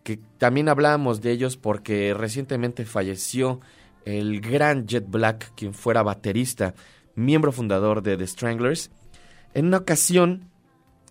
que 0.07 0.21
también 0.37 0.69
hablábamos 0.69 1.19
de 1.19 1.31
ellos 1.31 1.57
porque 1.57 2.13
recientemente 2.13 2.85
falleció 2.85 3.59
el 4.05 4.39
gran 4.39 4.87
Jet 4.87 5.03
Black, 5.05 5.51
quien 5.53 5.73
fuera 5.73 6.01
baterista, 6.01 6.75
miembro 7.15 7.51
fundador 7.51 8.01
de 8.01 8.15
The 8.15 8.25
Stranglers, 8.25 8.89
en 9.53 9.65
una 9.65 9.79
ocasión 9.79 10.49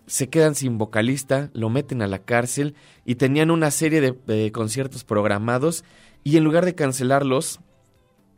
se 0.07 0.29
quedan 0.29 0.55
sin 0.55 0.79
vocalista, 0.79 1.51
lo 1.53 1.69
meten 1.69 2.01
a 2.01 2.07
la 2.07 2.17
cárcel 2.17 2.73
y 3.05 3.13
tenían 3.13 3.51
una 3.51 3.69
serie 3.69 4.01
de, 4.01 4.17
de 4.25 4.51
conciertos 4.51 5.03
programados 5.03 5.83
y 6.23 6.37
en 6.37 6.43
lugar 6.43 6.65
de 6.65 6.73
cancelarlos, 6.73 7.59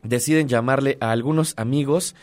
deciden 0.02 0.46
llamarle 0.46 0.98
a 1.00 1.10
algunos 1.10 1.54
amigos 1.56 2.14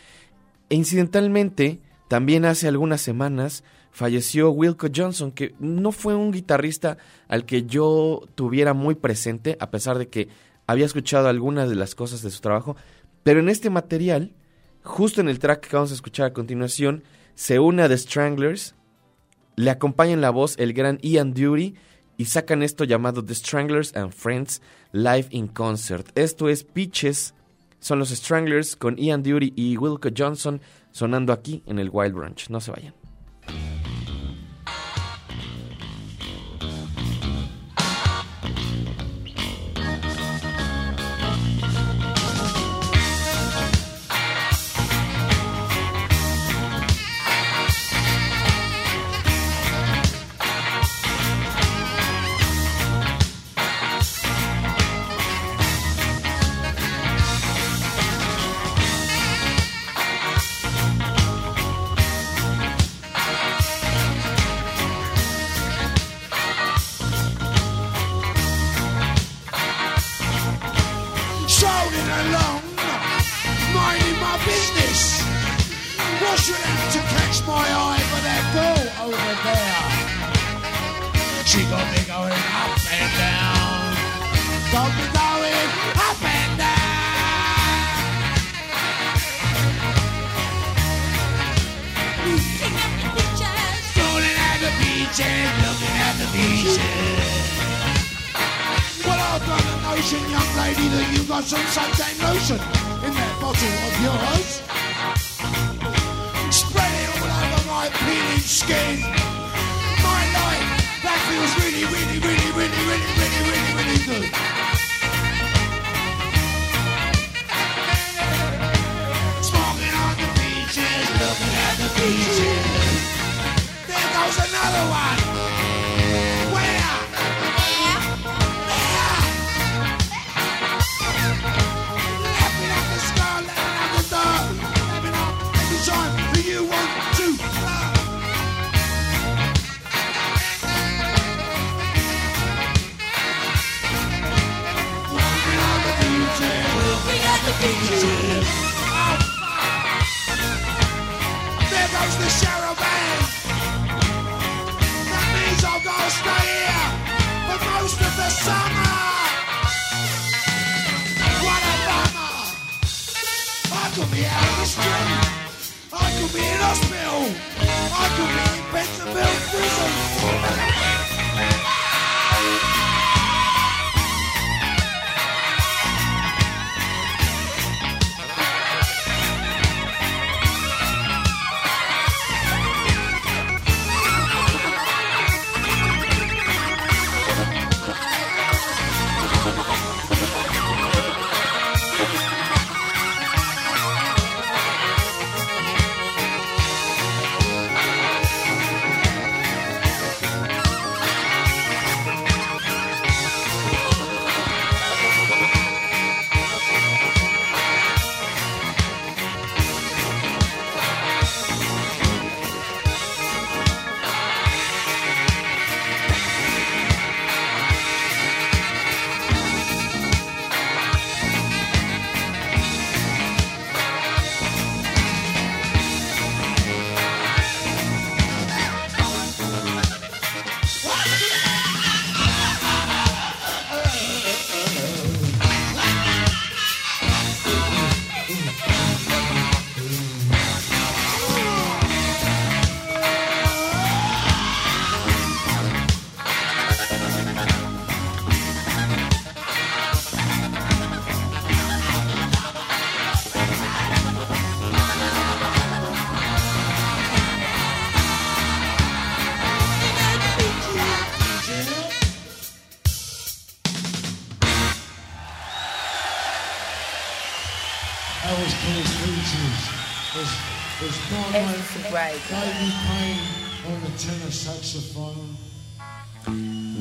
e 0.68 0.76
incidentalmente 0.76 1.80
también 2.06 2.44
hace 2.44 2.68
algunas 2.68 3.00
semanas 3.00 3.64
falleció 3.98 4.52
Wilco 4.52 4.86
Johnson, 4.94 5.32
que 5.32 5.56
no 5.58 5.90
fue 5.90 6.14
un 6.14 6.30
guitarrista 6.30 6.98
al 7.26 7.44
que 7.44 7.64
yo 7.64 8.22
tuviera 8.36 8.72
muy 8.72 8.94
presente, 8.94 9.56
a 9.58 9.72
pesar 9.72 9.98
de 9.98 10.08
que 10.08 10.28
había 10.68 10.86
escuchado 10.86 11.26
algunas 11.26 11.68
de 11.68 11.74
las 11.74 11.96
cosas 11.96 12.22
de 12.22 12.30
su 12.30 12.40
trabajo, 12.40 12.76
pero 13.24 13.40
en 13.40 13.48
este 13.48 13.70
material, 13.70 14.36
justo 14.84 15.20
en 15.20 15.28
el 15.28 15.40
track 15.40 15.66
que 15.66 15.74
vamos 15.74 15.90
a 15.90 15.94
escuchar 15.94 16.26
a 16.26 16.32
continuación, 16.32 17.02
se 17.34 17.58
une 17.58 17.82
a 17.82 17.88
The 17.88 17.98
Stranglers, 17.98 18.76
le 19.56 19.70
acompaña 19.70 20.12
en 20.12 20.20
la 20.20 20.30
voz 20.30 20.54
el 20.58 20.74
gran 20.74 21.00
Ian 21.02 21.34
Dury 21.34 21.74
y 22.16 22.26
sacan 22.26 22.62
esto 22.62 22.84
llamado 22.84 23.24
The 23.24 23.34
Stranglers 23.34 23.96
and 23.96 24.12
Friends 24.12 24.62
Live 24.92 25.26
in 25.30 25.48
Concert. 25.48 26.06
Esto 26.14 26.48
es 26.48 26.62
Pitches 26.62 27.34
son 27.80 27.98
los 27.98 28.10
Stranglers 28.10 28.76
con 28.76 28.96
Ian 28.96 29.24
Dury 29.24 29.52
y 29.56 29.76
Wilco 29.76 30.10
Johnson 30.16 30.60
sonando 30.92 31.32
aquí 31.32 31.64
en 31.66 31.80
el 31.80 31.90
Wild 31.92 32.14
Branch. 32.14 32.48
No 32.48 32.60
se 32.60 32.70
vayan. 32.70 32.97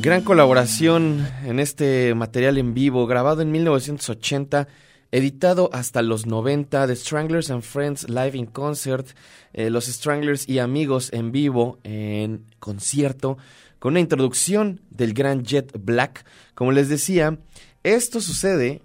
Gran 0.08 0.24
colaboración 0.24 1.28
en 1.44 1.60
este 1.60 2.16
material 2.16 2.58
en 2.58 2.74
vivo, 2.74 3.08
grabado 3.08 3.42
en 3.42 3.52
1980, 3.52 4.70
editado 5.12 5.70
hasta 5.74 6.02
los 6.02 6.26
90, 6.26 6.88
The 6.88 6.96
Stranglers 6.96 7.52
and 7.52 7.62
Friends 7.62 8.08
Live 8.08 8.38
in 8.38 8.46
Concert, 8.46 9.06
eh, 9.52 9.70
los 9.70 9.88
Stranglers 9.88 10.48
y 10.48 10.60
amigos 10.60 11.10
en 11.12 11.34
vivo 11.34 11.80
en 11.84 12.46
concierto, 12.60 13.38
con 13.80 13.96
una 13.96 14.00
introducción 14.00 14.80
del 14.92 15.14
gran 15.14 15.44
Jet 15.44 15.74
Black. 15.78 16.24
Como 16.56 16.72
les 16.72 16.88
decía, 16.88 17.38
esto 17.84 18.22
sucede 18.22 18.84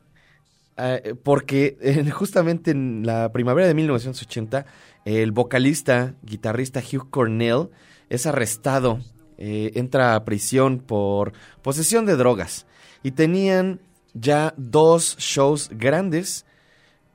eh, 0.77 1.15
porque 1.23 1.77
justamente 2.12 2.73
en 2.73 3.07
la 3.07 3.31
primavera 3.31 3.69
de 3.69 3.74
1980, 3.74 4.66
el 5.05 5.31
vocalista, 5.31 6.16
guitarrista 6.23 6.81
Hugh 6.81 7.11
Cornell 7.11 7.69
es 8.11 8.27
arrestado, 8.27 8.99
eh, 9.44 9.73
entra 9.74 10.14
a 10.14 10.24
prisión 10.24 10.78
por 10.78 11.32
posesión 11.62 12.06
de 12.06 12.14
drogas 12.14 12.64
y 13.02 13.10
tenían 13.10 13.81
ya 14.14 14.55
dos 14.56 15.16
shows 15.19 15.69
grandes 15.73 16.47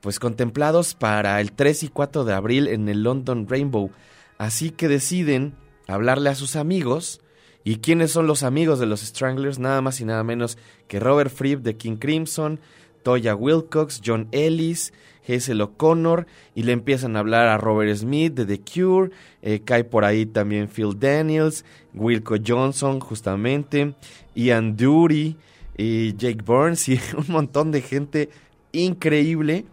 pues 0.02 0.18
contemplados 0.18 0.92
para 0.92 1.40
el 1.40 1.52
3 1.52 1.84
y 1.84 1.88
4 1.88 2.26
de 2.26 2.34
abril 2.34 2.68
en 2.68 2.86
el 2.90 3.02
London 3.02 3.48
Rainbow. 3.48 3.90
Así 4.36 4.68
que 4.68 4.88
deciden 4.88 5.54
hablarle 5.86 6.28
a 6.28 6.34
sus 6.34 6.54
amigos. 6.54 7.22
¿Y 7.64 7.76
quiénes 7.76 8.12
son 8.12 8.26
los 8.26 8.42
amigos 8.42 8.78
de 8.78 8.84
los 8.84 9.00
Stranglers? 9.00 9.58
Nada 9.58 9.80
más 9.80 9.98
y 10.02 10.04
nada 10.04 10.22
menos 10.22 10.58
que 10.86 11.00
Robert 11.00 11.30
Fripp 11.30 11.62
de 11.62 11.78
King 11.78 11.96
Crimson, 11.96 12.60
Toya 13.02 13.34
Wilcox, 13.34 14.02
John 14.04 14.28
Ellis, 14.32 14.92
Hazel 15.28 15.60
O'Connor 15.60 16.26
y 16.54 16.62
le 16.62 16.72
empiezan 16.72 17.16
a 17.16 17.20
hablar 17.20 17.48
a 17.48 17.58
Robert 17.58 17.94
Smith 17.96 18.34
de 18.34 18.46
The 18.46 18.60
Cure, 18.60 19.10
eh, 19.42 19.60
cae 19.64 19.84
por 19.84 20.04
ahí 20.04 20.26
también 20.26 20.68
Phil 20.68 20.98
Daniels, 20.98 21.64
Wilco 21.94 22.36
Johnson 22.44 23.00
justamente, 23.00 23.94
Ian 24.34 24.76
Dury 24.76 25.36
y 25.76 26.14
Jake 26.14 26.42
Burns 26.44 26.88
y 26.88 27.00
un 27.16 27.26
montón 27.28 27.70
de 27.70 27.82
gente 27.82 28.30
increíble 28.72 29.64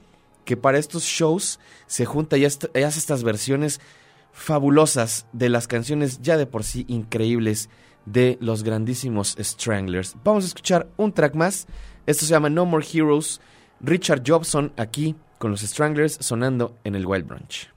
que 0.45 0.57
para 0.57 0.77
estos 0.77 1.03
shows 1.03 1.59
se 1.87 2.05
junta 2.05 2.37
y 2.37 2.45
hace 2.45 2.69
y 2.73 2.81
hace 2.81 2.99
estas 2.99 3.23
versiones 3.23 3.81
fabulosas 4.31 5.25
de 5.33 5.49
las 5.49 5.67
canciones 5.67 6.21
ya 6.21 6.37
de 6.37 6.45
por 6.45 6.63
sí 6.63 6.85
increíbles 6.87 7.69
de 8.05 8.37
los 8.39 8.63
grandísimos 8.63 9.35
Stranglers. 9.39 10.15
Vamos 10.23 10.43
a 10.43 10.47
escuchar 10.47 10.87
un 10.97 11.11
track 11.11 11.35
más. 11.35 11.67
Esto 12.05 12.25
se 12.25 12.31
llama 12.31 12.49
No 12.49 12.65
More 12.65 12.85
Heroes. 12.85 13.41
Richard 13.81 14.23
Jobson 14.25 14.71
aquí 14.77 15.15
con 15.37 15.51
los 15.51 15.61
Stranglers 15.61 16.17
sonando 16.19 16.77
en 16.83 16.95
el 16.95 17.05
Wild 17.05 17.27
Brunch. 17.27 17.69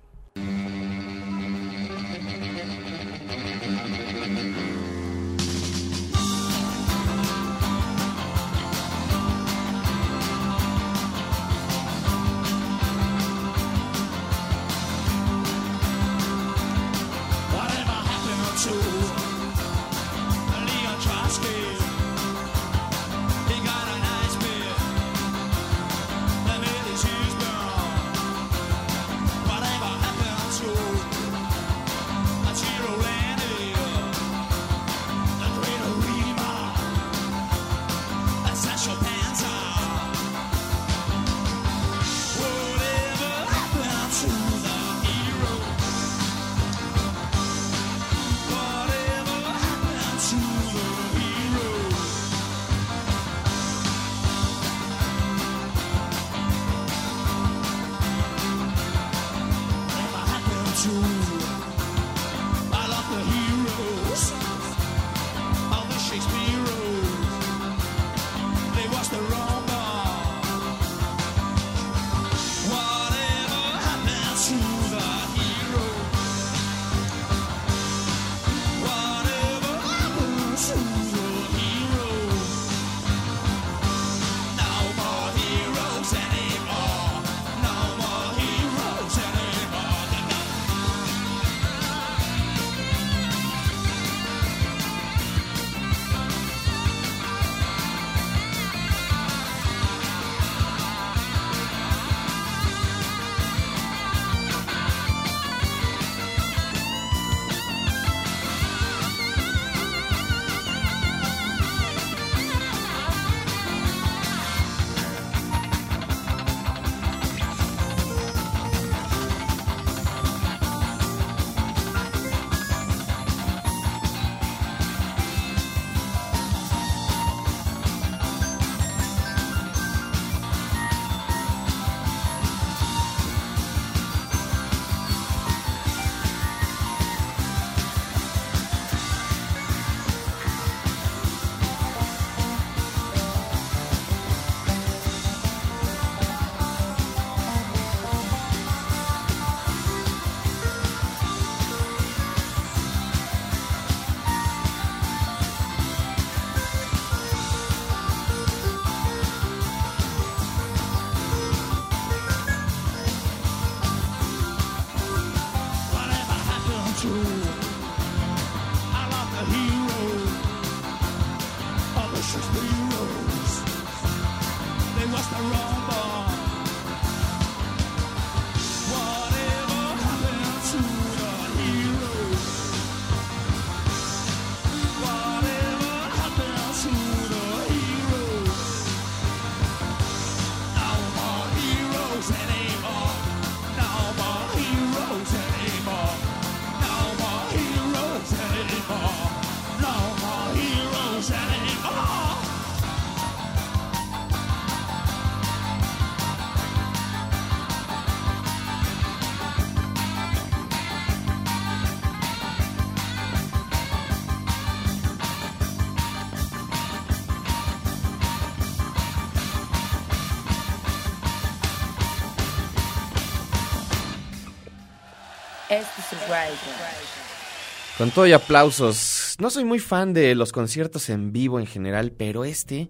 Con 227.97 228.11
todo 228.11 228.27
y 228.27 228.33
aplausos. 228.33 229.35
No 229.41 229.51
soy 229.51 229.65
muy 229.65 229.79
fan 229.79 230.13
de 230.13 230.35
los 230.35 230.53
conciertos 230.53 231.11
en 231.11 231.33
vivo 231.33 231.59
en 231.59 231.67
general, 231.67 232.13
pero 232.13 232.45
este, 232.45 232.89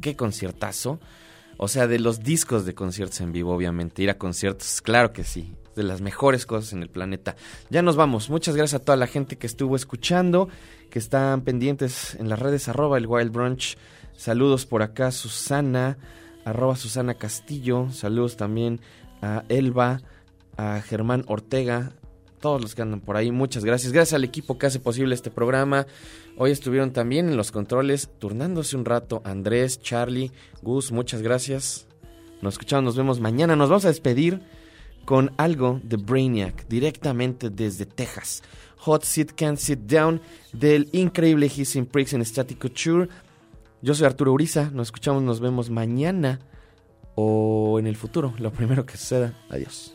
qué 0.00 0.16
conciertazo. 0.16 0.98
O 1.56 1.68
sea, 1.68 1.86
de 1.86 1.98
los 1.98 2.20
discos 2.20 2.64
de 2.64 2.74
conciertos 2.74 3.20
en 3.20 3.32
vivo, 3.32 3.54
obviamente. 3.54 4.02
Ir 4.02 4.10
a 4.10 4.18
conciertos, 4.18 4.80
claro 4.80 5.12
que 5.12 5.24
sí. 5.24 5.54
De 5.76 5.82
las 5.82 6.00
mejores 6.00 6.46
cosas 6.46 6.72
en 6.72 6.82
el 6.82 6.88
planeta. 6.88 7.36
Ya 7.68 7.82
nos 7.82 7.96
vamos. 7.96 8.30
Muchas 8.30 8.56
gracias 8.56 8.80
a 8.80 8.84
toda 8.84 8.96
la 8.96 9.06
gente 9.06 9.36
que 9.36 9.46
estuvo 9.46 9.76
escuchando, 9.76 10.48
que 10.90 10.98
están 10.98 11.42
pendientes 11.42 12.16
en 12.16 12.28
las 12.28 12.38
redes 12.38 12.68
arroba 12.68 12.98
el 12.98 13.06
Wild 13.06 13.30
Brunch. 13.30 13.76
Saludos 14.16 14.66
por 14.66 14.82
acá, 14.82 15.12
Susana, 15.12 15.96
arroba 16.44 16.76
Susana 16.76 17.14
Castillo. 17.14 17.92
Saludos 17.92 18.36
también 18.36 18.80
a 19.22 19.44
Elba, 19.48 20.00
a 20.56 20.80
Germán 20.80 21.24
Ortega, 21.28 21.92
todos 22.40 22.60
los 22.60 22.74
que 22.74 22.82
andan 22.82 23.00
por 23.00 23.16
ahí, 23.16 23.30
muchas 23.30 23.64
gracias. 23.64 23.92
Gracias 23.92 24.14
al 24.14 24.24
equipo 24.24 24.58
que 24.58 24.66
hace 24.66 24.80
posible 24.80 25.14
este 25.14 25.30
programa. 25.30 25.86
Hoy 26.36 26.50
estuvieron 26.50 26.92
también 26.92 27.28
en 27.28 27.36
los 27.36 27.52
controles, 27.52 28.08
turnándose 28.18 28.76
un 28.76 28.84
rato, 28.84 29.20
Andrés, 29.24 29.80
Charlie, 29.80 30.32
Gus, 30.62 30.90
muchas 30.90 31.22
gracias. 31.22 31.86
Nos 32.40 32.54
escuchamos, 32.54 32.84
nos 32.84 32.96
vemos 32.96 33.20
mañana. 33.20 33.56
Nos 33.56 33.68
vamos 33.68 33.84
a 33.84 33.88
despedir 33.88 34.40
con 35.04 35.32
algo 35.36 35.80
de 35.82 35.96
Brainiac, 35.96 36.66
directamente 36.68 37.50
desde 37.50 37.86
Texas. 37.86 38.42
Hot 38.78 39.04
Seat 39.04 39.32
Can't 39.32 39.58
Sit 39.58 39.80
Down, 39.80 40.20
del 40.52 40.88
increíble 40.92 41.46
Hissing 41.54 41.86
Pricks 41.86 42.14
en 42.14 42.24
Static 42.24 42.58
Couture. 42.58 43.08
Yo 43.82 43.94
soy 43.94 44.06
Arturo 44.06 44.32
Uriza, 44.32 44.70
nos 44.70 44.88
escuchamos, 44.88 45.22
nos 45.22 45.40
vemos 45.40 45.68
mañana 45.68 46.40
o 47.14 47.78
en 47.78 47.86
el 47.86 47.96
futuro, 47.96 48.32
lo 48.38 48.50
primero 48.52 48.86
que 48.86 48.96
suceda. 48.96 49.34
Adiós. 49.50 49.94